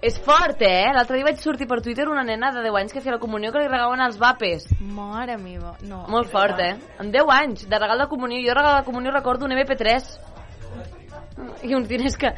[0.02, 0.90] És fort, eh?
[0.96, 3.52] L'altre dia vaig sortir per Twitter una nena de 10 anys que feia la comunió
[3.54, 4.64] que li regalaven els vapes.
[4.82, 6.00] Mare meva, no.
[6.10, 6.72] Molt fort, eh?
[6.98, 8.40] Amb 10 anys, de regal de comunió.
[8.42, 10.08] Jo regal de comunió recordo un MP3.
[11.70, 12.34] I uns diners que...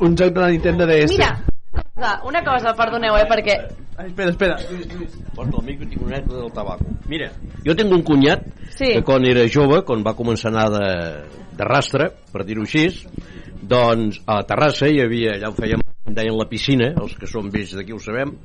[0.00, 1.14] Un joc de la Nintendo DS.
[1.14, 1.30] Mira,
[1.76, 3.56] una cosa, una cosa, perdoneu, eh, perquè...
[4.00, 4.56] Ai, espera, espera.
[5.36, 6.96] Porta el micro, tinc una anècdota del tabaco.
[7.06, 7.30] Mira,
[7.66, 8.94] jo tinc un cunyat Sí.
[8.96, 10.90] que quan era jove, quan va començar a anar de,
[11.58, 12.88] de rastre, per dir-ho així,
[13.62, 15.82] doncs a Terrassa hi havia, allà ho fèiem,
[16.16, 18.36] deien la piscina, els que som vells d'aquí ho sabem,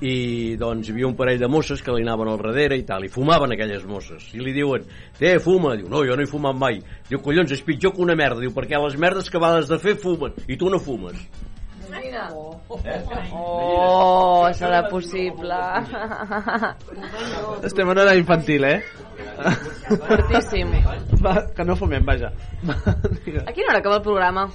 [0.00, 3.04] i doncs hi havia un parell de mosses que li anaven al darrere i tal,
[3.04, 4.84] i fumaven aquelles mosses i li diuen,
[5.18, 6.78] té, fuma, diu, no, jo no he fumat mai
[7.08, 9.96] diu, collons, és pitjor que una merda diu, perquè les merdes que acabades de fer
[9.98, 11.18] fumen i tu no fumes
[11.88, 12.28] Mira.
[13.32, 15.56] Oh, serà possible.
[17.64, 18.82] Estem en hora infantil, eh?
[19.88, 20.74] Fortíssim.
[21.24, 22.28] Va, que no fumem, vaja.
[22.68, 24.48] A quina hora acaba el programa?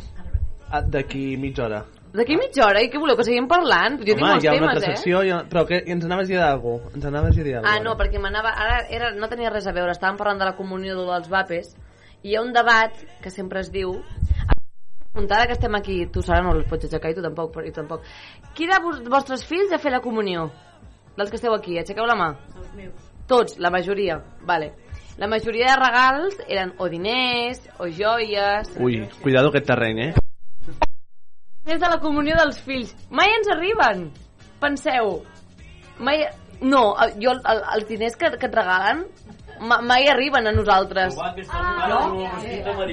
[0.70, 1.84] Ah, D'aquí mitja hora.
[2.14, 2.82] D'aquí mitja hora?
[2.86, 3.96] I què voleu, que seguim parlant?
[4.04, 4.98] Jo tinc Home, molts hi ha una temes, altra eh?
[4.98, 5.40] secció, hi ha...
[5.50, 6.98] però que ens anaves a dir alguna cosa.
[7.00, 8.52] Ens anaves a dir alguna Ah, no, perquè m'anava...
[8.54, 11.72] Ara era, no tenia res a veure, estàvem parlant de la comunió dels vapes
[12.22, 13.98] i hi ha un debat que sempre es diu
[15.14, 17.74] Ara que estem aquí, tu Sara no els pots aixecar i tu tampoc, però jo
[17.74, 18.06] tampoc.
[18.58, 20.48] Qui de vos, vostres fills ha fet la comunió?
[21.18, 22.32] Dels que esteu aquí, aixequeu la mà.
[22.58, 23.12] Els meus.
[23.30, 24.72] Tots, la majoria, vale.
[25.22, 28.74] La majoria de regals eren o diners, o joies...
[28.82, 30.14] Ui, cuidado aquest terreny, eh?
[31.64, 32.94] Diners de la comunió dels fills.
[33.10, 34.08] Mai ens arriben!
[34.60, 35.22] Penseu.
[36.00, 36.26] Mai...
[36.64, 36.82] No,
[37.20, 39.02] jo, el, els diners que, que et regalen
[39.60, 41.16] ma, mai arriben a nosaltres.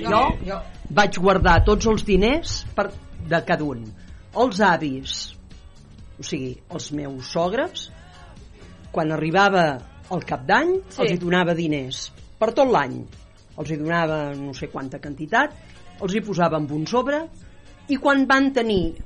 [0.06, 0.56] Jo, jo
[0.90, 2.88] vaig guardar tots els diners per,
[3.30, 3.84] de cada un.
[4.40, 5.16] Els avis,
[6.18, 7.88] o sigui, els meus sogres,
[8.94, 9.66] quan arribava
[10.10, 10.96] el cap d'any, Sí.
[10.96, 11.02] sí.
[11.02, 12.08] els hi donava diners
[12.40, 12.98] per tot l'any.
[13.58, 15.54] Els hi donava no sé quanta quantitat,
[16.00, 17.22] els hi posava en un sobre,
[17.90, 18.96] i quan van tenir,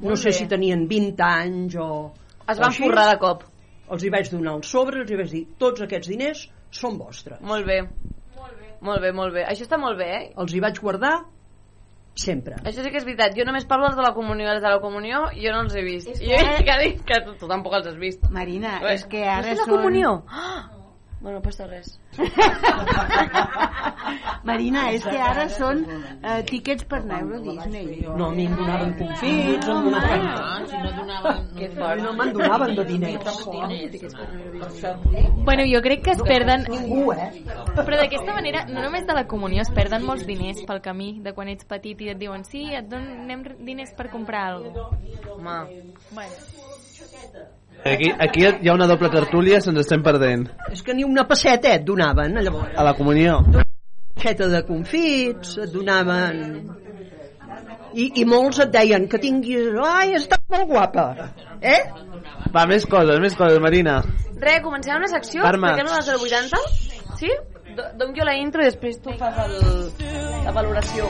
[0.00, 0.36] no Molt sé bé.
[0.38, 1.88] si tenien 20 anys o...
[2.48, 3.44] Es van forrar de cop.
[3.90, 7.40] Els hi vaig donar els sobres, els hi vaig dir, tots aquests diners són vostres.
[7.40, 7.80] Molt bé.
[8.86, 9.44] Molt bé, molt bé.
[9.48, 10.24] Això està molt bé, eh?
[10.36, 11.14] Els hi vaig guardar
[12.16, 12.56] sempre.
[12.64, 13.34] Això sí que és veritat.
[13.36, 14.50] Jo només parlo els de la comunió.
[14.52, 16.08] Els de la comunió jo no els he vist.
[16.12, 18.22] És I que- jo que que tu, tu tampoc els has vist.
[18.30, 20.22] Marina, Bé, és que ara no és la són- comunió?
[20.28, 20.70] Ah!
[21.18, 21.98] Bueno, no passa res.
[24.46, 28.04] Marina, és que ara són eh, tíquets per anar a Euro Disney.
[28.04, 30.20] No, a mi em donaven confits, em donaven...
[30.70, 31.48] si no donaven...
[31.56, 32.02] Que fort.
[32.04, 33.40] No me'n donaven de diners.
[35.48, 36.60] Bueno, jo crec que es perden...
[36.70, 37.30] Ningú, eh?
[37.72, 41.32] Però d'aquesta manera, no només de la comunió, es perden molts diners pel camí, de
[41.34, 44.96] quan ets petit i et diuen sí, et donem diners per comprar alguna cosa.
[45.36, 45.56] Home.
[46.12, 46.34] Bueno.
[47.84, 50.48] Aquí, aquí hi ha una doble tertúlia, se'ns estem perdent.
[50.72, 52.72] És que ni una pesseta et donaven, llavors.
[52.76, 53.38] A la comunió.
[54.18, 56.42] Xeta de confits, et donaven...
[57.96, 59.70] I, I molts et deien que tinguis...
[59.86, 61.04] Ai, estàs molt guapa.
[61.62, 61.78] Eh?
[62.52, 64.00] Va, més coses, més coses, Marina.
[64.42, 65.40] Re, comencem una secció.
[65.46, 65.70] Carme.
[65.70, 67.16] Expliquem la del 080.
[67.22, 67.30] Sí?
[67.76, 69.56] Do- Dono jo la intro i després tu fas el,
[70.44, 71.08] la valoració.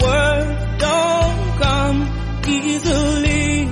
[0.00, 2.06] Words don't come
[2.46, 3.68] easily.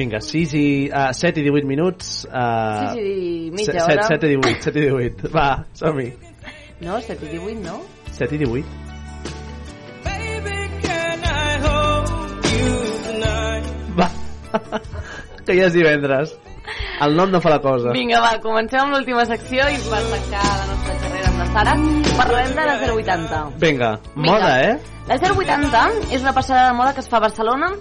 [0.00, 0.88] Vinga, 6 i...
[0.88, 2.24] Uh, 7 i 18 minuts.
[2.24, 4.02] Uh, Sis i mitja 7, hora.
[4.08, 5.28] 7 i 18, 7 i 18.
[5.36, 6.08] Va, som-hi.
[6.80, 7.82] No, 7 i 18, no?
[8.16, 8.64] 7 i 18.
[10.86, 12.72] Can I hold you
[13.04, 13.68] tonight?
[14.00, 14.08] Va.
[15.44, 16.32] que ja és divendres.
[17.04, 17.92] El nom no fa la cosa.
[17.92, 21.76] Vinga, va, comencem amb l'última secció i per tancar la nostra carrera amb la Sara
[22.16, 23.44] parlarem de la 080.
[23.60, 24.74] Vinga, moda, eh?
[25.12, 27.74] La 080 és una passada de moda que es fa a Barcelona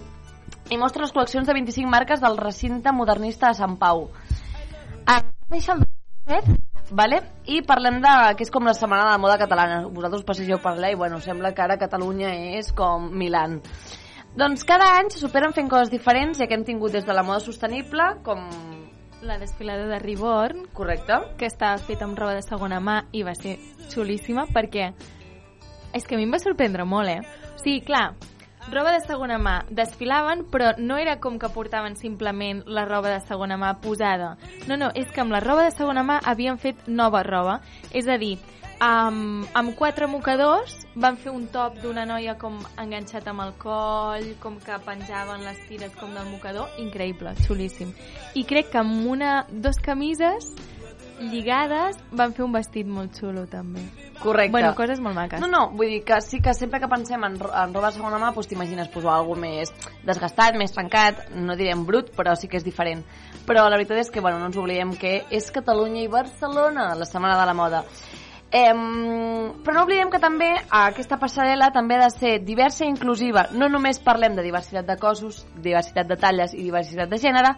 [0.70, 4.08] i mostra les col·leccions de 25 marques del recinte modernista de Sant Pau.
[5.06, 5.86] Ah, deixa el
[6.30, 6.58] 2007,
[6.92, 7.22] vale?
[7.50, 9.80] i parlem de que és com la setmana de la moda catalana.
[9.90, 13.60] Vosaltres passegeu per allà i bueno, sembla que ara Catalunya és com Milan.
[14.38, 17.26] Doncs cada any se superen fent coses diferents, ja que hem tingut des de la
[17.26, 18.46] moda sostenible, com
[19.26, 20.68] La desfilada de Riborn.
[20.72, 21.18] Correcte.
[21.38, 23.58] Que estava feta amb roba de segona mà i va ser
[23.92, 24.94] xulíssima perquè
[25.92, 27.50] és que a mi em va sorprendre molt, eh?
[27.56, 28.14] O sigui, clar,
[28.74, 33.20] roba de segona mà desfilaven, però no era com que portaven simplement la roba de
[33.28, 34.38] segona mà posada.
[34.68, 37.60] No, no, és que amb la roba de segona mà havien fet nova roba.
[37.92, 38.38] És a dir,
[38.80, 44.32] amb, amb quatre mocadors van fer un top d'una noia com enganxat amb el coll,
[44.40, 47.94] com que penjaven les tires com del mocador, increïble, xulíssim.
[48.36, 50.54] I crec que amb una, dos camises
[51.20, 53.84] lligades van fer un vestit molt xulo també.
[54.20, 54.52] Correcte.
[54.52, 55.40] Bueno, coses molt maques.
[55.40, 58.20] No, no, vull dir que sí que sempre que pensem en, en roba de segona
[58.20, 59.72] mà, doncs t'imagines posar alguna més
[60.08, 63.06] desgastat, més trencat, no direm brut, però sí que és diferent.
[63.48, 67.08] Però la veritat és que, bueno, no ens oblidem que és Catalunya i Barcelona, la
[67.08, 67.84] setmana de la moda.
[68.52, 73.44] Em, però no oblidem que també aquesta passarel·la també ha de ser diversa i inclusiva.
[73.54, 77.52] No només parlem de diversitat de cossos, diversitat de talles i diversitat de gènere,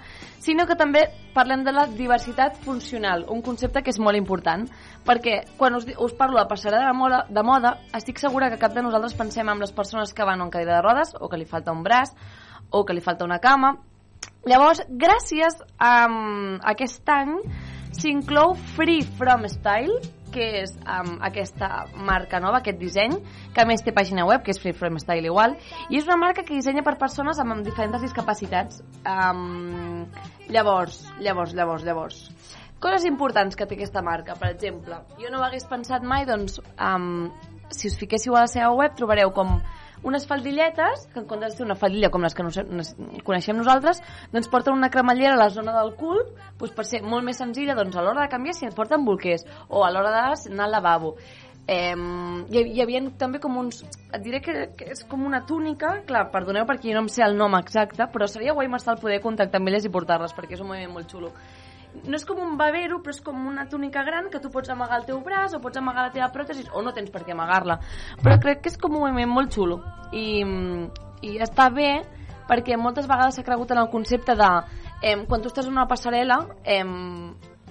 [0.43, 4.67] sinó que també parlem de la diversitat funcional, un concepte que és molt important,
[5.07, 8.75] perquè quan us, us parlo de passarel·la de moda, de moda, estic segura que cap
[8.75, 11.47] de nosaltres pensem en les persones que van en cadira de rodes, o que li
[11.47, 12.11] falta un braç,
[12.69, 13.77] o que li falta una cama.
[14.43, 17.37] Llavors, gràcies a, um, aquest any,
[17.95, 20.01] s'inclou Free From Style,
[20.33, 23.17] què és um, aquesta marca nova, aquest disseny,
[23.55, 25.57] que més té pàgina web, que és Free From Style igual,
[25.89, 28.81] i és una marca que dissenya per persones amb, amb diferents discapacitats.
[29.05, 30.07] Um,
[30.49, 32.25] llavors, llavors, llavors, llavors...
[32.81, 34.95] Coses importants que té aquesta marca, per exemple.
[35.21, 37.27] Jo no ho hagués pensat mai, doncs, um,
[37.69, 39.59] si us fiquéssiu a la seva web trobareu com
[40.03, 42.57] unes faldilletes, que en comptes de ser una faldilla com les que nos,
[43.27, 44.01] coneixem nosaltres,
[44.33, 46.19] doncs porten una cremallera a la zona del cul,
[46.59, 49.45] doncs per ser molt més senzilla, doncs a l'hora de canviar si et porten bolquers,
[49.69, 51.15] o a l'hora d'anar al lavabo.
[51.71, 51.93] Eh,
[52.49, 53.83] hi, hi havia també com uns...
[54.11, 57.23] Et diré que, que és com una túnica, clar, perdoneu perquè jo no em sé
[57.23, 60.57] el nom exacte, però seria guai m'estar el poder contactar amb elles i portar-les, perquè
[60.57, 61.31] és un moviment molt xulo
[62.05, 64.99] no és com un babero, però és com una túnica gran que tu pots amagar
[65.01, 67.79] el teu braç o pots amagar la teva pròtesi o no tens per què amagar-la.
[68.23, 69.81] Però crec que és com un moviment molt xulo
[70.11, 70.41] i,
[71.27, 71.91] i està bé
[72.49, 74.51] perquè moltes vegades s'ha cregut en el concepte de
[75.01, 76.83] eh, quan tu estàs en una passarel·la eh,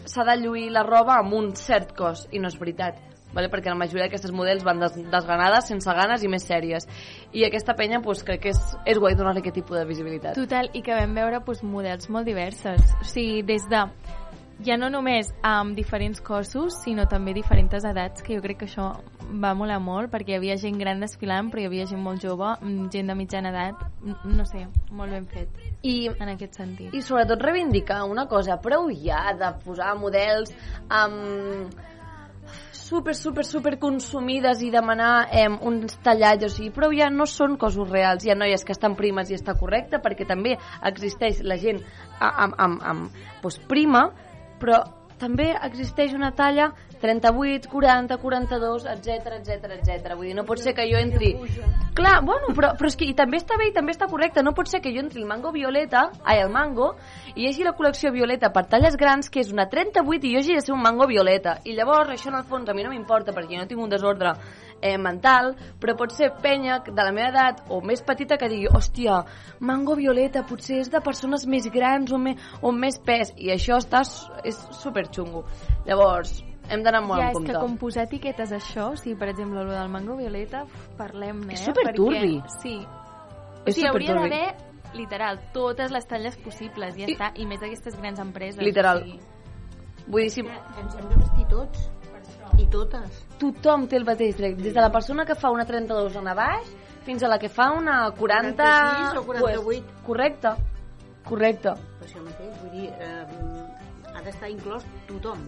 [0.05, 3.51] s'ha de lluir la roba amb un cert cos i no és veritat vale?
[3.51, 6.89] perquè la majoria d'aquestes models van des desganades, sense ganes i més sèries.
[7.33, 10.39] I aquesta penya pues, crec que és, és guai donar-li aquest tipus de visibilitat.
[10.39, 12.97] Total, i que vam veure pues, models molt diverses.
[13.01, 13.87] O sigui, des de
[14.65, 18.91] ja no només amb diferents cossos, sinó també diferents edats, que jo crec que això
[19.41, 22.51] va molar molt, perquè hi havia gent gran desfilant, però hi havia gent molt jove,
[22.61, 23.85] mm, gent de mitjana edat,
[24.25, 25.49] no sé, molt ben fet.
[25.83, 26.95] I, en aquest sentit.
[26.95, 30.53] I sobretot reivindicar una cosa, prou ja de posar models
[30.89, 31.73] amb
[32.91, 37.55] super, super, super consumides i demanar eh, uns tallats, o sigui, però ja no són
[37.61, 40.57] cossos reals, hi ha noies que estan primes i està correcte, perquè també
[40.91, 41.79] existeix la gent
[42.19, 44.09] amb, amb, amb doncs, prima,
[44.59, 44.83] però
[45.21, 46.71] també existeix una talla
[47.01, 50.15] 38, 40, 42, etc etc etc.
[50.17, 51.35] Vull dir, no pot ser que jo entri...
[51.97, 54.45] Clar, bueno, però, però és que i també està bé i també està correcte.
[54.47, 56.93] No pot ser que jo entri el mango violeta, ai, el mango,
[57.35, 60.43] i hi hagi la col·lecció violeta per talles grans, que és una 38 i jo
[60.43, 61.59] hagi de ser un mango violeta.
[61.65, 63.93] I llavors, això en el fons a mi no m'importa perquè jo no tinc un
[63.93, 64.37] desordre
[64.83, 68.69] eh, mental, però pot ser penya de la meva edat o més petita que digui,
[68.69, 69.21] hòstia,
[69.61, 73.79] mango violeta potser és de persones més grans o, me, o més pes, i això
[73.81, 74.03] està,
[74.45, 75.45] és super xungo.
[75.87, 76.41] Llavors,
[76.71, 77.53] hem d'anar molt ja, en és compte.
[77.53, 80.65] que com posar etiquetes això, o sigui, per exemple, el del mango violeta,
[80.99, 81.71] parlem-ne, És eh?
[81.73, 82.39] superturbi.
[82.41, 82.77] Perquè, sí.
[83.67, 84.47] És o sigui, hauria d'haver,
[84.95, 88.63] literal, totes les talles possibles, ja I- està, i més aquestes grans empreses.
[88.63, 89.03] Literal.
[89.03, 89.21] O sigui,
[90.11, 90.43] Vull dir, si...
[90.43, 91.91] Ens hem de vestir tots.
[92.59, 93.23] I totes.
[93.41, 96.35] Tothom té el mateix dret, des de la persona que fa una 32 en a
[96.35, 96.69] baix
[97.07, 98.67] fins a la que fa una 40...
[98.67, 99.65] 46 o 48.
[99.65, 100.55] Pues, correcte,
[101.25, 101.75] correcte.
[102.01, 105.47] Per això mateix, vull dir, eh, ha d'estar inclòs tothom.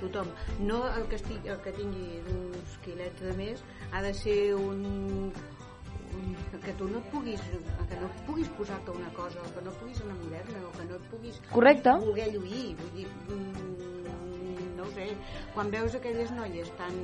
[0.00, 0.28] Tothom.
[0.66, 3.62] No el que, estigui, el que tingui uns quilets de més
[3.92, 5.30] ha de ser un,
[6.18, 7.40] un que tu no et puguis
[7.88, 10.96] que no puguis posar-te una cosa o que no puguis anar moderna o que no
[10.96, 11.96] et puguis Correcte.
[12.04, 13.93] voler lluir vull dir, mm,
[14.84, 15.10] no ho sé
[15.56, 17.02] quan veus aquelles noies tan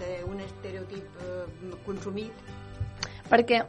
[0.00, 2.50] d'un estereotip eh, consumit
[3.30, 3.62] Perquè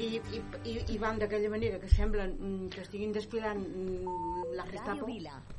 [0.00, 4.64] i, i, i, i van d'aquella manera que semblen mm, que estiguin desfilant mm, la
[4.70, 5.04] Gestapo?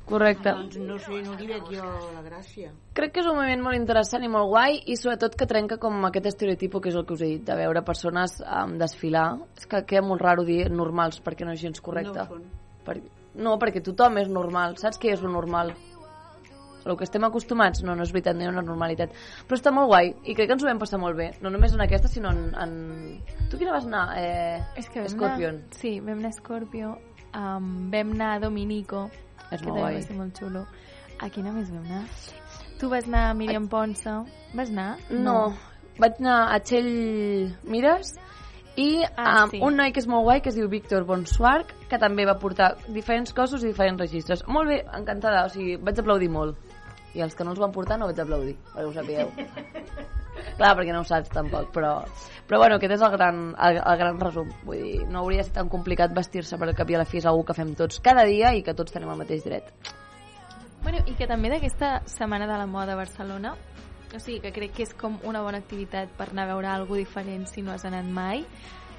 [0.08, 0.50] Correcte.
[0.50, 1.84] doncs no sé, no li veig jo
[2.16, 2.72] la gràcia.
[2.98, 6.02] Crec que és un moviment molt interessant i molt guai i sobretot que trenca com
[6.10, 9.28] aquest estereotipo que és el que us he dit, de veure persones um, desfilar.
[9.56, 12.18] És que queda molt raro dir normals perquè no és gens correcte.
[12.18, 12.50] No ho són.
[12.84, 12.98] per...
[13.38, 14.76] no, perquè tothom és normal.
[14.82, 15.72] Saps què és un normal?
[16.84, 19.12] El que estem acostumats, no, no és veritat, no hi ha una normalitat
[19.48, 21.72] però està molt guai i crec que ens ho vam passar molt bé no només
[21.74, 22.54] en aquesta sinó en...
[22.60, 22.74] en...
[23.50, 24.06] tu quina vas anar?
[24.20, 24.62] Eh...
[24.76, 26.94] És que vam Scorpion Anar, sí, vam anar a Scorpio,
[27.34, 29.06] um, vam anar a Dominico,
[29.50, 29.94] És que molt també guai.
[30.00, 30.64] va ser molt xulo.
[31.22, 32.04] A quina més vam anar?
[32.80, 34.24] Tu vas anar a Míriam Ponsa.
[34.52, 34.96] Vas anar?
[35.10, 35.52] No,
[36.02, 36.88] vaig anar a Txell
[37.70, 38.14] Mires
[38.76, 39.60] i Ah, um, sí.
[39.62, 42.72] un noi que és molt guai que es diu Víctor Bonsuarc que també va portar
[42.88, 46.58] diferents cossos i diferents registres molt bé, encantada, o sigui, vaig aplaudir molt
[47.14, 49.30] i els que no els van portar no vaig aplaudir perquè ho sapigueu.
[50.58, 51.92] Clar, perquè no ho saps tampoc però,
[52.48, 54.50] però bueno, aquest és el gran, el, el gran resum.
[54.66, 57.18] Vull dir, no hauria de ser tan complicat vestir-se al cap i a la fi
[57.22, 59.70] és algú que fem tots cada dia i que tots tenim el mateix dret.
[60.82, 63.54] Bueno, i que també d'aquesta Setmana de la Moda a Barcelona,
[64.14, 67.00] o sigui, que crec que és com una bona activitat per anar a veure alguna
[67.00, 68.44] diferent si no has anat mai,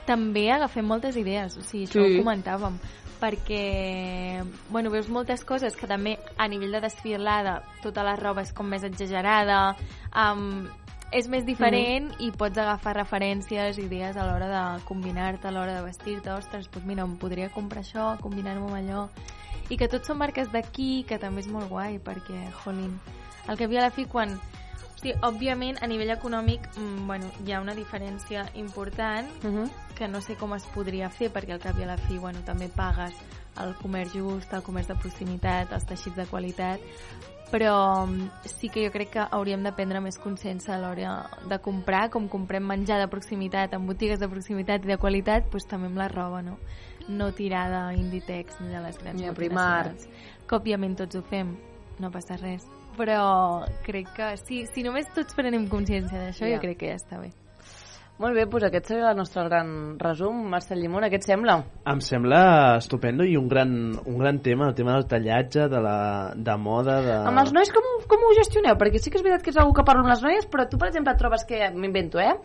[0.05, 2.17] també agafem moltes idees, o sigui, això Sí.
[2.17, 2.79] ho comentàvem,
[3.19, 8.53] perquè, bueno, veus moltes coses que també a nivell de desfilada tota la roba és
[8.53, 9.75] com més exagerada,
[10.11, 10.65] um,
[11.15, 15.85] és més diferent i pots agafar referències, idees a l'hora de combinar-te, a l'hora de
[15.85, 19.05] vestir-te, ostres, doncs mira, em podria comprar això, combinar-ho amb allò,
[19.69, 22.97] i que tots són marques d'aquí, que també és molt guai, perquè, jolín,
[23.47, 24.37] al cap i a la fi, quan...
[24.95, 29.65] Hosti, òbviament, a nivell econòmic, mm, bueno, hi ha una diferència important uh -huh.
[29.95, 32.43] Que no sé com es podria fer, perquè al cap i a la fi, bueno,
[32.45, 33.15] també pagues
[33.63, 36.83] el comerç just, el comerç de proximitat, els teixits de qualitat,
[37.51, 41.13] però mm, sí que jo crec que hauríem de prendre més consciència a l'hora
[41.47, 45.69] de comprar, com comprem menjar de proximitat en botigues de proximitat i de qualitat, doncs
[45.71, 46.57] també amb la roba, no?
[47.07, 50.09] No tirar d'Inditex ni de les grans Ni multinacionals,
[50.49, 51.55] que òbviament tots ho fem,
[52.01, 52.65] no passa res.
[52.97, 56.55] Però crec que si, si només tots prenem consciència d'això, Ja.
[56.57, 57.31] jo crec que ja està bé.
[58.15, 60.37] Molt bé, doncs aquest seria el nostre gran resum.
[60.47, 61.57] Marcel Llimona, què et sembla?
[61.91, 63.73] Em sembla estupendo i un gran,
[64.07, 65.95] un gran tema, el tema del tallatge, de, la,
[66.31, 67.17] de moda, de...
[67.27, 68.77] Amb els nois com, com ho gestioneu?
[68.79, 70.79] Perquè sí que és veritat que és una que parlo amb les noies, però tu,
[70.79, 72.37] per exemple, et trobes que, m'invento, eh?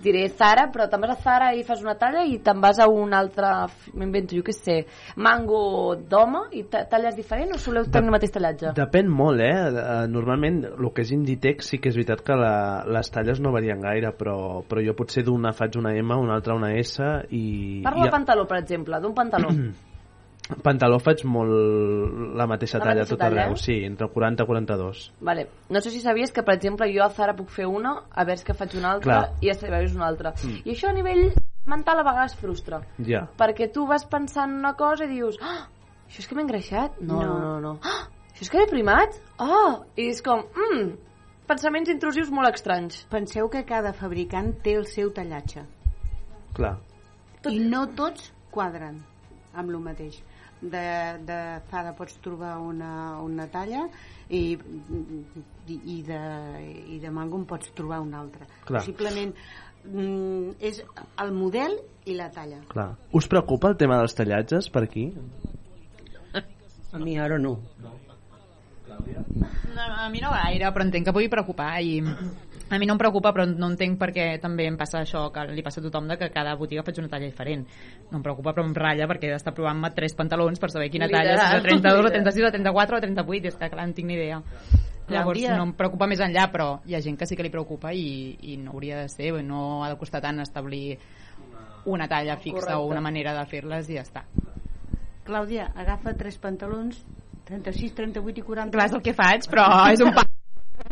[0.00, 2.88] Diré Zara, però te'n vas a Zara i fas una talla i te'n vas a
[2.88, 3.52] un altre,
[4.00, 4.78] m'invento, jo què sé,
[5.20, 8.72] mango d'home i ta- talles diferent o soleu tenir el mateix tallatge?
[8.80, 9.52] Depèn molt, eh?
[9.68, 12.54] Eh, Normalment, el que és Inditex sí que és veritat que la,
[12.88, 16.54] les talles no varien gaire, però, però jo potser d'una faig una M, una altra
[16.54, 17.80] una S i...
[17.84, 19.52] Parlo i de pantaló, per exemple, d'un pantaló.
[20.64, 21.52] pantaló faig molt
[22.38, 23.62] la mateixa La talla mateixa tot arreu, talla?
[23.62, 25.02] sí, entre 40 i 42.
[25.20, 25.46] Vale.
[25.68, 28.44] No sé si sabies que, per exemple, jo a Zara puc fer una, a veure
[28.46, 29.42] que faig una altra, Clar.
[29.44, 30.32] i a Stradivarius una altra.
[30.42, 30.62] Mm.
[30.64, 31.26] I això a nivell
[31.68, 32.80] mental a vegades frustra.
[33.04, 33.26] Ja.
[33.36, 35.66] Perquè tu vas pensant una cosa i dius, ah,
[36.08, 37.02] això és que m'he engreixat?
[37.02, 37.58] No, no, no.
[37.60, 37.74] no.
[37.84, 39.20] Ah, això és que he primat?
[39.44, 39.82] Oh!
[39.96, 40.88] I és com, mm,
[41.48, 43.02] pensaments intrusius molt estranys.
[43.12, 45.64] Penseu que cada fabricant té el seu tallatge.
[46.56, 46.76] Clar.
[47.48, 49.00] I no tots quadren
[49.54, 50.20] amb el mateix.
[50.58, 50.82] De,
[51.22, 51.38] de
[51.70, 52.90] Zara pots trobar una,
[53.22, 53.84] una talla
[54.26, 56.22] i, i, i, de,
[56.96, 58.48] i de Mango en pots trobar una altra.
[58.66, 58.82] Clar.
[58.82, 59.30] Possiblement
[59.84, 60.82] mm, és
[61.22, 61.78] el model
[62.10, 62.58] i la talla.
[62.72, 62.90] Clar.
[63.14, 65.12] Us preocupa el tema dels tallatges per aquí?
[66.90, 67.58] A mi ara no.
[67.84, 67.94] No,
[69.78, 72.00] a mi no gaire, però entenc que pugui preocupar i
[72.70, 75.62] a mi no em preocupa però no entenc perquè també em passa això que li
[75.64, 77.64] passa a tothom de que cada botiga faig una talla diferent
[78.10, 81.08] no em preocupa però em ratlla perquè he d'estar provant-me tres pantalons per saber quina
[81.08, 81.62] talla és Literal.
[81.62, 82.12] de 32 o Literal.
[82.18, 84.42] 36 o 34 o 38 és que clar, no tinc ni idea
[85.08, 87.94] llavors no em preocupa més enllà però hi ha gent que sí que li preocupa
[87.96, 90.98] i, i no hauria de ser no ha de costar tant establir
[91.86, 92.82] una talla fixa Correcte.
[92.82, 94.26] o una manera de fer-les i ja està
[95.28, 97.00] Clàudia, agafa tres pantalons
[97.48, 100.24] 36, 38 i 40 clar, és el que faig però és un pa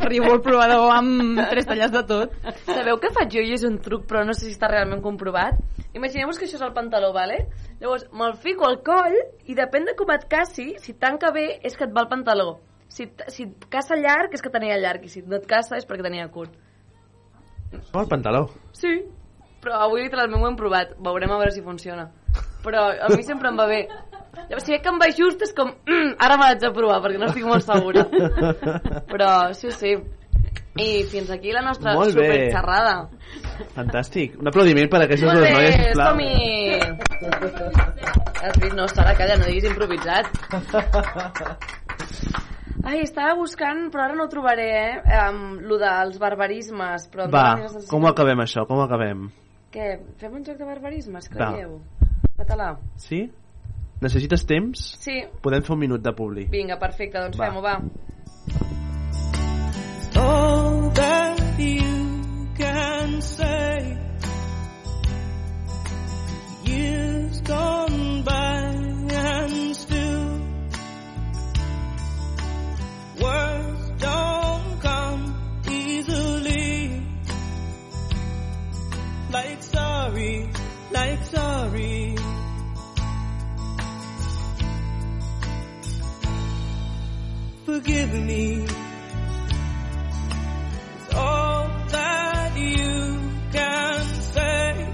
[0.03, 2.33] arribo al provador amb tres talles de tot
[2.65, 5.57] Sabeu què faig jo i és un truc, però no sé si està realment comprovat?
[5.97, 7.39] Imagineu-vos que això és el pantaló, vale?
[7.81, 9.15] Llavors, me'l fico al coll
[9.49, 12.57] i depèn de com et cassi, si tanca bé és que et va el pantaló.
[12.87, 15.87] Si, si et caça llarg és que tenia llarg i si no et caça és
[15.87, 16.53] perquè tenia curt.
[17.93, 18.45] Oh, el pantaló.
[18.77, 18.93] Sí,
[19.63, 20.93] però avui literalment ho hem provat.
[21.03, 22.07] Veurem a veure si funciona.
[22.63, 23.81] Però a mi sempre em va bé.
[24.47, 25.71] Llavors, si veig que em va just és com...
[25.87, 28.05] Mm, ara me l'haig de provar perquè no estic molt segura.
[29.11, 29.95] Però sí, sí.
[30.77, 32.27] I fins aquí la nostra Molt bé.
[32.27, 33.09] superxerrada.
[33.73, 34.35] Fantàstic.
[34.37, 36.07] Un aplaudiment per a aquestes Molt dues bé, noies, sisplau.
[36.11, 36.77] som-hi!
[38.43, 38.75] Has vist?
[38.77, 40.29] No, Sara, calla, no diguis improvisat.
[42.87, 45.17] Ai, estava buscant, però ara no ho trobaré, eh?
[45.25, 47.09] Um, lo dels barbarismes.
[47.11, 47.47] Però Va,
[47.89, 48.63] com ho acabem això?
[48.69, 49.25] Com ho acabem?
[49.73, 49.89] Què?
[50.21, 51.49] Fem un joc de barbarismes, Va.
[51.49, 51.79] creieu?
[52.37, 52.69] Català.
[53.01, 53.25] Sí?
[54.01, 54.83] Necessites temps?
[55.01, 55.23] Sí.
[55.41, 56.45] Podem fer un minut de publi.
[56.51, 57.79] Vinga, perfecte, doncs fem-ho, va.
[60.17, 63.97] all that you can say.
[66.63, 68.61] Years gone by
[69.09, 70.41] and still
[73.21, 77.03] words don't come easily.
[79.31, 80.49] Like sorry,
[80.91, 82.16] like sorry.
[87.67, 88.63] Forgive me.
[90.95, 93.19] It's all that you
[93.51, 94.87] can say.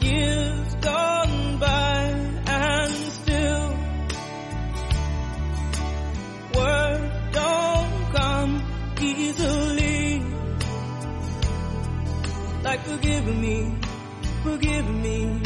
[0.00, 2.04] Years gone by
[2.46, 3.68] and still
[6.56, 8.62] words don't come
[9.02, 10.22] easily.
[12.62, 13.74] Like forgive me,
[14.42, 15.42] forgive me.